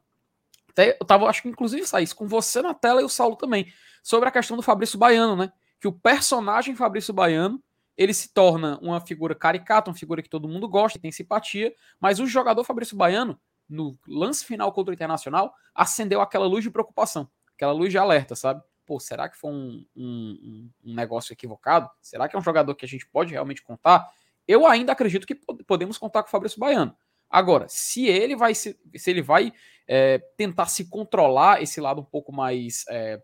[0.69, 3.71] até eu tava, acho que inclusive saísse com você na tela e o Saulo também,
[4.03, 5.51] sobre a questão do Fabrício Baiano, né?
[5.79, 7.63] Que o personagem Fabrício Baiano
[7.97, 12.19] ele se torna uma figura caricata, uma figura que todo mundo gosta, tem simpatia, mas
[12.19, 17.29] o jogador Fabrício Baiano, no lance final contra o Internacional, acendeu aquela luz de preocupação,
[17.55, 18.61] aquela luz de alerta, sabe?
[18.85, 21.89] Pô, será que foi um, um, um negócio equivocado?
[22.01, 24.07] Será que é um jogador que a gente pode realmente contar?
[24.47, 26.95] Eu ainda acredito que podemos contar com o Fabrício Baiano.
[27.29, 29.51] Agora, se ele vai se, se ele vai
[29.85, 33.21] é, tentar se controlar esse lado um pouco mais é,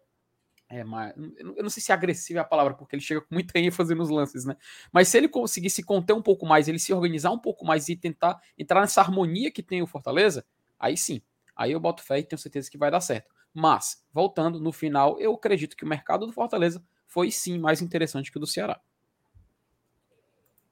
[0.74, 1.14] é, mais,
[1.56, 4.10] eu não sei se agressivo é a palavra, porque ele chega com muita ênfase nos
[4.10, 4.58] lances, né?
[4.92, 7.88] Mas se ele conseguir se conter um pouco mais, ele se organizar um pouco mais
[7.90, 10.44] e tentar entrar nessa harmonia que tem o Fortaleza,
[10.80, 11.22] aí sim,
[11.56, 13.32] aí eu boto fé e tenho certeza que vai dar certo.
[13.54, 18.32] Mas, voltando, no final, eu acredito que o mercado do Fortaleza foi sim mais interessante
[18.32, 18.82] que o do Ceará.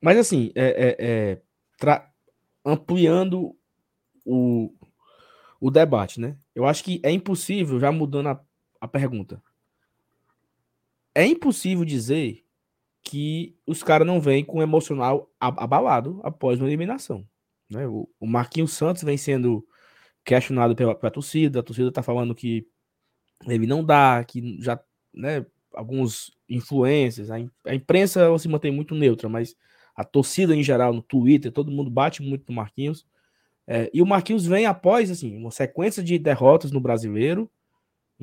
[0.01, 1.41] Mas assim, é, é,
[1.87, 2.01] é
[2.65, 3.55] ampliando
[4.25, 4.73] o,
[5.59, 6.35] o debate, né?
[6.55, 8.41] Eu acho que é impossível, já mudando a,
[8.79, 9.41] a pergunta,
[11.13, 12.43] é impossível dizer
[13.01, 17.27] que os caras não vêm com emocional abalado após uma eliminação.
[17.69, 17.87] Né?
[17.87, 19.65] O, o Marquinhos Santos vem sendo
[20.23, 22.67] questionado pela, pela torcida, a torcida está falando que
[23.47, 24.79] ele não dá, que já,
[25.13, 29.55] né, alguns influências, a, a imprensa se mantém muito neutra, mas
[29.95, 33.05] a torcida em geral, no Twitter, todo mundo bate muito no Marquinhos.
[33.67, 37.49] É, e o Marquinhos vem após assim, uma sequência de derrotas no brasileiro,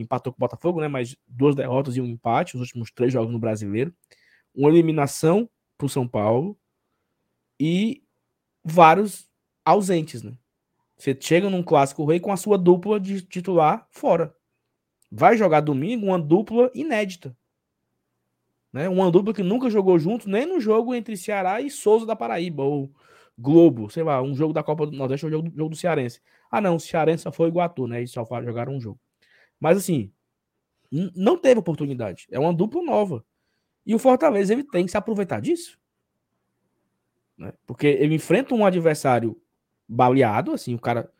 [0.02, 0.88] empatou com o Botafogo, né?
[0.88, 3.94] Mas duas derrotas e um empate, os últimos três jogos no brasileiro.
[4.54, 6.58] Uma eliminação para o São Paulo
[7.60, 8.02] e
[8.64, 9.28] vários
[9.64, 10.36] ausentes, né?
[10.96, 14.34] Você chega num clássico rei com a sua dupla de titular fora.
[15.10, 17.36] Vai jogar domingo uma dupla inédita.
[18.72, 18.88] Né?
[18.88, 22.64] Uma dupla que nunca jogou junto, nem no jogo entre Ceará e Souza da Paraíba,
[22.64, 22.92] ou
[23.38, 26.20] Globo, sei lá, um jogo da Copa do Nordeste ou um jogo, do Cearense.
[26.50, 27.98] Ah, não, o Cearense só foi Iguatu, né?
[27.98, 28.98] Eles só jogaram um jogo.
[29.60, 30.12] Mas assim,
[30.90, 32.26] não teve oportunidade.
[32.30, 33.24] É uma dupla nova.
[33.84, 35.78] E o Fortaleza ele tem que se aproveitar disso.
[37.36, 37.52] Né?
[37.66, 39.40] Porque ele enfrenta um adversário
[39.88, 41.10] baleado, assim, o cara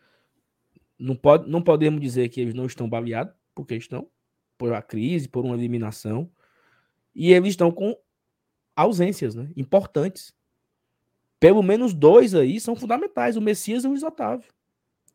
[0.99, 4.09] não pode não podemos dizer que eles não estão baleados, porque estão
[4.59, 6.31] por uma crise, por uma eliminação,
[7.15, 7.97] e eles estão com
[8.75, 10.35] ausências, né, importantes.
[11.41, 14.53] Pelo menos dois aí são fundamentais, o Messias e o Luiz Otávio.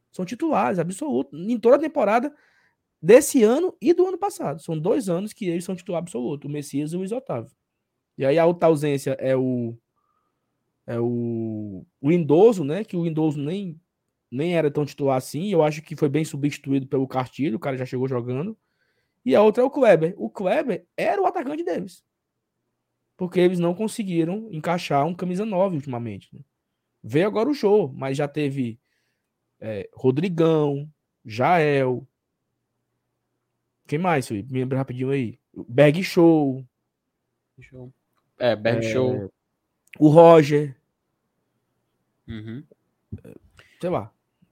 [0.10, 1.38] São titulares absolutos.
[1.38, 2.34] Em toda a temporada
[3.04, 4.62] desse ano e do ano passado.
[4.64, 7.52] São dois anos que eles são titular absoluto, o Messias e o Luiz Otávio.
[8.18, 9.78] E aí a outra ausência é o
[10.86, 12.84] é o, o Lindoso, né?
[12.84, 13.80] Que o Lindoso nem,
[14.32, 15.50] nem era tão titular assim.
[15.50, 18.58] Eu acho que foi bem substituído pelo Cartilho, o cara já chegou jogando.
[19.26, 20.14] E a outra é o Kleber.
[20.18, 22.04] O Kleber era o atacante deles.
[23.18, 26.36] Porque eles não conseguiram encaixar um camisa 9 ultimamente.
[26.36, 26.42] Né?
[27.02, 28.80] Veio agora o show, mas já teve
[29.62, 30.90] é, Rodrigão,
[31.24, 32.06] Jael,
[33.88, 34.52] quem mais, Felipe?
[34.52, 35.40] Me lembra rapidinho aí.
[35.68, 36.66] Bag Show.
[38.40, 39.32] É, Bernd Show.
[40.00, 40.76] O Roger.
[42.28, 42.64] Uhum.
[43.80, 44.12] Sei lá.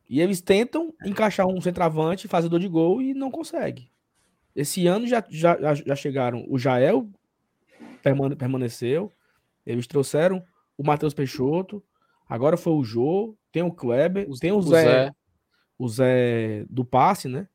[0.09, 3.89] E eles tentam encaixar um centroavante, fazedor de gol e não consegue.
[4.55, 6.45] Esse ano já, já, já chegaram.
[6.49, 7.09] O Jael
[8.03, 9.11] permane permaneceu.
[9.65, 10.43] Eles trouxeram
[10.77, 11.81] o Matheus Peixoto.
[12.27, 13.35] Agora foi o Jô.
[13.51, 14.29] Tem o Kleber.
[14.29, 15.11] O, tem o, o Zé, Zé,
[15.77, 17.47] O Zé do passe, né?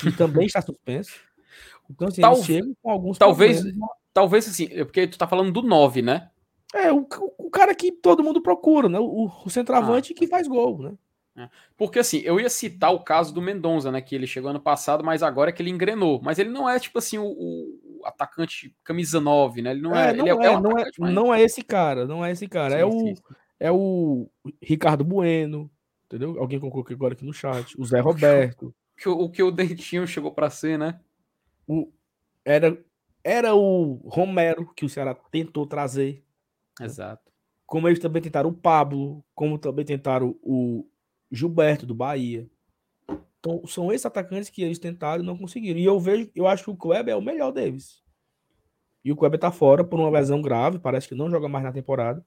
[0.00, 1.20] Que também está suspenso.
[1.90, 2.36] Então, assim, Tal,
[2.82, 3.88] com alguns Talvez, problemas.
[4.12, 6.30] talvez assim, é porque tu tá falando do 9, né?
[6.74, 7.06] É, o,
[7.38, 8.98] o, cara que todo mundo procura, né?
[8.98, 10.16] O, o centroavante ah.
[10.18, 10.92] que faz gol, né?
[11.36, 11.48] É.
[11.76, 14.00] Porque assim, eu ia citar o caso do Mendonça, né?
[14.00, 16.20] Que ele chegou ano passado, mas agora é que ele engrenou.
[16.22, 19.70] Mas ele não é, tipo assim, o, o atacante camisa 9, né?
[19.72, 20.10] Ele não é.
[20.10, 22.48] é não, é, é, é um não, é, não é esse cara, não é esse
[22.48, 22.76] cara.
[22.76, 23.14] Sim, é, o,
[23.60, 24.30] é o
[24.62, 25.70] Ricardo Bueno,
[26.06, 26.38] entendeu?
[26.38, 27.78] Alguém colocou agora aqui no chat.
[27.78, 28.74] O Zé Roberto.
[28.96, 31.00] Que, o, que o Dentinho chegou para ser, né?
[31.66, 31.90] O,
[32.44, 32.78] era,
[33.24, 36.24] era o Romero que o Ceará tentou trazer.
[36.80, 37.30] Exato.
[37.66, 40.86] Como eles também tentaram o Pablo, como também tentaram o
[41.30, 42.48] Gilberto do Bahia.
[43.40, 45.80] Então, são esses atacantes que eles tentaram e não conseguiram.
[45.80, 48.02] E eu vejo, eu acho que o Kleber é o melhor deles.
[49.04, 51.72] E o Kleber tá fora por uma lesão grave, parece que não joga mais na
[51.72, 52.24] temporada.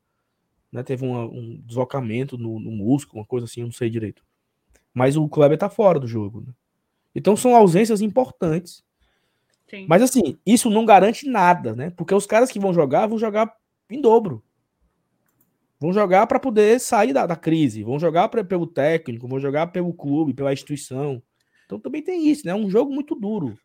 [0.71, 0.83] Né?
[0.83, 4.25] Teve uma, um deslocamento no, no músculo, uma coisa assim, eu não sei direito.
[4.95, 6.41] Mas o Kleber tá fora do jogo.
[6.47, 6.53] Né?
[7.13, 8.81] Então são ausências importantes.
[9.69, 9.85] Sim.
[9.89, 11.89] Mas assim, isso não garante nada, né?
[11.91, 13.53] Porque os caras que vão jogar vão jogar
[13.89, 14.41] em dobro.
[15.77, 19.67] Vão jogar para poder sair da, da, crise, vão jogar pra, pelo técnico, vão jogar
[19.67, 21.21] pelo clube, pela instituição.
[21.65, 22.53] Então também tem isso, né?
[22.53, 23.57] É um jogo muito duro.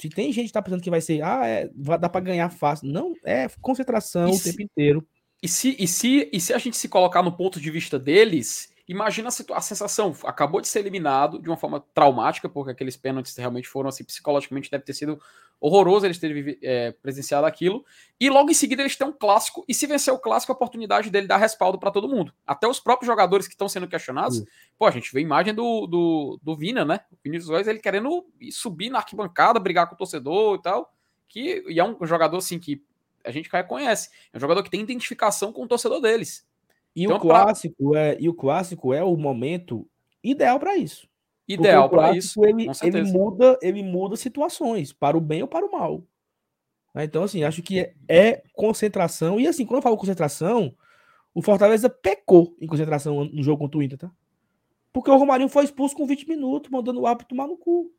[0.00, 2.50] Se tem gente que tá pensando que vai ser, ah, é, vai, dá para ganhar
[2.50, 2.88] fácil.
[2.88, 5.06] Não, é concentração e o se, tempo inteiro.
[5.40, 8.73] E se, e, se, e se a gente se colocar no ponto de vista deles,
[8.86, 13.34] Imagina a, a, sensação, acabou de ser eliminado de uma forma traumática, porque aqueles pênaltis
[13.34, 15.18] realmente foram assim, psicologicamente deve ter sido
[15.58, 17.82] horroroso eles terem é, presenciado aquilo.
[18.20, 21.08] E logo em seguida eles têm um clássico, e se vencer o clássico, a oportunidade
[21.08, 22.34] dele dar respaldo para todo mundo.
[22.46, 24.40] Até os próprios jogadores que estão sendo questionados.
[24.40, 24.46] Uhum.
[24.78, 27.00] Pô, a gente vê a imagem do, do, do Vina, né?
[27.10, 30.92] O Vinícius Soares, ele querendo subir na arquibancada, brigar com o torcedor e tal.
[31.26, 32.84] Que, e é um jogador assim que
[33.24, 34.10] a gente conhece.
[34.30, 36.46] É um jogador que tem identificação com o torcedor deles.
[36.94, 38.00] E, então, o clássico pra...
[38.00, 39.88] é, e o clássico é o momento
[40.22, 41.08] ideal para isso.
[41.46, 42.44] Ideal para isso.
[42.44, 46.02] Ele, ele, muda, ele muda situações, para o bem ou para o mal.
[46.94, 49.40] Né, então, assim, acho que é, é, concentração.
[49.40, 50.74] E assim, quando eu falo concentração,
[51.34, 54.10] o Fortaleza pecou em concentração no jogo contra o Inter, tá?
[54.92, 57.92] Porque o Romarinho foi expulso com 20 minutos, mandando o árbitro tomar no cu.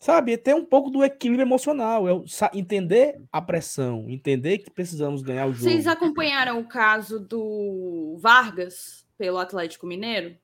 [0.00, 2.12] Sabe, ter um pouco do equilíbrio emocional, é
[2.54, 5.70] entender a pressão, entender que precisamos ganhar o jogo.
[5.70, 10.34] Vocês acompanharam o caso do Vargas pelo Atlético Mineiro?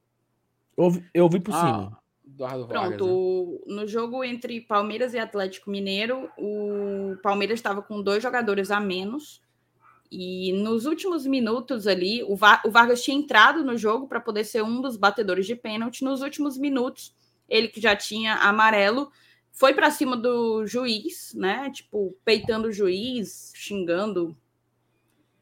[0.76, 1.98] Eu, eu vi por ah, cima.
[2.36, 3.74] Pronto, Vargas, né?
[3.74, 9.40] no jogo entre Palmeiras e Atlético Mineiro, o Palmeiras estava com dois jogadores a menos.
[10.12, 14.44] E nos últimos minutos ali, o, Va o Vargas tinha entrado no jogo para poder
[14.44, 16.04] ser um dos batedores de pênalti.
[16.04, 17.14] Nos últimos minutos,
[17.48, 19.10] ele que já tinha amarelo,
[19.56, 21.70] foi para cima do juiz, né?
[21.70, 24.36] Tipo, peitando o juiz, xingando,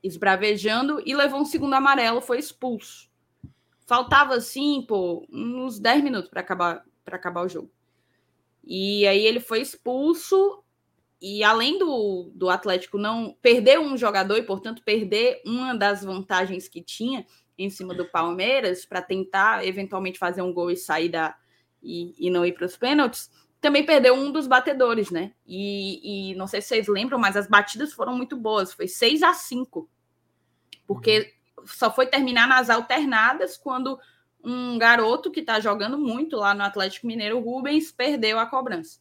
[0.00, 3.10] esbravejando e levou um segundo amarelo, foi expulso.
[3.84, 7.70] Faltava assim, pô, uns 10 minutos para acabar para acabar o jogo.
[8.62, 10.62] E aí ele foi expulso
[11.20, 16.68] e além do, do Atlético não perder um jogador e, portanto, perder uma das vantagens
[16.68, 17.26] que tinha
[17.58, 21.36] em cima do Palmeiras para tentar eventualmente fazer um gol e sair da
[21.82, 23.30] e, e não ir para os pênaltis,
[23.64, 25.32] também perdeu um dos batedores, né?
[25.46, 28.74] E, e, não sei se vocês lembram, mas as batidas foram muito boas.
[28.74, 29.88] Foi 6 a 5
[30.86, 31.66] Porque uhum.
[31.66, 33.98] só foi terminar nas alternadas quando
[34.44, 39.00] um garoto que está jogando muito lá no Atlético Mineiro, Rubens, perdeu a cobrança.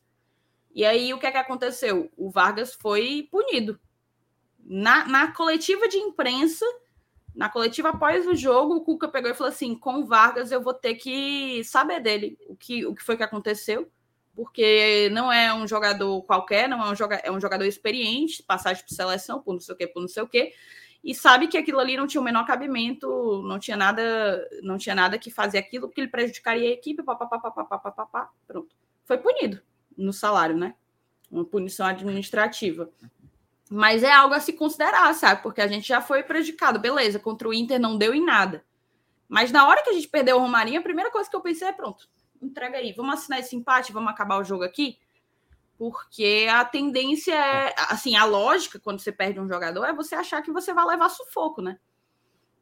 [0.74, 2.10] E aí o que é que aconteceu?
[2.16, 3.78] O Vargas foi punido.
[4.58, 6.66] Na, na coletiva de imprensa,
[7.36, 10.62] na coletiva após o jogo, o Cuca pegou e falou assim: com o Vargas eu
[10.62, 13.92] vou ter que saber dele o que, o que foi que aconteceu
[14.36, 18.84] porque não é um jogador qualquer, não é um, joga é um jogador experiente, passagem
[18.84, 20.54] por seleção, por não sei o que, por não sei o que,
[21.04, 24.96] e sabe que aquilo ali não tinha o menor cabimento, não tinha nada, não tinha
[24.96, 28.76] nada que fazer aquilo, porque ele prejudicaria a equipe, pá, pronto.
[29.04, 29.62] Foi punido
[29.98, 30.76] no salário, né?
[31.30, 32.90] Uma punição administrativa.
[33.70, 35.44] Mas é algo a se considerar, sabe?
[35.44, 38.64] Porque a gente já foi prejudicado, beleza, contra o Inter não deu em nada.
[39.28, 41.68] Mas na hora que a gente perdeu o Romarinho, a primeira coisa que eu pensei
[41.68, 42.08] é pronto,
[42.46, 44.98] entrega aí, vamos assinar esse empate, vamos acabar o jogo aqui?
[45.78, 50.42] Porque a tendência é, assim, a lógica quando você perde um jogador é você achar
[50.42, 51.78] que você vai levar sufoco, né?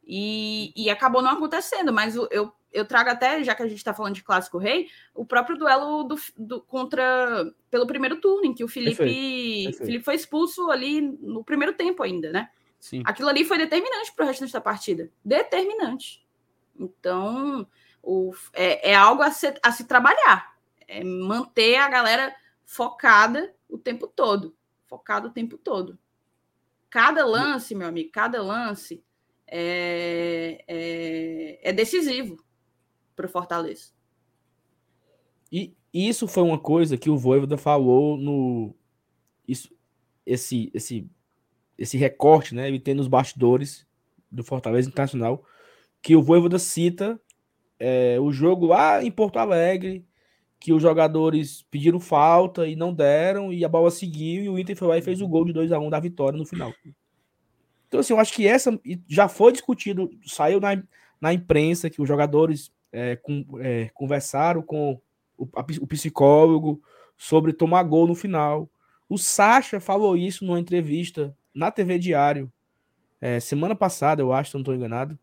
[0.04, 3.94] E, e acabou não acontecendo, mas eu, eu trago até, já que a gente está
[3.94, 8.64] falando de clássico rei, o próprio duelo do, do, contra pelo primeiro turno, em que
[8.64, 9.64] o Felipe, Perfeito.
[9.64, 9.86] Perfeito.
[9.86, 12.48] Felipe foi expulso ali no primeiro tempo ainda, né?
[12.80, 13.02] Sim.
[13.04, 15.08] Aquilo ali foi determinante para o restante da partida.
[15.24, 16.26] Determinante.
[16.78, 17.66] Então,
[18.02, 20.56] o, é, é algo a se, a se trabalhar.
[20.88, 22.34] É manter a galera
[22.64, 24.54] focada o tempo todo.
[24.86, 25.98] Focado o tempo todo.
[26.90, 29.02] Cada lance, meu amigo, cada lance
[29.46, 32.42] é, é, é decisivo
[33.14, 33.92] para o Fortaleza.
[35.50, 38.74] E isso foi uma coisa que o Voivoda falou no.
[39.46, 39.74] Isso,
[40.24, 41.10] esse, esse,
[41.76, 42.68] esse recorte, né?
[42.68, 43.86] Ele tem nos bastidores
[44.30, 45.44] do Fortaleza Internacional,
[46.00, 47.20] que o Voivoda cita
[47.84, 50.06] é, o jogo lá em Porto Alegre,
[50.60, 54.76] que os jogadores pediram falta e não deram, e a bola seguiu, e o Inter
[54.76, 56.72] foi lá e fez o gol de 2 a 1 da vitória no final.
[57.88, 58.78] Então, assim, eu acho que essa
[59.08, 60.80] já foi discutido, saiu na,
[61.20, 65.00] na imprensa que os jogadores é, com, é, conversaram com
[65.36, 66.80] o, a, o, psicólogo
[67.16, 68.70] sobre tomar gol no final.
[69.08, 72.50] O Sacha falou isso numa entrevista na TV Diário,
[73.20, 75.18] é, semana passada, eu acho, se não estou enganado,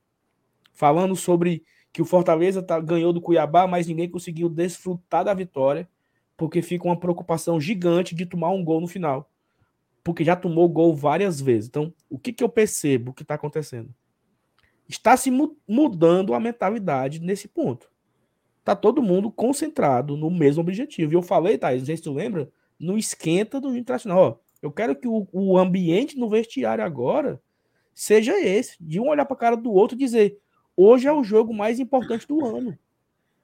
[0.73, 5.89] falando sobre que o Fortaleza tá, ganhou do Cuiabá, mas ninguém conseguiu desfrutar da vitória,
[6.37, 9.29] porque fica uma preocupação gigante de tomar um gol no final
[10.03, 11.69] porque já tomou gol várias vezes.
[11.69, 13.93] Então, o que, que eu percebo que está acontecendo?
[14.87, 15.31] Está se
[15.67, 17.91] mudando a mentalidade nesse ponto.
[18.59, 21.13] Está todo mundo concentrado no mesmo objetivo.
[21.13, 24.19] E eu falei, Thaís, não sei se tu lembra, no esquenta do Internacional.
[24.19, 27.39] Ó, eu quero que o, o ambiente no vestiário agora
[27.93, 30.39] seja esse, de um olhar para a cara do outro e dizer:
[30.81, 32.77] hoje é o jogo mais importante do ano.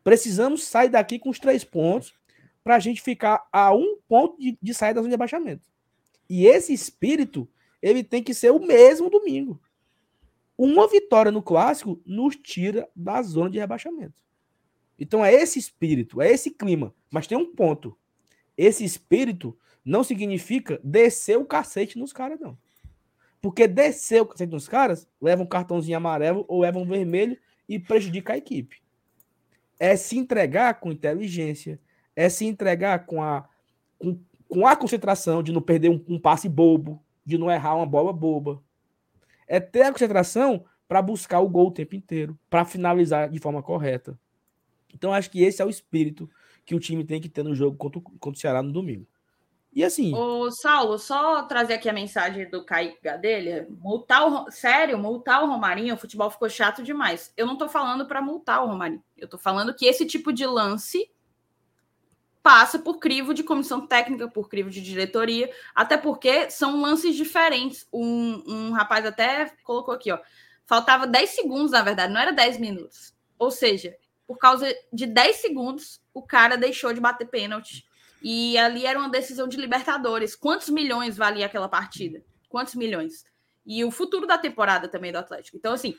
[0.04, 2.14] Precisamos sair daqui com os três pontos
[2.64, 5.70] para a gente ficar a um ponto de, de sair da zona de abaixamento.
[6.30, 7.48] E esse espírito,
[7.82, 9.62] ele tem que ser o mesmo domingo.
[10.58, 14.16] Uma vitória no clássico nos tira da zona de rebaixamento.
[14.98, 16.96] Então é esse espírito, é esse clima.
[17.12, 17.98] Mas tem um ponto.
[18.58, 22.58] Esse espírito não significa descer o cacete nos caras, não.
[23.46, 27.38] Porque descer o cacete nos caras leva um cartãozinho amarelo ou leva um vermelho
[27.70, 28.82] e prejudica a equipe.
[29.80, 31.80] É se entregar com inteligência,
[32.16, 33.48] é se entregar com a
[34.00, 34.20] com
[34.50, 38.12] com a concentração de não perder um, um passe bobo, de não errar uma bola
[38.12, 38.64] boba.
[39.48, 43.62] É ter a concentração para buscar o gol o tempo inteiro, para finalizar de forma
[43.62, 44.20] correta.
[44.92, 46.28] Então acho que esse é o espírito
[46.66, 49.06] que o time tem que ter no jogo contra, contra o Ceará no domingo.
[49.76, 50.16] E assim.
[50.16, 53.68] Ô, Saulo, só trazer aqui a mensagem do Kaique Gadelha.
[53.70, 54.50] Multar o.
[54.50, 57.34] Sério, multar o Romarinho, o futebol ficou chato demais.
[57.36, 59.04] Eu não tô falando para multar o Romarinho.
[59.18, 61.12] Eu tô falando que esse tipo de lance
[62.42, 67.86] passa por crivo de comissão técnica, por crivo de diretoria, até porque são lances diferentes.
[67.92, 70.20] Um, um rapaz até colocou aqui, ó.
[70.66, 73.14] Faltava 10 segundos, na verdade, não era 10 minutos.
[73.38, 73.94] Ou seja,
[74.26, 77.86] por causa de 10 segundos, o cara deixou de bater pênalti.
[78.28, 80.36] E ali era uma decisão de Libertadores.
[80.36, 82.26] Quantos milhões valia aquela partida?
[82.50, 83.24] Quantos milhões?
[83.64, 85.58] E o futuro da temporada também do Atlético.
[85.58, 85.96] Então, assim,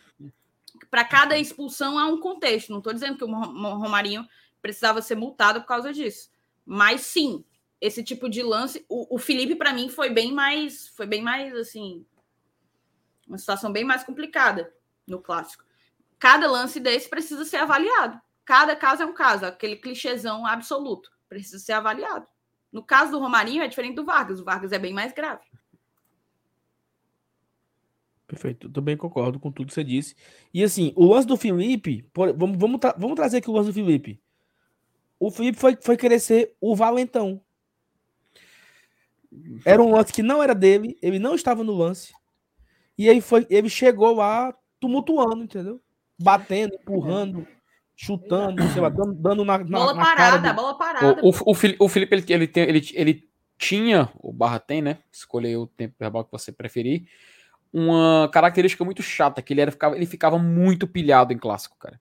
[0.91, 2.71] para cada expulsão há um contexto.
[2.71, 4.27] Não estou dizendo que o Romarinho
[4.61, 6.29] precisava ser multado por causa disso.
[6.65, 7.45] Mas sim,
[7.81, 11.55] esse tipo de lance, o, o Felipe para mim foi bem mais, foi bem mais
[11.55, 12.05] assim,
[13.25, 14.75] uma situação bem mais complicada
[15.07, 15.63] no clássico.
[16.19, 18.21] Cada lance desse precisa ser avaliado.
[18.45, 22.27] Cada caso é um caso, aquele clichêzão absoluto, precisa ser avaliado.
[22.73, 25.45] No caso do Romarinho é diferente do Vargas, o Vargas é bem mais grave.
[28.27, 30.17] Perfeito, também concordo com tudo que você disse.
[30.53, 33.75] E assim, o lance do Felipe, vamos, vamos, tra vamos trazer aqui o lance do
[33.75, 34.21] Felipe
[35.19, 36.21] o Felipe foi, foi querer
[36.61, 37.41] o valentão.
[39.65, 42.13] Era um lance que não era dele, ele não estava no lance.
[42.97, 45.83] E aí foi, ele chegou lá tumultuando, entendeu?
[46.19, 47.47] Batendo, empurrando,
[47.97, 50.55] chutando, sei lá, dando, dando na, na bola na parada, do...
[50.55, 51.21] bola parada.
[51.23, 53.29] O, o, o, Felipe, o Felipe ele, ele, tem, ele, ele
[53.59, 54.99] tinha, o Barra tem, né?
[55.11, 57.09] Escolher o tempo verbal que você preferir.
[57.73, 61.99] Uma característica muito chata, que ele, era, ficava, ele ficava muito pilhado em clássico, cara.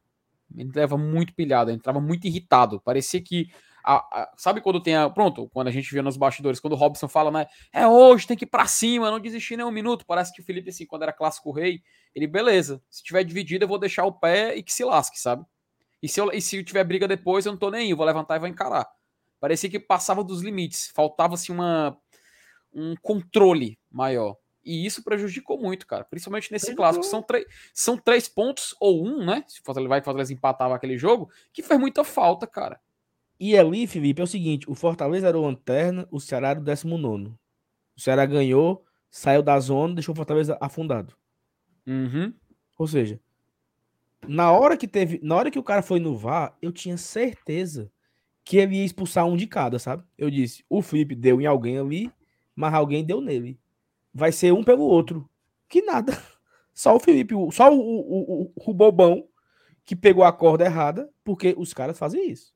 [0.56, 2.80] Ele leva muito pilhado, ele entrava muito irritado.
[2.82, 3.50] Parecia que.
[3.84, 5.10] A, a, sabe quando tem a.
[5.10, 7.48] Pronto, quando a gente vê nos bastidores, quando o Robson fala, né?
[7.72, 10.06] É hoje, tem que ir pra cima, não desistir nem um minuto.
[10.06, 11.82] Parece que o Felipe, assim, quando era clássico rei,
[12.14, 15.46] ele, beleza, se tiver dividido, eu vou deixar o pé e que se lasque, sabe?
[16.06, 18.06] E se, eu, e se tiver briga depois, eu não tô nem aí, eu vou
[18.06, 18.88] levantar e vou encarar.
[19.40, 21.98] Parecia que passava dos limites, faltava assim uma,
[22.72, 24.38] um controle maior.
[24.64, 26.04] E isso prejudicou muito, cara.
[26.04, 27.04] Principalmente nesse clássico.
[27.04, 27.26] São,
[27.74, 29.44] são três pontos, ou um, né?
[29.48, 32.80] Se Fortaleza vai que Fortaleza empatava aquele jogo, que fez muita falta, cara.
[33.40, 36.64] E ali, Felipe, é o seguinte: o Fortaleza era o lanterna, o Ceará era o
[36.64, 37.34] 19.
[37.98, 41.16] O Ceará ganhou, saiu da zona, deixou o Fortaleza afundado.
[41.88, 42.32] Uhum.
[42.78, 43.20] Ou seja,
[44.28, 47.92] na hora que teve, na hora que o cara foi no VAR, eu tinha certeza
[48.44, 50.04] que ele ia expulsar um de cada, sabe?
[50.18, 52.12] Eu disse, o Felipe deu em alguém ali,
[52.56, 53.60] mas alguém deu nele.
[54.14, 55.30] Vai ser um pelo outro.
[55.68, 56.14] Que nada.
[56.74, 59.26] Só o Felipe, só o, o, o, o bobão
[59.86, 62.54] que pegou a corda errada, porque os caras fazem isso.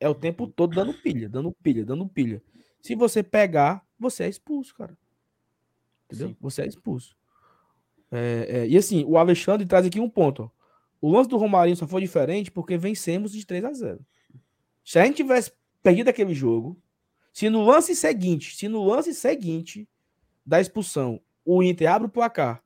[0.00, 2.42] É o tempo todo dando pilha, dando pilha, dando pilha.
[2.80, 4.96] Se você pegar, você é expulso, cara.
[6.06, 6.28] Entendeu?
[6.28, 6.36] Sim.
[6.40, 7.14] Você é expulso.
[8.10, 10.44] É, é, e assim, o Alexandre traz aqui um ponto.
[10.44, 10.63] Ó.
[11.04, 14.00] O lance do Romarinho só foi diferente porque vencemos de 3 a 0
[14.82, 15.52] Se a gente tivesse
[15.82, 16.80] perdido aquele jogo,
[17.30, 19.86] se no lance seguinte, se no lance seguinte
[20.46, 22.62] da expulsão, o Inter abre o placar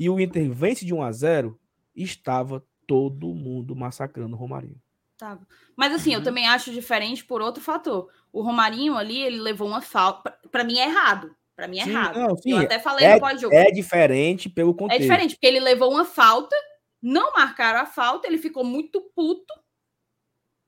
[0.00, 1.60] e o Inter vence de 1 a 0,
[1.94, 4.80] estava todo mundo massacrando o Romarinho.
[5.18, 5.38] Tá.
[5.76, 6.20] Mas assim, uhum.
[6.20, 8.08] eu também acho diferente por outro fator.
[8.32, 10.34] O Romarinho ali, ele levou uma falta.
[10.50, 11.36] Para mim é errado.
[11.54, 12.18] Para mim é sim, errado.
[12.18, 13.54] Não, sim, eu até falei é, no pós-jogo.
[13.54, 15.02] É diferente pelo contexto.
[15.02, 16.56] É diferente, porque ele levou uma falta,
[17.04, 19.52] não marcaram a falta, ele ficou muito puto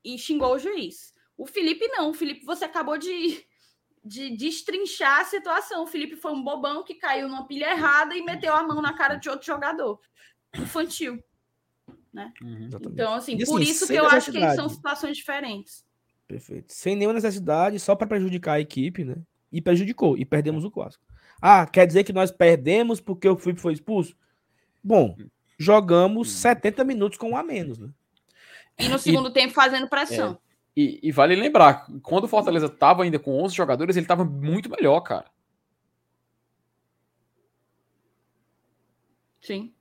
[0.05, 1.15] e xingou o juiz.
[1.35, 2.11] O Felipe não.
[2.11, 3.43] O Felipe, você acabou de,
[4.05, 5.83] de destrinchar a situação.
[5.83, 8.93] O Felipe foi um bobão que caiu numa pilha errada e meteu a mão na
[8.93, 9.99] cara de outro jogador.
[10.55, 11.25] Infantil.
[12.13, 12.31] Né?
[12.43, 15.87] Uhum, então, assim, e, por assim, isso que eu acho que são situações diferentes.
[16.29, 16.71] Perfeito.
[16.71, 19.17] Sem nenhuma necessidade, só para prejudicar a equipe, né?
[19.51, 21.03] E prejudicou, e perdemos o clássico.
[21.41, 24.15] Ah, quer dizer que nós perdemos porque o Felipe foi expulso?
[24.85, 25.17] Bom,
[25.59, 26.89] jogamos 70 uhum.
[26.89, 27.89] minutos com um a menos, né?
[28.79, 30.33] E no segundo e, tempo fazendo pressão.
[30.33, 34.25] É, e, e, vale lembrar, quando o Fortaleza tava ainda com 11 jogadores, ele tava
[34.25, 35.27] muito melhor, cara.
[39.41, 39.73] Sim.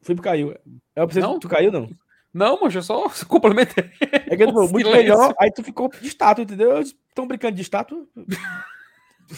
[0.00, 0.56] O Felipe caiu.
[0.96, 1.38] Eu preciso, não?
[1.38, 1.90] Tu caiu, não?
[2.32, 3.90] Não, mas eu só complementei.
[4.00, 4.92] É que muito silêncio.
[4.92, 6.80] melhor, aí tu ficou de estátua, entendeu?
[6.80, 8.06] Estão brincando de estátua?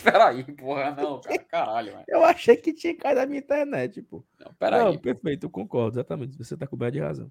[0.03, 1.93] Peraí, porra, não, cara, caralho.
[1.93, 2.05] Mano.
[2.09, 4.25] Eu achei que tinha caído na minha internet, pô.
[4.39, 4.85] Não, peraí.
[4.85, 6.37] Não, perfeito, eu concordo, exatamente.
[6.39, 7.31] Você tá coberto de razão.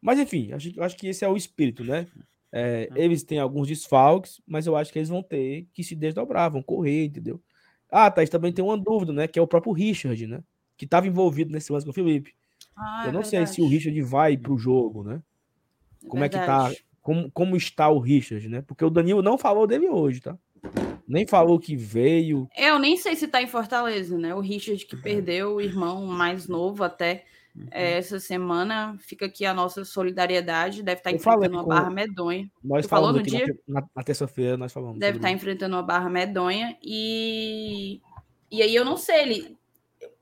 [0.00, 2.06] Mas enfim, acho, acho que esse é o espírito, né?
[2.52, 2.94] É, hum.
[2.96, 6.62] Eles têm alguns desfalques, mas eu acho que eles vão ter que se desdobrar, vão
[6.62, 7.40] correr, entendeu?
[7.90, 9.26] Ah, Thaís, também tem uma dúvida, né?
[9.26, 10.42] Que é o próprio Richard, né?
[10.76, 12.34] Que estava envolvido nesse lance com o Felipe.
[12.76, 15.20] Ah, eu é não é sei se o Richard vai para o jogo, né?
[16.04, 16.44] É como verdade.
[16.44, 16.84] é que tá?
[17.02, 18.62] Como, como está o Richard, né?
[18.62, 20.38] Porque o Danilo não falou dele hoje, tá?
[21.10, 22.48] Nem falou que veio.
[22.56, 24.32] Eu nem sei se tá em Fortaleza, né?
[24.32, 27.66] O Richard que perdeu o irmão mais novo até uhum.
[27.72, 28.96] é, essa semana.
[29.00, 30.84] Fica aqui a nossa solidariedade.
[30.84, 32.48] Deve estar tá enfrentando uma barra medonha.
[32.62, 33.44] Nós tu falou no dia?
[33.66, 35.00] Na, na terça-feira nós falamos.
[35.00, 36.78] Deve estar tá enfrentando uma barra medonha.
[36.80, 38.00] E,
[38.48, 39.60] e aí eu não sei, ele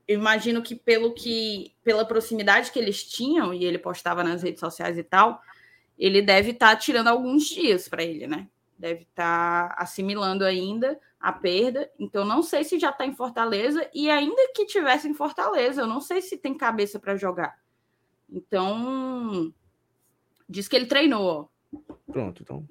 [0.07, 4.59] eu imagino que pelo que pela proximidade que eles tinham e ele postava nas redes
[4.59, 5.39] sociais e tal,
[5.99, 8.47] ele deve estar tá tirando alguns dias para ele, né?
[8.79, 11.91] Deve estar tá assimilando ainda a perda.
[11.99, 15.87] Então não sei se já está em Fortaleza e ainda que tivesse em Fortaleza, eu
[15.87, 17.59] não sei se tem cabeça para jogar.
[18.29, 19.53] Então
[20.47, 21.51] diz que ele treinou.
[22.07, 22.67] Pronto, então,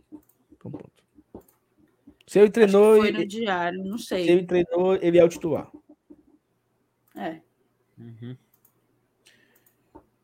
[0.51, 0.99] então pronto.
[2.27, 4.25] Se ele treinou, foi no diário, não sei.
[4.25, 5.71] Se ele treinou, ele é o titular.
[7.15, 7.41] É.
[7.99, 8.37] Uhum.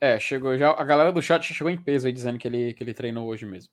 [0.01, 0.71] É, chegou já.
[0.71, 3.47] A galera do chat chegou em peso aí dizendo que ele, que ele treinou hoje
[3.47, 3.73] mesmo.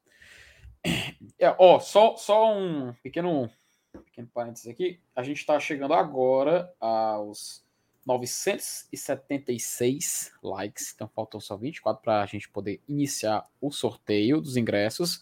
[1.40, 3.50] É, ó, só, só um pequeno,
[4.06, 5.00] pequeno parênteses aqui.
[5.16, 7.64] A gente está chegando agora aos
[8.06, 10.92] 976 likes.
[10.94, 15.22] Então faltam só 24 para a gente poder iniciar o sorteio dos ingressos.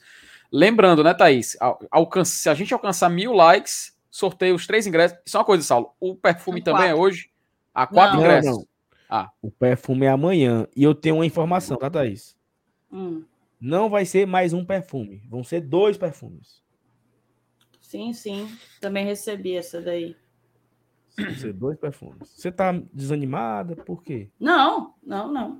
[0.52, 1.56] Lembrando, né, Thaís?
[1.92, 5.18] Alcance, se a gente alcançar mil likes, sorteio os três ingressos.
[5.26, 5.94] Isso é uma coisa, Saulo.
[6.00, 7.04] O perfume São também é quatro.
[7.04, 7.30] é hoje.
[7.74, 8.52] A quatro não, ingressos.
[8.52, 8.68] Não, não.
[9.10, 9.32] Ah.
[9.42, 10.68] O perfume é amanhã.
[10.76, 12.36] E eu tenho uma informação, tá, Thaís?
[12.92, 13.24] Hum.
[13.60, 15.22] Não vai ser mais um perfume.
[15.28, 16.64] Vão ser dois perfumes.
[17.82, 18.58] Sim, sim.
[18.80, 20.16] Também recebi essa daí.
[21.18, 22.30] Vão ser dois perfumes.
[22.30, 23.76] Você tá desanimada?
[23.76, 24.30] Por quê?
[24.40, 25.60] Não, não, não.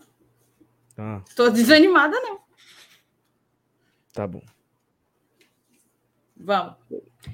[0.96, 1.24] Tá.
[1.36, 2.40] Tô desanimada, não.
[4.14, 4.44] Tá bom.
[6.38, 6.76] Vamos.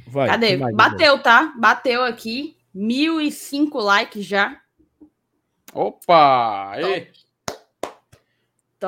[0.08, 0.58] Vai, Cadê?
[0.58, 1.54] Bateu, tá?
[1.60, 2.58] Bateu aqui.
[2.74, 4.62] Mil e cinco likes já.
[5.74, 6.72] Opa!
[6.72, 7.12] Aí.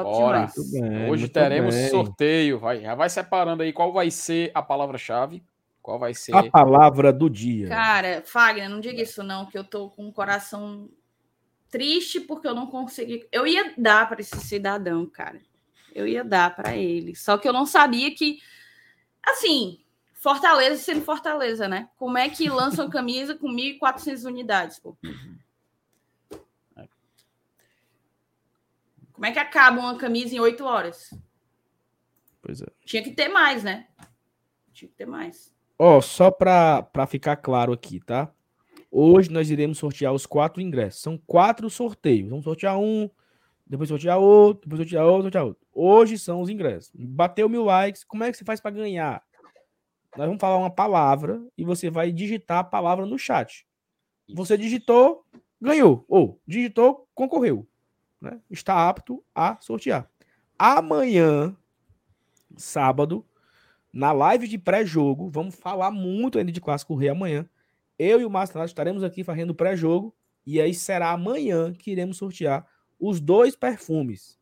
[0.03, 0.47] Top Bora.
[0.71, 1.89] Bem, Hoje teremos bem.
[1.89, 2.59] sorteio.
[2.59, 5.43] Vai, já vai separando aí qual vai ser a palavra-chave.
[5.81, 7.69] Qual vai ser a palavra do dia?
[7.69, 10.89] Cara, Fagner, não diga isso não, que eu tô com o coração
[11.69, 13.25] triste porque eu não consegui.
[13.31, 15.39] Eu ia dar para esse cidadão, cara.
[15.95, 17.15] Eu ia dar para ele.
[17.15, 18.39] Só que eu não sabia que
[19.25, 19.79] assim,
[20.13, 21.89] Fortaleza sendo Fortaleza, né?
[21.97, 24.97] Como é que lança uma camisa com 1.400 unidades, pô?
[29.17, 31.09] Como é que acaba uma camisa em oito horas?
[32.39, 32.67] Pois é.
[32.85, 33.87] Tinha que ter mais, né?
[34.71, 35.51] Tinha que ter mais.
[35.79, 38.31] Ó, oh, só para ficar claro aqui, tá?
[38.91, 41.01] Hoje nós iremos sortear os quatro ingressos.
[41.01, 42.29] São quatro sorteios.
[42.29, 43.09] Vamos sortear um,
[43.65, 45.65] depois sortear outro, depois sortear outro, sortear outro.
[45.73, 46.91] Hoje são os ingressos.
[46.93, 49.23] Bateu mil likes, como é que você faz para ganhar?
[50.15, 53.65] Nós vamos falar uma palavra e você vai digitar a palavra no chat.
[54.31, 55.25] Você digitou,
[55.59, 56.05] ganhou.
[56.07, 57.67] Ou digitou, concorreu.
[58.21, 58.39] Né?
[58.49, 60.09] Está apto a sortear.
[60.57, 61.55] Amanhã,
[62.55, 63.25] sábado,
[63.93, 67.47] na live de pré-jogo, vamos falar muito ainda de Clássico Rei amanhã.
[67.97, 70.15] Eu e o Márcio estaremos aqui fazendo pré-jogo.
[70.45, 72.65] E aí será amanhã que iremos sortear
[72.99, 74.39] os dois perfumes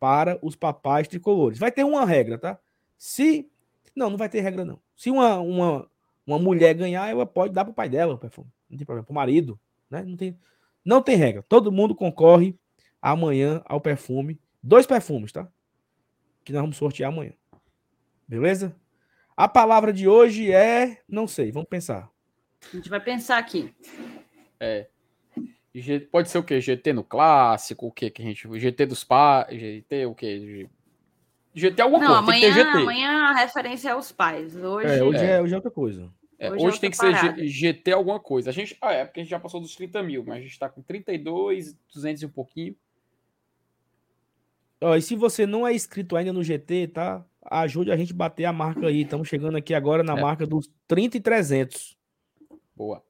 [0.00, 1.58] para os papais tricolores.
[1.58, 2.58] Vai ter uma regra, tá?
[2.98, 3.48] Se.
[3.94, 4.80] Não, não vai ter regra, não.
[4.96, 5.90] Se uma, uma,
[6.26, 8.50] uma mulher ganhar, ela pode dar para o pai dela o perfume.
[8.68, 9.04] Não tem problema.
[9.04, 9.58] Para o marido.
[9.88, 10.02] Né?
[10.02, 10.38] Não, tem,
[10.84, 11.42] não tem regra.
[11.48, 12.58] Todo mundo concorre
[13.04, 14.40] amanhã ao perfume.
[14.62, 15.46] Dois perfumes, tá?
[16.42, 17.34] Que nós vamos sortear amanhã.
[18.26, 18.74] Beleza?
[19.36, 21.02] A palavra de hoje é.
[21.06, 22.10] Não sei, vamos pensar.
[22.72, 23.74] A gente vai pensar aqui.
[24.58, 24.88] É.
[26.10, 26.60] Pode ser o quê?
[26.60, 28.48] GT no clássico, o quê que a gente.
[28.58, 29.48] GT dos pais.
[29.50, 30.68] GT o quê?
[31.52, 32.62] GT é alguma Não, coisa.
[32.62, 34.56] Amanhã, amanhã a referência é aos pais.
[34.56, 36.10] Hoje é, hoje é, é, hoje é outra coisa.
[36.38, 37.36] É, hoje, hoje tem que parada.
[37.36, 38.48] ser GT alguma coisa.
[38.48, 40.52] A gente, ah, é porque a gente já passou dos 30 mil, mas a gente
[40.52, 42.74] está com 32, 200 e um pouquinho.
[44.84, 47.24] Ó, e se você não é inscrito ainda no GT, tá?
[47.42, 49.02] Ajude a gente a bater a marca aí.
[49.02, 50.20] Estamos chegando aqui agora na é.
[50.20, 51.96] marca dos 30 e 300.
[52.76, 53.02] Boa.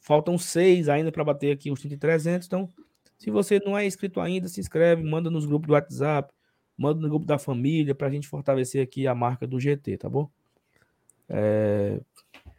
[0.00, 2.46] Faltam seis ainda para bater aqui os 30 e 300.
[2.46, 2.72] Então,
[3.18, 6.32] se você não é inscrito ainda, se inscreve, manda nos grupos do WhatsApp,
[6.76, 10.08] manda no grupo da família para a gente fortalecer aqui a marca do GT, tá
[10.08, 10.30] bom?
[11.28, 12.00] É...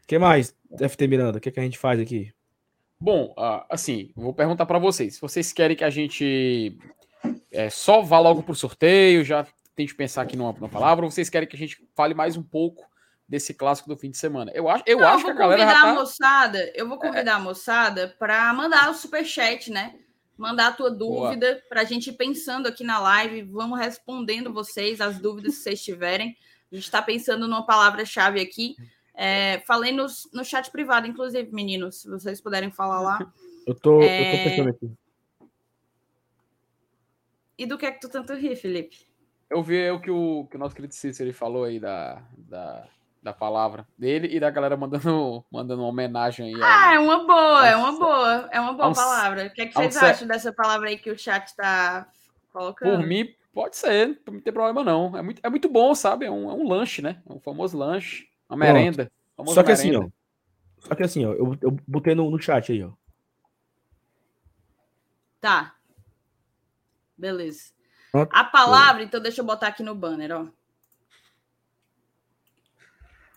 [0.06, 1.40] que mais, FT Miranda?
[1.40, 2.32] O que, que a gente faz aqui?
[3.00, 3.34] Bom,
[3.68, 5.16] assim, vou perguntar para vocês.
[5.16, 6.78] Se vocês querem que a gente
[7.52, 9.46] é, só vá logo para o sorteio, já
[9.76, 12.44] tente pensar aqui numa, numa palavra, ou vocês querem que a gente fale mais um
[12.44, 12.86] pouco
[13.28, 14.52] desse clássico do fim de semana?
[14.54, 15.92] Eu acho, eu Não, acho eu que a galera já tá...
[15.92, 17.02] a moçada, Eu vou é.
[17.02, 17.36] convidar é.
[17.36, 19.96] a moçada para mandar o superchat, né?
[20.38, 23.44] Mandar a tua dúvida para a gente ir pensando aqui na live.
[23.44, 26.36] Vamos respondendo vocês, as dúvidas que vocês tiverem.
[26.72, 28.76] A gente está pensando numa palavra-chave aqui.
[29.14, 33.34] É, falei no, no chat privado, inclusive, meninos, se vocês puderem falar lá.
[33.68, 34.34] Eu tô, é...
[34.34, 34.92] eu tô pensando aqui.
[37.60, 38.98] E do que é que tu tanto ri, Felipe?
[39.50, 42.88] Eu vi o que o, que o nosso querido Cícero falou aí da, da,
[43.22, 46.62] da palavra dele e da galera mandando, mandando uma homenagem aí.
[46.64, 49.48] Ah, é uma boa, é uma boa, é uma boa um, palavra.
[49.48, 52.08] O que, é que vocês um acham dessa palavra aí que o chat está
[52.54, 52.96] colocando?
[52.96, 55.18] Por mim, pode ser, não tem problema não.
[55.18, 56.28] É muito, é muito bom, sabe?
[56.28, 57.22] É um, é um lanche, né?
[57.30, 59.12] É um famoso lanche, uma merenda.
[59.48, 60.06] Só que assim, merenda.
[60.06, 60.14] assim,
[60.82, 60.88] ó.
[60.88, 62.92] Só que assim, ó, eu, eu botei no, no chat aí, ó.
[65.42, 65.76] Tá.
[67.20, 67.74] Beleza.
[68.32, 70.48] A palavra, então, deixa eu botar aqui no banner, ó.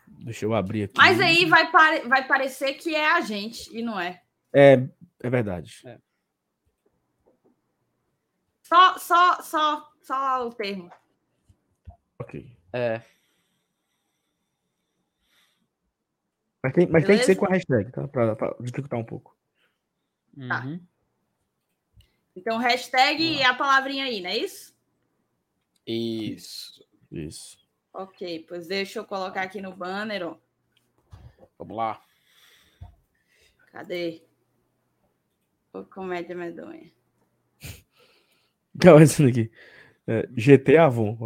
[0.06, 0.94] Deixa eu abrir aqui.
[0.96, 2.08] Mas aí vai, pare...
[2.08, 4.22] vai parecer que é a gente, e não é.
[4.54, 4.88] É,
[5.20, 5.82] é verdade.
[5.84, 5.98] É.
[8.62, 10.90] Só, só, só, só o termo.
[12.20, 12.56] Ok.
[12.72, 13.02] É.
[16.62, 18.06] Mas tem, mas tem que ser com a hashtag, tá?
[18.06, 19.36] Pra, pra dificultar um pouco.
[20.48, 20.64] Tá.
[20.64, 20.86] Uhum.
[22.34, 24.74] Então, hashtag e a palavrinha aí, não é isso?
[25.86, 26.84] Isso.
[27.10, 27.58] Isso.
[27.92, 30.38] Ok, pois deixa eu colocar aqui no banner, ó.
[31.58, 32.02] Vamos lá.
[33.70, 34.22] Cadê?
[35.72, 36.90] O comédia medonha.
[38.80, 39.50] Calma, isso aqui.
[40.06, 41.16] É, GT Avon.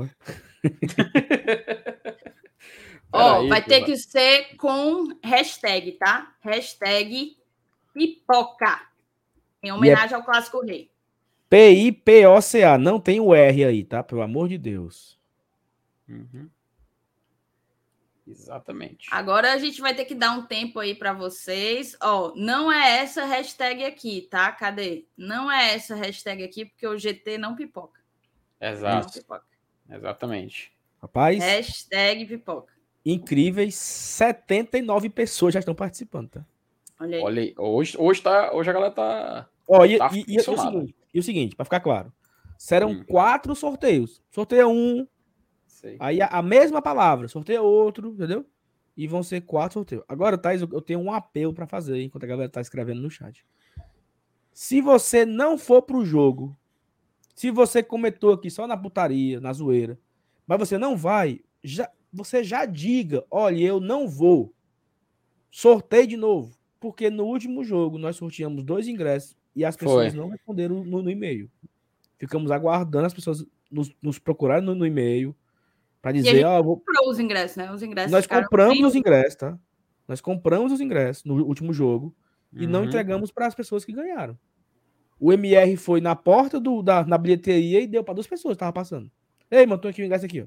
[3.12, 6.36] Ó, oh, vai ter que ser com hashtag, tá?
[6.40, 7.36] Hashtag
[7.94, 8.88] pipoca.
[9.62, 10.16] Em homenagem é...
[10.16, 10.90] ao Clássico Rei.
[11.56, 12.76] P-I-P-O-C-A.
[12.76, 14.02] Não tem o R aí, tá?
[14.02, 15.18] Pelo amor de Deus.
[16.06, 16.50] Uhum.
[18.26, 19.08] Exatamente.
[19.10, 21.96] Agora a gente vai ter que dar um tempo aí para vocês.
[22.02, 24.52] Ó, não é essa hashtag aqui, tá?
[24.52, 25.06] Cadê?
[25.16, 28.02] Não é essa hashtag aqui, porque o GT não pipoca.
[28.60, 29.06] Exato.
[29.06, 29.46] Não pipoca.
[29.90, 30.72] Exatamente.
[31.00, 31.42] Rapaz.
[31.42, 32.74] Hashtag pipoca.
[33.02, 36.46] Incríveis, 79 pessoas já estão participando, tá?
[37.00, 37.22] Olha aí.
[37.22, 37.54] Olha aí.
[37.56, 39.48] Hoje, hoje, tá, hoje a galera tá.
[39.66, 42.12] Ó, e, tá e, e, e, o seguinte, e o seguinte, para ficar claro:
[42.59, 43.05] serão hum.
[43.05, 44.22] quatro sorteios.
[44.30, 45.06] Sorteia um,
[45.76, 45.97] Sei.
[46.01, 48.47] Aí a, a, mesma palavra, sorteia outro, entendeu?
[48.97, 50.02] E vão ser quatro sorteios.
[50.09, 53.10] Agora, Thais, eu, eu tenho um apelo para fazer, enquanto a galera tá escrevendo no
[53.10, 53.44] chat.
[54.55, 56.56] Se você não for pro jogo,
[57.34, 59.98] se você cometou aqui só na putaria, na zoeira,
[60.47, 64.55] mas você não vai, já, você já diga, olha, eu não vou.
[65.51, 66.56] Sorteio de novo.
[66.80, 70.20] Porque no último jogo nós sorteamos dois ingressos e as pessoas Foi.
[70.20, 71.50] não responderam no, no, e-mail.
[72.18, 75.34] Ficamos aguardando as pessoas nos, nos procurarem no, no e-mail
[76.02, 76.76] para dizer, ó, oh, vou...
[76.76, 77.72] comprou os ingressos, né?
[77.72, 78.12] Os ingressos.
[78.12, 79.58] Nós compramos os ingressos, tá?
[80.06, 82.14] Nós compramos os ingressos no último jogo
[82.52, 82.62] uhum.
[82.62, 82.86] e não uhum.
[82.86, 84.38] entregamos para as pessoas que ganharam.
[85.18, 88.56] O MR foi na porta do, da, na bilheteria e deu para duas pessoas que
[88.56, 89.10] estavam passando.
[89.50, 90.46] Ei, mano, tô aqui o ingresso aqui, ó.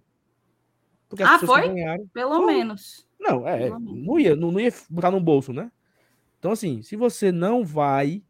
[1.10, 1.74] Porque ah, foi?
[2.14, 2.46] Pelo foi.
[2.46, 3.08] menos.
[3.20, 5.72] Não, é, Pelo não ia, não, não, ia botar no bolso, né?
[6.38, 8.24] Então, assim, se você não vai,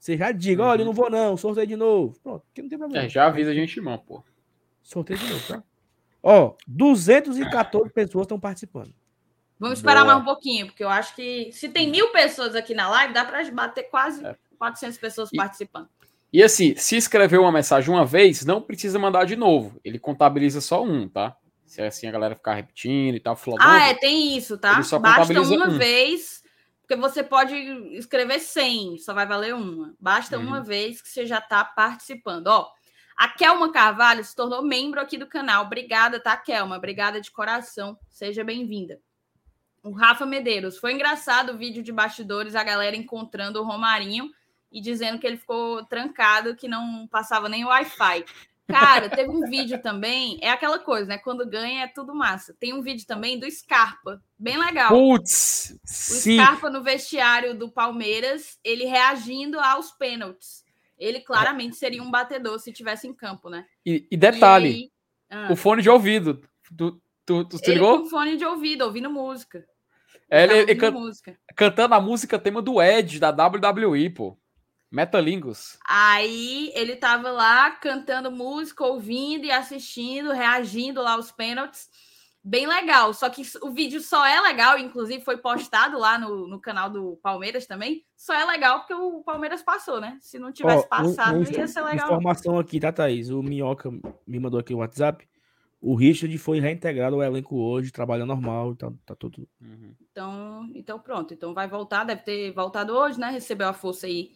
[0.00, 0.86] você já diga, olha, uhum.
[0.86, 2.18] não vou não, sorteio de novo.
[2.22, 3.04] Pronto, que não tem problema.
[3.04, 4.24] É, já avisa a gente, mão, pô.
[4.82, 5.62] Sorteio de novo, tá?
[6.22, 8.94] Ó, 214 pessoas estão participando.
[9.58, 10.14] Vamos esperar Boa.
[10.14, 13.26] mais um pouquinho, porque eu acho que se tem mil pessoas aqui na live, dá
[13.26, 14.34] para bater quase é.
[14.58, 15.88] 400 pessoas e, participando.
[16.32, 19.78] E assim, se escreveu uma mensagem uma vez, não precisa mandar de novo.
[19.84, 21.36] Ele contabiliza só um, tá?
[21.66, 23.38] Se é assim a galera ficar repetindo e tal.
[23.60, 24.80] ah, é, tem isso, tá?
[24.98, 25.78] Basta uma um.
[25.78, 26.42] vez,
[26.90, 27.54] porque você pode
[27.94, 29.94] escrever 100, só vai valer uma.
[30.00, 30.44] Basta uhum.
[30.44, 32.48] uma vez que você já está participando.
[32.48, 32.68] Ó,
[33.16, 35.66] a Kelma Carvalho se tornou membro aqui do canal.
[35.66, 36.76] Obrigada, tá, Kelma?
[36.76, 37.96] Obrigada de coração.
[38.08, 39.00] Seja bem-vinda.
[39.84, 40.78] O Rafa Medeiros.
[40.78, 44.28] Foi engraçado o vídeo de bastidores, a galera encontrando o Romarinho
[44.72, 48.24] e dizendo que ele ficou trancado, que não passava nem o Wi-Fi.
[48.70, 51.18] Cara, teve um vídeo também, é aquela coisa, né?
[51.18, 52.54] Quando ganha é tudo massa.
[52.58, 54.88] Tem um vídeo também do Scarpa, bem legal.
[54.88, 55.74] Putz!
[55.74, 56.36] O sim.
[56.36, 60.64] Scarpa no vestiário do Palmeiras, ele reagindo aos pênaltis.
[60.98, 63.64] Ele claramente seria um batedor se tivesse em campo, né?
[63.84, 64.90] E, e detalhe, e aí,
[65.30, 66.42] ah, o fone de ouvido.
[66.76, 68.02] Tu, tu, tu se ligou?
[68.02, 69.64] Com fone de ouvido, ouvindo música.
[70.30, 71.36] É, ele, ele, can, música.
[71.56, 74.38] cantando a música tema do Ed, da WWE, pô.
[74.90, 75.78] Metalingus.
[75.86, 81.88] Aí ele tava lá cantando música, ouvindo e assistindo, reagindo lá aos pênaltis
[82.42, 83.12] bem legal.
[83.12, 87.18] Só que o vídeo só é legal, inclusive foi postado lá no, no canal do
[87.22, 88.04] Palmeiras também.
[88.16, 90.18] Só é legal porque o Palmeiras passou, né?
[90.20, 92.06] Se não tivesse oh, passado, um, um, ia ser legal.
[92.06, 93.30] Informação aqui, tá, Thaís?
[93.30, 93.90] O Minhoca
[94.26, 95.28] me mandou aqui o WhatsApp.
[95.80, 99.48] O Richard foi reintegrado ao elenco hoje, trabalha normal, tá, tá tudo.
[99.58, 99.94] Uhum.
[100.10, 101.32] Então, então, pronto.
[101.32, 103.30] Então vai voltar, deve ter voltado hoje, né?
[103.30, 104.30] Recebeu a força aí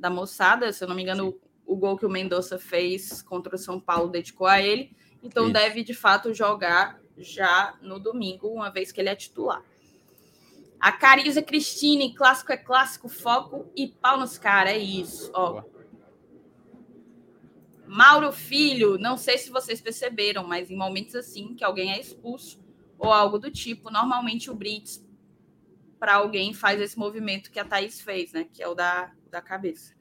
[0.00, 0.72] da moçada.
[0.72, 1.28] Se eu não me engano,
[1.66, 4.96] o, o gol que o Mendonça fez contra o São Paulo dedicou a ele.
[5.22, 5.52] Então Isso.
[5.52, 9.62] deve de fato jogar já no domingo, uma vez que ele é titular.
[10.80, 15.30] A Cariza Cristine, clássico é clássico, foco e pau nos caras, é isso.
[15.34, 15.62] Ó.
[17.86, 22.64] Mauro Filho, não sei se vocês perceberam, mas em momentos assim que alguém é expulso
[22.98, 25.04] ou algo do tipo, normalmente o Brits
[25.98, 28.46] para alguém faz esse movimento que a Thaís fez, né?
[28.50, 29.94] Que é o da, da cabeça.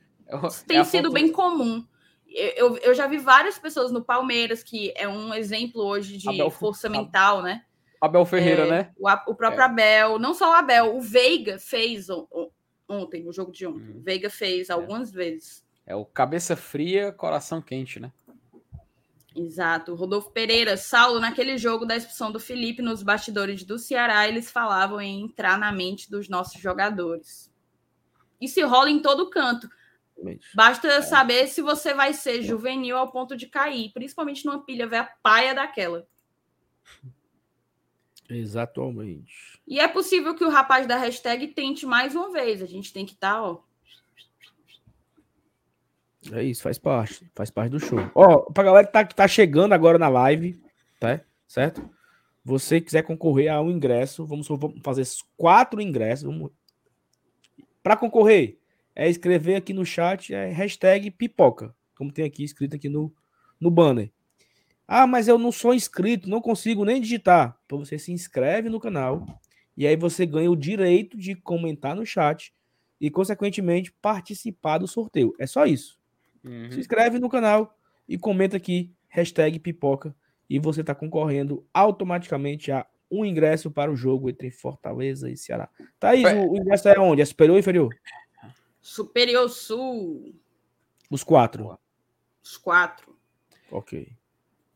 [0.47, 1.14] Isso tem é sido foto...
[1.14, 1.85] bem comum
[2.31, 6.51] eu, eu já vi várias pessoas no Palmeiras, que é um exemplo hoje de Abel,
[6.51, 7.64] força mental, né?
[7.99, 8.91] Abel Ferreira, é, né?
[8.97, 9.65] O, o próprio é.
[9.65, 12.49] Abel, não só o Abel, o Veiga fez on, on,
[12.88, 13.95] ontem, no jogo de ontem.
[13.95, 13.99] Hum.
[13.99, 14.73] O Veiga fez é.
[14.73, 15.65] algumas vezes.
[15.85, 18.11] É o cabeça fria, coração quente, né?
[19.35, 19.95] Exato.
[19.95, 25.01] Rodolfo Pereira, Saulo, naquele jogo da expulsão do Felipe nos bastidores do Ceará, eles falavam
[25.01, 27.49] em entrar na mente dos nossos jogadores.
[28.39, 29.69] Isso rola em todo canto.
[30.53, 31.01] Basta é.
[31.01, 35.53] saber se você vai ser juvenil ao ponto de cair, principalmente numa pilha velha paia
[35.53, 36.07] daquela.
[38.29, 39.59] Exatamente.
[39.67, 42.61] E é possível que o rapaz da hashtag tente mais uma vez.
[42.61, 43.59] A gente tem que estar, tá, ó.
[46.31, 47.29] É isso, faz parte.
[47.33, 47.99] Faz parte do show.
[48.13, 50.61] Ó, pra galera que tá, que tá chegando agora na live,
[50.99, 51.21] tá?
[51.47, 51.89] Certo?
[52.43, 56.25] Você quiser concorrer a um ingresso, vamos, vamos fazer quatro ingressos.
[56.25, 56.51] Vamos...
[57.81, 58.57] Para concorrer,
[58.95, 63.14] é escrever aqui no chat é hashtag pipoca, como tem aqui escrito aqui no,
[63.60, 64.11] no banner.
[64.88, 67.57] Ah, mas eu não sou inscrito, não consigo nem digitar.
[67.65, 69.26] Então você se inscreve no canal
[69.77, 72.53] e aí você ganha o direito de comentar no chat
[72.99, 75.34] e, consequentemente, participar do sorteio.
[75.39, 75.97] É só isso.
[76.43, 76.72] Uhum.
[76.72, 77.77] Se inscreve no canal
[78.07, 80.14] e comenta aqui, hashtag pipoca,
[80.49, 85.69] e você está concorrendo automaticamente a um ingresso para o jogo entre Fortaleza e Ceará.
[85.99, 87.22] Thaís, o, o ingresso é onde?
[87.22, 87.95] É superior ou inferior?
[88.81, 90.34] Superior Sul.
[91.10, 91.77] Os quatro.
[92.44, 93.15] Os quatro.
[93.72, 94.11] Ok.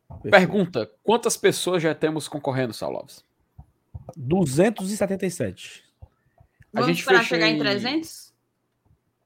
[0.08, 0.32] Perfeito.
[0.32, 3.24] Pergunta: quantas pessoas já temos concorrendo, Saulovs?
[4.16, 5.84] 277.
[6.72, 8.34] Vamos a gente esperar chegar em 300?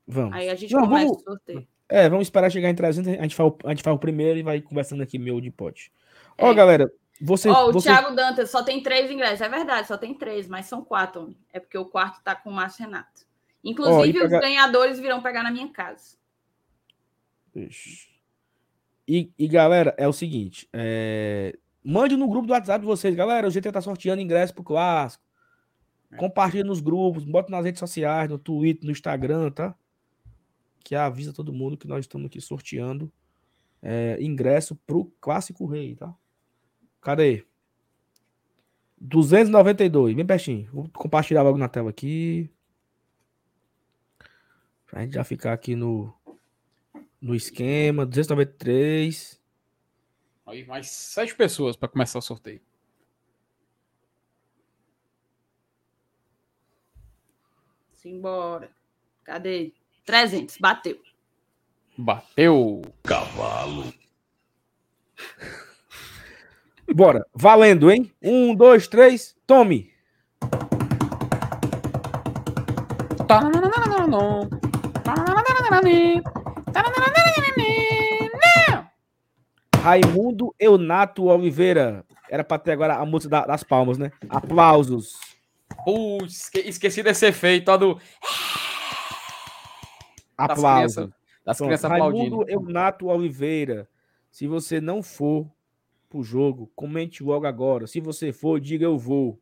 [0.08, 0.34] Vamos.
[0.34, 1.22] Aí a gente Não, começa vamos...
[1.22, 1.68] o sorteio.
[1.90, 3.14] É, vamos esperar chegar em 300.
[3.14, 5.50] A gente faz o, a gente faz o primeiro e vai conversando aqui meu de
[5.50, 5.92] pote.
[6.38, 6.54] Ó, é.
[6.54, 7.50] galera, você.
[7.50, 7.90] Ó, o você...
[7.90, 9.42] Thiago Dantas só tem três ingressos.
[9.42, 11.36] É verdade, só tem três, mas são quatro.
[11.52, 13.26] É porque o quarto tá com o Márcio Renato.
[13.64, 16.18] Inclusive, oh, os ganhadores virão pegar na minha casa.
[19.08, 21.58] E, e galera, é o seguinte: é...
[21.84, 23.48] mande no grupo do WhatsApp de vocês, galera.
[23.48, 25.24] O GT tá sorteando ingresso pro clássico.
[26.12, 26.18] É.
[26.18, 29.76] Compartilha nos grupos, bota nas redes sociais, no Twitter, no Instagram, tá?
[30.84, 33.12] Que avisa todo mundo que nós estamos aqui sorteando
[33.82, 36.14] é, ingresso pro Clássico Rei, tá?
[37.08, 37.46] Cadê?
[39.00, 40.70] 292, bem pertinho.
[40.74, 42.52] Vou compartilhar logo na tela aqui.
[44.86, 46.14] Pra gente já ficar aqui no,
[47.22, 49.42] No esquema, 293.
[50.48, 52.60] Aí mais sete pessoas para começar o sorteio.
[57.94, 58.70] Simbora.
[59.24, 59.72] Cadê?
[60.04, 60.58] 300.
[60.58, 61.02] Bateu.
[61.98, 62.82] Bateu.
[63.02, 63.94] Cavalo.
[66.94, 67.26] Bora.
[67.34, 68.12] Valendo, hein?
[68.22, 69.36] Um, dois, três.
[69.46, 69.92] Tome.
[79.82, 82.06] Raimundo Eunato Oliveira.
[82.30, 84.12] Era pra ter agora a música das palmas, né?
[84.30, 85.14] Aplausos.
[85.86, 88.00] Putz, esqueci desse efeito, ó, do...
[90.38, 91.10] Aplausos.
[91.46, 92.38] Das crianças aplaudindo.
[92.38, 93.88] Raimundo Eunato Oliveira.
[94.30, 95.48] Se você não for
[96.10, 97.88] pro jogo, comente logo agora.
[97.88, 99.40] Se você for, diga eu vou.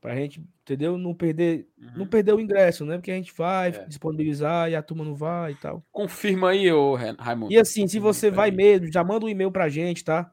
[0.00, 0.98] Pra gente, entendeu?
[0.98, 1.98] Não perder, uhum.
[1.98, 2.96] não perder o ingresso, né?
[2.96, 3.84] Porque a gente vai é.
[3.84, 5.80] disponibilizar e a turma não vai e tal.
[5.92, 7.52] Confirma aí, ô Raimundo.
[7.52, 10.24] E assim, se você vai mesmo, já manda um e-mail pra gente, tá?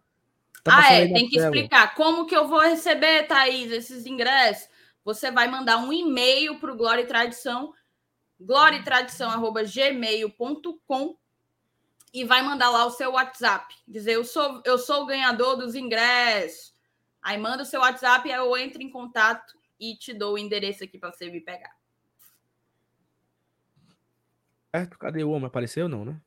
[0.63, 1.55] tá ah, é, tem que tela.
[1.55, 1.93] explicar.
[1.93, 4.67] Como que eu vou receber, Thaís, esses ingressos?
[5.05, 7.71] Você vai mandar um e-mail pro Glória e Tradição
[8.39, 11.15] gloriatradição@gmail.com
[12.13, 15.75] e vai mandar lá o seu WhatsApp, dizer eu sou eu sou o ganhador dos
[15.75, 16.73] ingressos.
[17.21, 20.83] Aí manda o seu WhatsApp e eu entro em contato e te dou o endereço
[20.83, 21.75] aqui para você me pegar.
[24.73, 24.97] Certo?
[24.97, 25.47] Cadê o homem?
[25.47, 26.21] Apareceu não, né?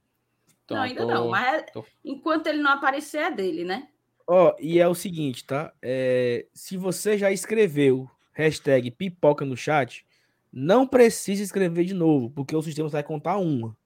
[0.65, 1.85] Então, não, ainda tô, não, mas é, tô...
[2.05, 3.89] enquanto ele não aparecer é dele, né?
[4.27, 5.73] Ó, oh, e é o seguinte, tá?
[5.83, 10.07] É, se você já escreveu hashtag pipoca no chat,
[10.53, 13.77] não precisa escrever de novo, porque o sistema vai contar uma.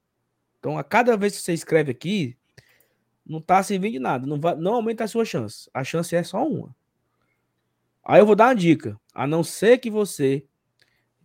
[0.66, 2.36] Então, a cada vez que você escreve aqui,
[3.24, 4.26] não tá servindo de nada.
[4.26, 5.70] Não, vai, não aumenta a sua chance.
[5.72, 6.74] A chance é só uma.
[8.04, 9.00] Aí eu vou dar uma dica.
[9.14, 10.44] A não ser que você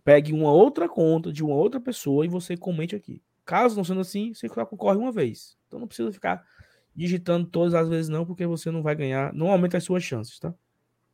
[0.04, 3.20] pegue uma outra conta de uma outra pessoa e você comente aqui.
[3.44, 5.58] Caso não sendo assim, você só concorre uma vez.
[5.66, 6.46] Então não precisa ficar
[6.94, 9.34] digitando todas as vezes, não, porque você não vai ganhar.
[9.34, 10.54] Não aumenta as suas chances, tá?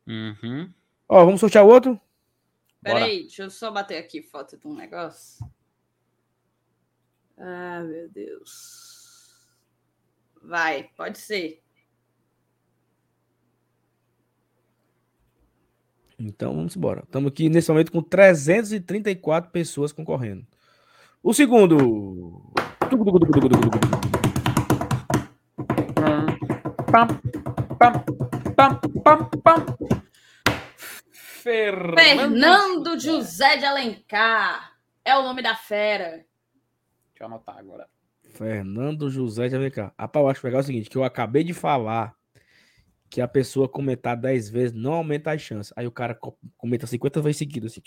[0.05, 0.71] Uhum.
[1.07, 1.99] Ó, vamos sortear outro?
[2.79, 5.43] Peraí, deixa eu só bater aqui foto de um negócio.
[7.39, 9.47] Ah, meu Deus.
[10.41, 11.61] Vai, pode ser.
[16.19, 17.01] Então vamos embora.
[17.05, 20.45] Estamos aqui nesse momento com 334 pessoas concorrendo.
[21.23, 22.51] O segundo.
[31.43, 34.73] Fernando José de Alencar.
[35.05, 36.25] É o nome da fera.
[37.19, 37.89] Deixa eu anotar agora.
[38.33, 39.93] Fernando José de Alencar.
[39.99, 42.15] Rapaz, eu acho legal o seguinte, que eu acabei de falar
[43.09, 45.73] que a pessoa comentar 10 vezes não aumenta as chances.
[45.75, 46.17] Aí o cara
[46.55, 47.73] comenta 50 vezes seguidas.
[47.73, 47.81] Assim.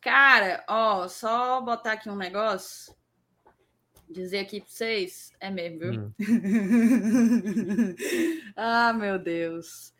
[0.00, 2.92] Cara, ó, só botar aqui um negócio.
[4.10, 5.30] Dizer aqui pra vocês.
[5.38, 5.92] É mesmo, viu?
[5.92, 6.12] Hum.
[8.56, 9.94] ah, meu Deus.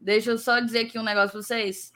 [0.00, 1.92] Deixa eu só dizer aqui um negócio pra vocês.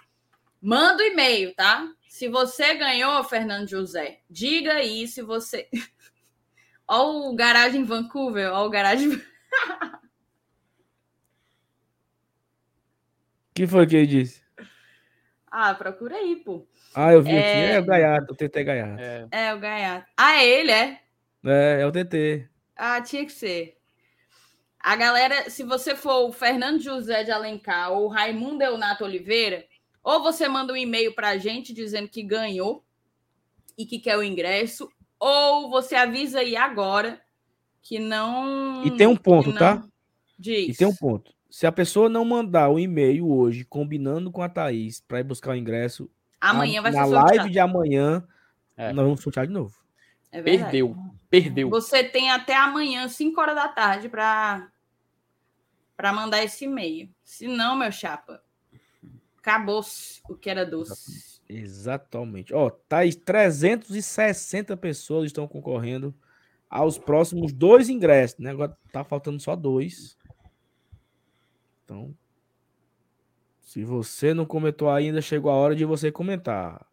[0.61, 1.89] Manda o um e-mail, tá?
[2.09, 5.69] Se você ganhou, Fernando José, diga aí se você.
[6.87, 9.11] Ó o garagem Vancouver, ó o garagem.
[13.55, 14.43] que foi que ele disse?
[15.49, 16.67] Ah, procura aí, pô.
[16.93, 17.39] Ah, eu vi é...
[17.39, 17.73] aqui.
[17.75, 19.01] É o Gaiato, o TT Gaiato.
[19.01, 19.29] É.
[19.31, 20.07] é, o Gaiato.
[20.17, 21.01] Ah, é ele, é?
[21.45, 22.49] É, é o TT.
[22.77, 23.77] Ah, tinha que ser.
[24.79, 29.65] A galera, se você for o Fernando José de Alencar ou Raimundo Eunato Oliveira,
[30.03, 32.85] ou você manda um e-mail para a gente dizendo que ganhou
[33.77, 37.21] e que quer o ingresso, ou você avisa aí agora
[37.83, 38.85] que não.
[38.85, 39.59] E tem um ponto, não...
[39.59, 39.85] tá?
[40.39, 40.75] Diz.
[40.75, 41.33] E tem um ponto.
[41.51, 45.25] Se a pessoa não mandar o um e-mail hoje combinando com a Thaís para ir
[45.25, 46.09] buscar o ingresso,
[46.41, 47.37] amanhã a, vai ser na sorteado.
[47.37, 48.25] live de amanhã,
[48.77, 48.93] é.
[48.93, 49.75] nós vamos sortear de novo.
[50.31, 50.97] É Perdeu.
[51.29, 51.69] Perdeu.
[51.71, 54.69] Você tem até amanhã, 5 horas da tarde, para
[55.97, 57.11] para mandar esse e-mail.
[57.23, 58.43] Se não, meu chapa,
[59.41, 59.83] acabou
[60.29, 61.41] o que era doce.
[61.49, 62.55] Exatamente.
[62.55, 66.15] Ó, tá aí 360 pessoas estão concorrendo
[66.69, 68.51] aos próximos dois ingressos, né?
[68.51, 70.17] Agora tá faltando só dois.
[71.85, 72.15] Então,
[73.61, 76.87] se você não comentou ainda, chegou a hora de você comentar.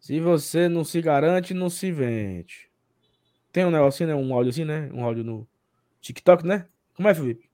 [0.00, 2.70] Se você não se garante, não se vende.
[3.52, 4.14] Tem um negocinho, né?
[4.14, 4.90] Um áudio assim, né?
[4.92, 5.48] Um áudio no
[6.00, 6.66] TikTok, né?
[6.94, 7.53] Como é, Felipe?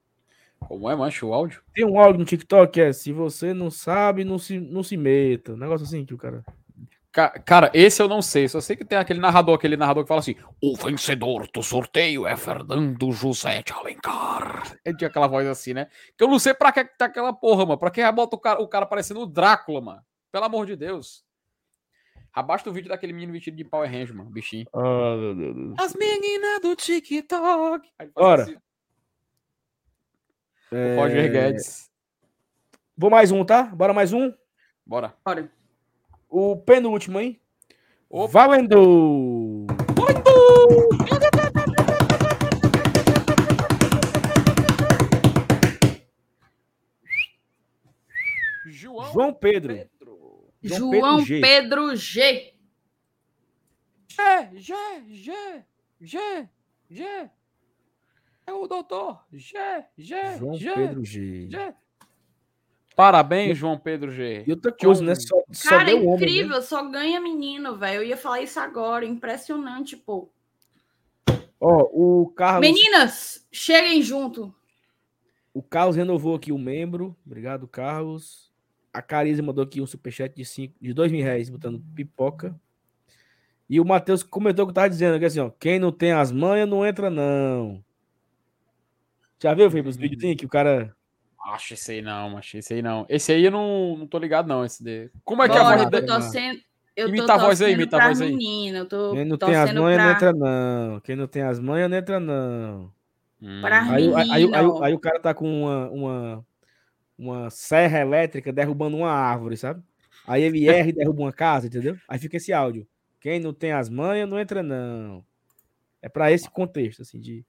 [0.66, 1.62] Como é, macho, o áudio?
[1.74, 4.96] Tem um áudio no TikTok que é se você não sabe, não se, não se
[4.96, 5.52] meta.
[5.52, 6.44] Um negócio assim que o cara.
[7.44, 8.48] Cara, esse eu não sei.
[8.48, 12.24] Só sei que tem aquele narrador, aquele narrador que fala assim: o vencedor do sorteio
[12.24, 14.76] é Fernando José de Alencar.
[14.84, 15.88] Ele tinha aquela voz assim, né?
[16.16, 17.78] Que eu não sei pra que tá aquela porra, mano.
[17.78, 20.00] Pra que bota o cara, o cara parecendo o Drácula, mano?
[20.30, 21.24] Pelo amor de Deus.
[22.32, 24.30] Abaixa o vídeo daquele menino vestido de Power Ranger, mano.
[24.30, 24.66] Bichinho.
[24.72, 25.74] Ah, meu Deus do.
[25.78, 27.88] As meninas do TikTok.
[28.14, 28.42] Ora.
[28.42, 28.56] assim,
[30.72, 31.90] É, O Roger Guedes.
[32.96, 33.64] Vou mais um, tá?
[33.64, 34.32] Bora mais um.
[34.86, 35.14] Bora.
[35.24, 35.50] Bora.
[36.28, 37.40] O penúltimo, hein?
[38.08, 38.32] Opa.
[38.32, 39.66] Valendo!
[48.66, 49.74] João, João Pedro.
[49.74, 50.52] Pedro.
[50.62, 51.40] João João Pedro G.
[51.40, 52.54] Pedro G.
[54.08, 54.74] G, G,
[55.08, 55.64] G,
[56.00, 56.48] G,
[56.90, 57.30] G.
[58.46, 59.20] É o doutor.
[59.32, 59.56] G,
[59.96, 61.48] G, João G, Pedro G.
[61.50, 61.74] G.
[62.96, 64.44] Parabéns, João Pedro G.
[64.46, 65.14] E outra coisa, né?
[65.14, 66.08] Só, só Cara, deu homem.
[66.10, 66.16] né?
[66.16, 68.00] incrível, só ganha menino, velho.
[68.02, 69.06] Eu ia falar isso agora.
[69.06, 70.30] Impressionante, pô.
[71.58, 74.54] Ó, o Carlos, Meninas, cheguem junto.
[75.54, 77.16] o Carlos renovou aqui o membro.
[77.24, 78.50] Obrigado, Carlos.
[78.92, 82.58] A Cariza mandou aqui um superchat de, cinco, de dois mil reais, botando pipoca.
[83.68, 86.10] E o Matheus comentou o que eu tava dizendo, que assim, ó, quem não tem
[86.12, 87.84] as manhas não entra, não.
[89.42, 90.02] Já viu, Felipe, os Uhum.
[90.02, 90.94] videozinhos que o cara.
[91.46, 93.06] Acho esse aí não, acho esse aí não.
[93.08, 94.64] Esse aí eu não, não tô ligado, não.
[94.64, 95.10] Esse de...
[95.24, 96.06] Como é que é a Bora, voz eu dele?
[96.06, 96.60] tô torcendo.
[96.96, 98.30] Eu tô Imita a voz aí, imita a voz aí.
[98.30, 101.00] menina, eu tô Quem não tem as manhas não pra, entra, não.
[101.00, 102.92] Quem não tem as manhas não entra, não.
[103.40, 103.60] Hum.
[103.62, 104.50] pra Aí, o- aí, aí,
[104.82, 106.46] aí, o cara tá com uma, uma,
[107.16, 109.82] uma serra elétrica derrubando uma árvore, sabe?
[110.26, 111.96] Aí ele erra e derruba uma casa, entendeu?
[112.06, 112.86] Aí fica esse áudio.
[113.18, 115.24] Quem não tem as manhas não entra, não.
[116.02, 117.44] É pra esse contexto, assim, de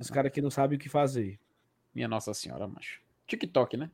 [0.00, 1.38] os caras que não sabem o que fazer.
[1.94, 3.00] Minha Nossa Senhora, macho.
[3.26, 3.90] TikTok, né?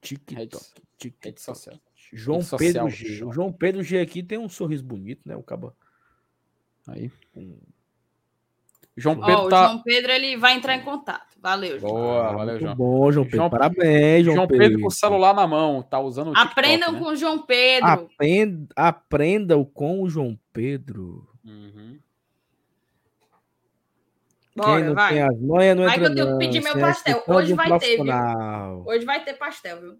[0.00, 0.34] TikTok.
[0.40, 0.56] Rede
[0.98, 1.40] TikTok.
[1.40, 1.76] social.
[2.12, 3.24] João Rede social, Pedro G.
[3.24, 3.52] O João.
[3.52, 5.36] Pedro G aqui tem um sorriso bonito, né?
[5.36, 5.74] O caba.
[6.88, 7.10] Aí.
[7.36, 7.58] Um-
[8.96, 9.66] João Pedro o tá.
[9.68, 11.36] João Pedro ele vai entrar em contato.
[11.40, 11.92] Valeu, João.
[11.92, 12.74] Boa, Ah, valeu, João.
[12.76, 13.36] bom, João Pedro.
[13.38, 16.92] João- Parabéns, João, João Pedro com o celular na mão, tá usando o TikTok, Aprendam
[16.92, 16.98] né?
[16.98, 17.88] com o João Pedro.
[17.88, 21.26] Aprenda, aprendam com o João Pedro.
[21.44, 21.98] Uhum.
[24.60, 25.12] Quem Bora, não vai.
[25.14, 27.24] tem as manhas não Vai entra que eu tenho que não, pedir meu pastel.
[27.26, 28.84] Hoje vai ter, viu?
[28.86, 29.96] Hoje vai ter pastel, viu?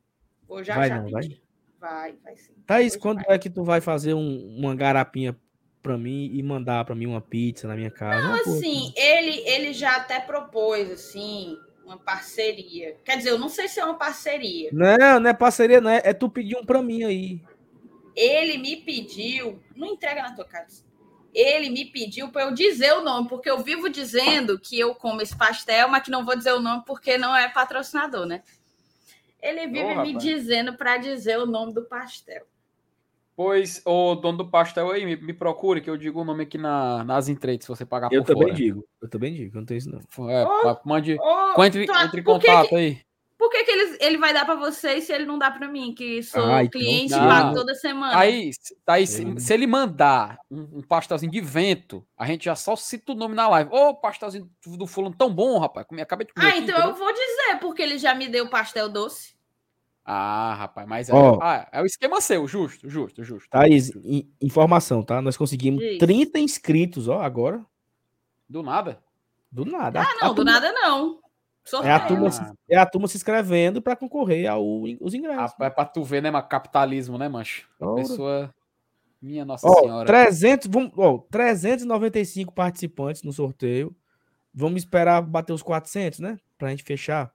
[0.46, 1.22] Vou já Vai já não, vai?
[1.22, 1.42] pedir.
[1.80, 2.52] Vai, vai sim.
[2.66, 3.36] Thaís, Hoje quando vai.
[3.36, 5.36] é que tu vai fazer um- uma garapinha
[5.82, 8.26] pra mim e mandar pra mim uma pizza na minha casa?
[8.26, 12.96] Uma coisa Assim, ele, ele já até propôs, assim, uma parceria.
[13.04, 14.70] Quer dizer, eu não sei se é uma parceria.
[14.72, 15.90] Não, não é parceria, não.
[15.90, 17.40] É, é tu pedir um pra mim aí.
[18.14, 20.84] Ele me pediu, não entrega na tua casa.
[21.32, 25.22] Ele me pediu para eu dizer o nome, porque eu vivo dizendo que eu como
[25.22, 28.42] esse pastel, mas que não vou dizer o nome porque não é patrocinador, né?
[29.40, 32.44] Ele vive Ô, me dizendo para dizer o nome do pastel.
[33.34, 36.58] Pois, o dono do pastel aí, me, me procure, que eu digo o nome aqui
[36.58, 38.54] na, nas entregas, se você pagar Eu por também fora.
[38.54, 38.84] digo.
[39.00, 40.28] Eu também digo, eu não tenho isso não.
[40.28, 41.16] É, pa- mande.
[41.18, 43.00] Ô, Entre, tu- entre em por que contato que- aí.
[43.40, 45.94] Por que, que ele, ele vai dar para vocês se ele não dá para mim,
[45.94, 47.26] que sou então cliente e tá.
[47.26, 48.18] pago toda semana?
[48.18, 52.54] Aí, se- aí se, se ele mandar um, um pastelzinho de vento, a gente já
[52.54, 53.70] só cita o nome na live.
[53.72, 55.86] Ô, pastelzinho do fulano tão bom, rapaz.
[55.86, 56.44] Comi, acabei de comer.
[56.46, 56.90] ah, aqui, então entendeu?
[56.90, 59.34] eu vou dizer, porque ele já me deu pastel doce.
[60.04, 61.38] Ah, rapaz, mas é, Ó.
[61.40, 63.48] ah, é o esquema seu, justo, justo, justo.
[63.48, 65.22] Thaís, in- informação, tá?
[65.22, 65.98] Nós conseguimos Diz.
[65.98, 67.64] 30 inscritos, ó, agora.
[68.48, 69.02] Do nada.
[69.50, 70.00] Do nada.
[70.00, 71.20] Ah, A- a não, do turma- nada não.
[71.66, 71.94] É Sorteio.
[71.94, 72.30] a, turma, Ah.
[72.30, 75.40] se- é a turma se inscrevendo pra concorrer aos ingressos.
[75.52, 77.68] Rapaz, é pra tu ver, né, mas capitalismo, né, mancho?
[77.78, 77.94] Ora.
[77.96, 78.54] Pessoa.
[79.22, 80.06] Minha Nossa Ó, Senhora.
[80.06, 83.94] 300, vamos, ó, 395 participantes no sorteio.
[84.52, 86.38] Vamos esperar bater os 400, né?
[86.56, 87.30] Pra gente fechar.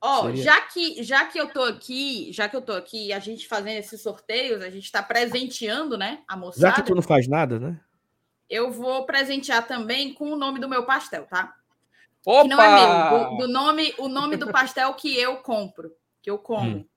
[0.00, 3.18] Ó, Seria- já que, já que eu tô aqui, já que eu tô aqui, a
[3.18, 6.74] gente fazendo esses sorteios, a gente tá presenteando, né, a Já moçada.
[6.74, 7.80] que tu não faz nada, né?
[8.48, 11.54] Eu vou presentear também com o nome do meu pastel, tá?
[12.24, 12.42] Opa!
[12.42, 15.92] Que não é meu, do, do nome, o nome do pastel que eu compro,
[16.22, 16.78] que eu como.
[16.78, 16.88] Hum.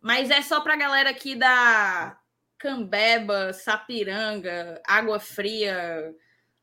[0.00, 2.18] Mas é só pra galera aqui da
[2.58, 6.14] Cambeba, Sapiranga, Água Fria,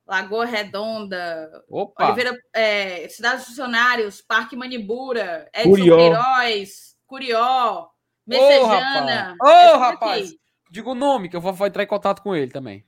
[0.06, 2.06] Lagoa Redonda, Opa!
[2.06, 5.98] Oliveira, é, Cidades Funcionários, Parque Manibura, Edson Curió.
[5.98, 7.88] Queiroz, Curió,
[8.26, 9.36] Messejana.
[9.38, 9.38] rapaz.
[9.42, 10.28] Ô, é tudo rapaz.
[10.30, 10.40] aqui.
[10.70, 12.86] Diga o nome, que eu vou, vou entrar em contato com ele também.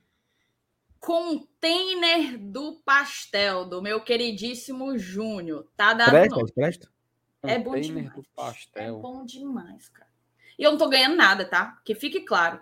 [1.06, 5.64] Container do pastel, do meu queridíssimo Júnior.
[5.76, 6.52] Tá dado o Presta, nome.
[6.52, 6.88] presta.
[7.44, 8.12] É bom demais.
[8.12, 8.24] do
[8.74, 10.10] É bom demais, cara.
[10.58, 11.78] E eu não tô ganhando nada, tá?
[11.84, 12.60] Que fique claro.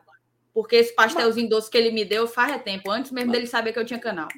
[0.52, 3.72] Porque esse pastelzinho doce que ele me deu faz é tempo, antes mesmo dele saber
[3.72, 4.28] que eu tinha canal.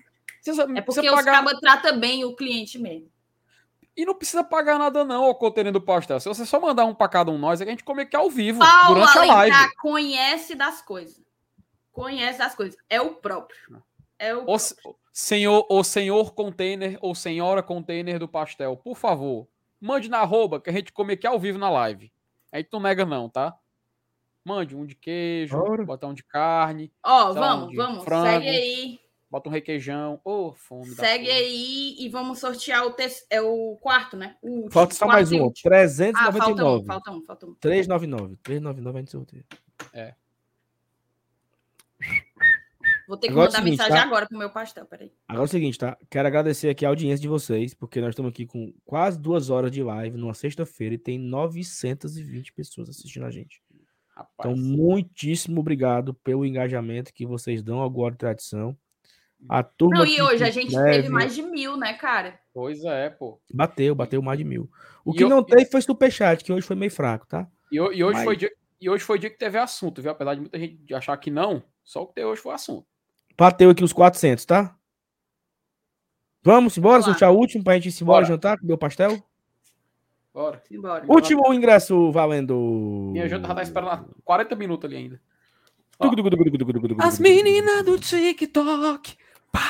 [0.41, 1.33] Precisa, É porque os pagar...
[1.33, 3.11] cabas tratam bem o cliente mesmo.
[3.97, 6.21] E não precisa pagar nada, não, o container do pastel.
[6.21, 8.15] Se você só mandar um pra cada um nós, é que a gente come aqui
[8.15, 9.53] ao vivo, Paulo durante a live.
[9.53, 11.21] Alencar conhece das coisas.
[11.91, 12.79] Conhece das coisas.
[12.89, 13.85] É o próprio.
[14.19, 14.75] É o O, se-
[15.13, 19.47] senhor, o senhor container ou senhora container do pastel, por favor,
[19.81, 22.13] mande na arroba que a gente come aqui ao vivo na live.
[22.53, 23.57] A gente não nega, não, tá?
[24.45, 25.85] Mande um de queijo, Bora.
[25.85, 28.05] bota um de carne, Ó, Sei lá, um vamos, de vamos.
[28.05, 28.27] frango.
[28.45, 29.01] Segue aí.
[29.29, 30.21] bota um requeijão.
[30.25, 30.95] Ô, fome.
[30.95, 34.37] da Segue aí e vamos sortear o, te- é o quarto, né?
[34.41, 35.45] O último, Falta só quarto mais e um, ó.
[35.47, 35.75] último.
[35.75, 35.79] Ah,
[36.33, 36.83] falta 399.
[36.83, 37.55] um, falta um, falta um.
[37.57, 38.37] 399.
[38.43, 39.45] 399 a gente sorteia.
[43.09, 44.03] Vou ter que Agora é mandar seguinte, mensagem tá?
[44.03, 45.13] agora pro meu pastel, peraí.
[45.29, 45.97] Agora é o seguinte, tá?
[46.11, 49.71] Quero agradecer aqui a audiência de vocês, porque nós estamos aqui com quase duas horas
[49.71, 53.63] de live numa sexta-feira e tem 920 pessoas assistindo a gente.
[54.15, 58.77] Rapaz, Então, muitíssimo obrigado pelo engajamento que vocês dão ao Guarda Tradição.
[59.49, 62.41] A turma Não, e hoje a gente inscreve- teve mais de mil, né, cara?
[62.55, 63.39] pois é, pô.
[63.53, 64.71] Bateu, bateu mais de mil.
[65.05, 67.47] O E que eu- não teve foi superchat, que hoje foi meio fraco, tá?
[67.71, 68.51] E, e hoje Mas- foi dia,
[68.81, 70.11] e hoje foi dia que teve assunto, viu?
[70.11, 72.87] Apesar de muita gente achar que não, só o que teve hoje foi assunto.
[73.39, 74.75] Bateu aqui os 400, tá?
[76.43, 78.35] Vamos embora, Vamos sortear o último pra gente ir embora Bora.
[78.35, 79.23] jantar, comer o pastel?
[80.33, 80.63] Bora.
[80.69, 81.05] Simbora.
[81.09, 83.11] Último ingresso valendo.
[83.13, 85.21] Minha janta já tá esperando há 40 minutos ali ainda.
[86.99, 89.17] As meninas do TikTok.
[89.51, 89.61] Pá.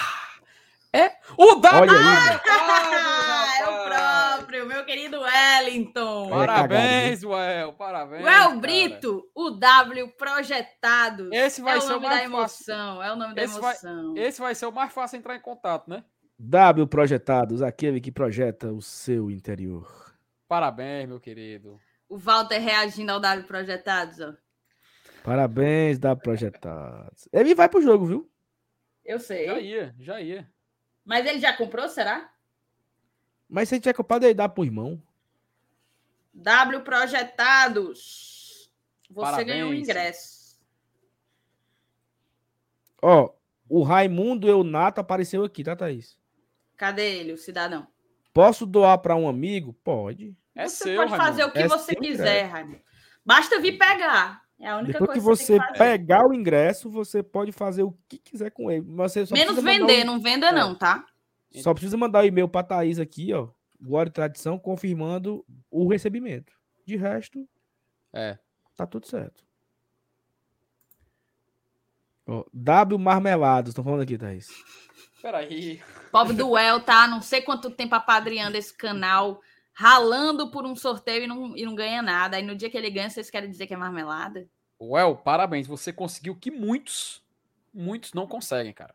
[0.93, 1.81] É o W.
[1.81, 2.41] Olha aí,
[5.65, 6.31] Wellington.
[6.33, 7.73] Olha, Parabéns, Well.
[7.75, 8.25] Parabéns.
[8.25, 8.57] Well cara.
[8.57, 11.33] Brito, o W projetado.
[11.33, 12.73] Esse vai é o ser o nome da mais fácil.
[12.75, 14.15] emoção, é o nome da Esse vai- emoção.
[14.17, 16.05] Esse vai ser o mais fácil entrar em contato, né?
[16.39, 20.15] W Projetados, aquele que projeta o seu interior.
[20.49, 21.81] Parabéns, meu querido.
[22.09, 24.33] O Walter reagindo ao W projetados, ó.
[25.25, 27.29] Parabéns, W Projetados.
[27.33, 28.31] Ele vai pro jogo, viu?
[29.05, 29.47] Eu sei.
[29.47, 30.49] Já ia, já ia.
[31.05, 32.31] Mas ele já comprou, será?
[33.49, 35.01] Mas se a gente é culpado, ele dá pro irmão.
[36.37, 38.71] W projetados.
[39.11, 39.47] Você Parabéns.
[39.49, 40.59] ganhou um ingresso.
[43.01, 43.31] Ó,
[43.69, 46.19] o Raimundo Eunato apareceu aqui, tá, Thaís?
[46.77, 47.87] Cadê ele, o cidadão?
[48.33, 49.73] Posso doar pra um amigo?
[49.85, 50.37] Pode.
[50.55, 51.29] É você seu, pode Raimundo.
[51.31, 52.81] fazer o que É você quiser, Raimundo.
[53.25, 54.43] Basta vir pegar.
[54.59, 55.91] É a única Depois que coisa você que você tem que fazer.
[55.99, 58.85] pegar o ingresso, você pode fazer o que quiser com ele.
[58.89, 61.05] Mas você só Menos vender, um- não venda não, tá?
[61.57, 63.49] Só precisa mandar o e-mail pra Thaís aqui, ó.
[63.81, 66.53] Glória e Tradição, confirmando o recebimento.
[66.85, 67.49] De resto,
[68.13, 68.39] É.
[68.77, 69.45] tá tudo certo.
[72.27, 74.49] Ó, w Marmelados, estão falando aqui, Thaís.
[75.23, 75.81] Peraí.
[76.11, 77.07] Pobre do Well, tá?
[77.07, 79.41] Não sei quanto tempo apadrinhando esse canal,
[79.73, 82.37] ralando por um sorteio e não, e não ganha nada.
[82.37, 84.49] Aí no dia que ele ganha, vocês querem dizer que é marmelada?
[84.81, 85.67] Well, parabéns.
[85.67, 87.23] Você conseguiu o que muitos,
[87.73, 88.95] muitos não conseguem, cara.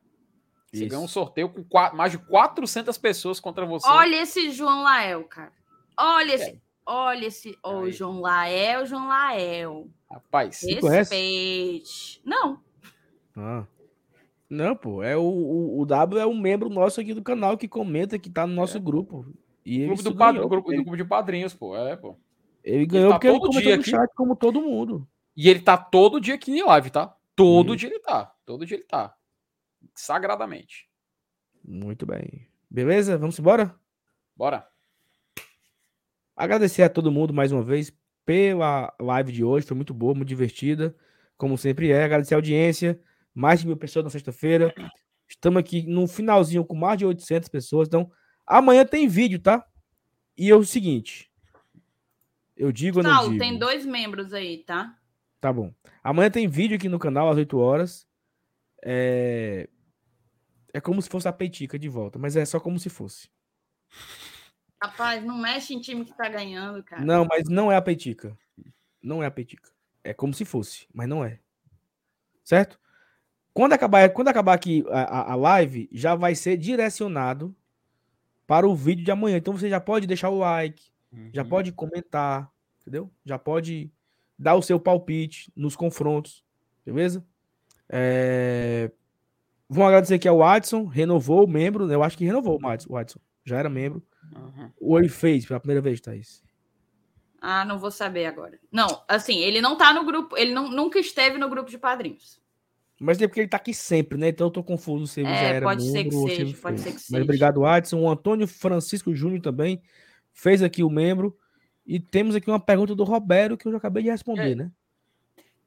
[0.72, 0.90] Você Isso.
[0.90, 3.88] ganhou um sorteio com qua- mais de 400 pessoas contra você.
[3.90, 5.52] Olha esse João Lael, cara.
[5.98, 6.50] Olha esse.
[6.52, 6.58] É.
[6.86, 7.58] Olha esse.
[7.64, 7.92] Ô, Aí.
[7.92, 9.88] João Lael, João Lael.
[10.10, 10.62] Rapaz?
[10.62, 12.22] Respeite.
[12.26, 12.60] Não.
[13.36, 13.66] Ah.
[14.50, 17.68] Não, pô, é o, o, o W é um membro nosso aqui do canal que
[17.68, 19.26] comenta que tá no nosso grupo.
[19.66, 21.76] E ele, grupo do, ganhou, grupo, do grupo de padrinhos, pô.
[21.78, 22.18] É, pô.
[22.64, 23.90] ele ganhou tá porque ele todo comentou dia no aqui.
[23.92, 25.08] chat como todo mundo.
[25.38, 27.16] E ele tá todo dia aqui em live, tá?
[27.34, 27.78] Todo Isso.
[27.78, 28.34] dia ele tá.
[28.46, 29.16] Todo dia ele tá.
[29.94, 30.90] Sagradamente.
[31.64, 32.48] Muito bem.
[32.70, 33.18] Beleza?
[33.18, 33.76] Vamos embora?
[34.36, 34.68] Bora.
[36.36, 37.94] Agradecer a todo mundo mais uma vez
[38.26, 39.66] pela live de hoje.
[39.66, 40.96] Foi muito boa, muito divertida.
[41.38, 42.04] Como sempre é.
[42.04, 43.00] Agradecer a audiência.
[43.34, 44.74] Mais de mil pessoas na sexta-feira.
[45.28, 47.88] Estamos aqui no finalzinho com mais de 800 pessoas.
[47.88, 48.12] Então,
[48.46, 49.66] amanhã tem vídeo, tá?
[50.38, 51.32] E é o seguinte.
[52.56, 53.38] Eu digo ou não digo?
[53.38, 54.98] tem dois membros aí, tá?
[55.40, 55.74] Tá bom.
[56.04, 58.08] Amanhã tem vídeo aqui no canal às 8 horas.
[58.84, 59.70] É...
[60.74, 63.30] é como se fosse a Peitica de volta, mas é só como se fosse.
[64.82, 67.04] Rapaz, não mexe em time que tá ganhando, cara.
[67.04, 68.36] Não, mas não é a Peitica.
[69.02, 69.70] Não é a Peitica.
[70.04, 71.40] É como se fosse, mas não é.
[72.44, 72.80] Certo?
[73.54, 77.56] Quando acabar, quando acabar aqui a, a- live, já vai ser direcionado
[78.48, 79.38] para o vídeo de amanhã.
[79.38, 80.92] Então você já pode deixar o like,
[81.34, 81.50] já Uhum.
[81.50, 82.50] pode comentar,
[82.82, 83.12] entendeu?
[83.26, 83.92] Já pode
[84.40, 86.44] dar o seu palpite nos confrontos,
[86.86, 87.24] beleza?
[87.94, 88.90] É...
[89.70, 91.96] Vamos agradecer aqui ao Watson, renovou o membro, né?
[91.96, 94.02] eu acho que renovou o Watson, já era membro.
[94.34, 94.72] Uhum.
[94.80, 96.42] O ele fez pela primeira vez, Thaís.
[97.42, 98.60] Ah, não vou saber agora.
[98.72, 102.40] Não, assim, ele não tá no grupo, ele não, nunca esteve no grupo de padrinhos.
[103.00, 104.30] Mas é porque ele tá aqui sempre, né?
[104.30, 106.36] Então eu tô confuso se ele É, já era pode ser que membro ou se
[106.36, 107.24] seja, ele pode ser que Mas seja.
[107.24, 108.00] obrigado, Watson.
[108.00, 109.82] O Antônio Francisco Júnior também
[110.32, 111.36] fez aqui o membro.
[111.84, 114.56] E temos aqui uma pergunta do Roberto que eu já acabei de responder, É.
[114.56, 114.72] né?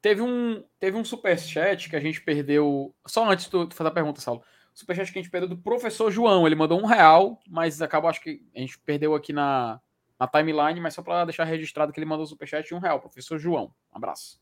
[0.04, 2.94] Teve um, teve um superchat que a gente perdeu.
[3.06, 4.42] Só antes de tu fazer a pergunta, Saulo.
[4.74, 6.46] Superchat que a gente perdeu do professor João.
[6.46, 9.80] Ele mandou um real, mas acabou, acho que a gente perdeu aqui na,
[10.20, 13.00] na timeline, mas só para deixar registrado que ele mandou o superchat de um real.
[13.00, 13.72] Professor João.
[13.90, 14.38] Um abraço.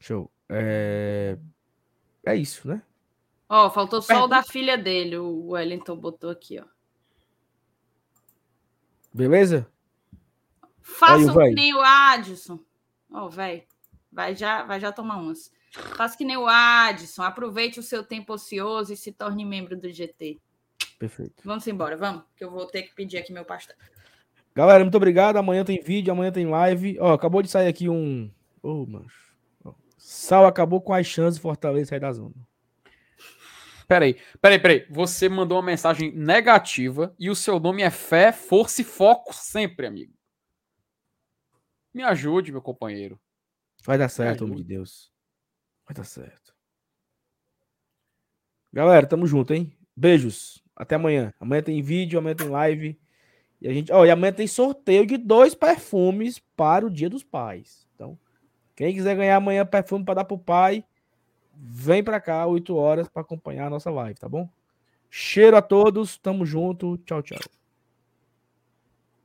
[0.00, 0.30] Show.
[0.48, 1.36] É...
[2.24, 2.80] é isso, né?
[3.46, 6.64] Ó, faltou só o da filha dele, o Wellington botou aqui, ó.
[9.12, 9.70] Beleza?
[10.80, 11.50] Façam véi.
[11.50, 12.58] que nem o Adson.
[13.10, 13.62] Ó, velho.
[14.16, 15.52] Vai já, vai já tomar umas.
[15.70, 19.92] Faça que nem o Adson, aproveite o seu tempo ocioso e se torne membro do
[19.92, 20.40] GT.
[20.98, 21.42] Perfeito.
[21.44, 23.76] Vamos embora, vamos, que eu vou ter que pedir aqui meu pastel.
[24.54, 25.36] Galera, muito obrigado.
[25.36, 26.96] Amanhã tem vídeo, amanhã tem live.
[26.98, 28.32] Ó, acabou de sair aqui um.
[28.62, 29.36] Ô, oh, mancho.
[29.98, 32.34] Sal acabou com as chances de Fortaleza sair da zona.
[33.86, 34.86] Peraí, peraí, peraí.
[34.88, 39.86] Você mandou uma mensagem negativa e o seu nome é fé, força e foco sempre,
[39.86, 40.14] amigo.
[41.92, 43.20] Me ajude, meu companheiro.
[43.86, 45.12] Vai dar certo, homem de Deus.
[45.86, 46.54] Vai dar certo.
[48.72, 49.72] Galera, tamo junto, hein?
[49.96, 50.62] Beijos.
[50.74, 51.32] Até amanhã.
[51.38, 52.98] Amanhã tem vídeo, amanhã tem live.
[53.60, 57.22] E a gente, ó, e amanhã tem sorteio de dois perfumes para o Dia dos
[57.22, 57.86] Pais.
[57.94, 58.18] Então,
[58.74, 60.84] quem quiser ganhar amanhã perfume para dar pro pai,
[61.54, 64.48] vem para cá 8 horas para acompanhar a nossa live, tá bom?
[65.08, 66.98] Cheiro a todos, tamo junto.
[66.98, 67.55] Tchau, tchau.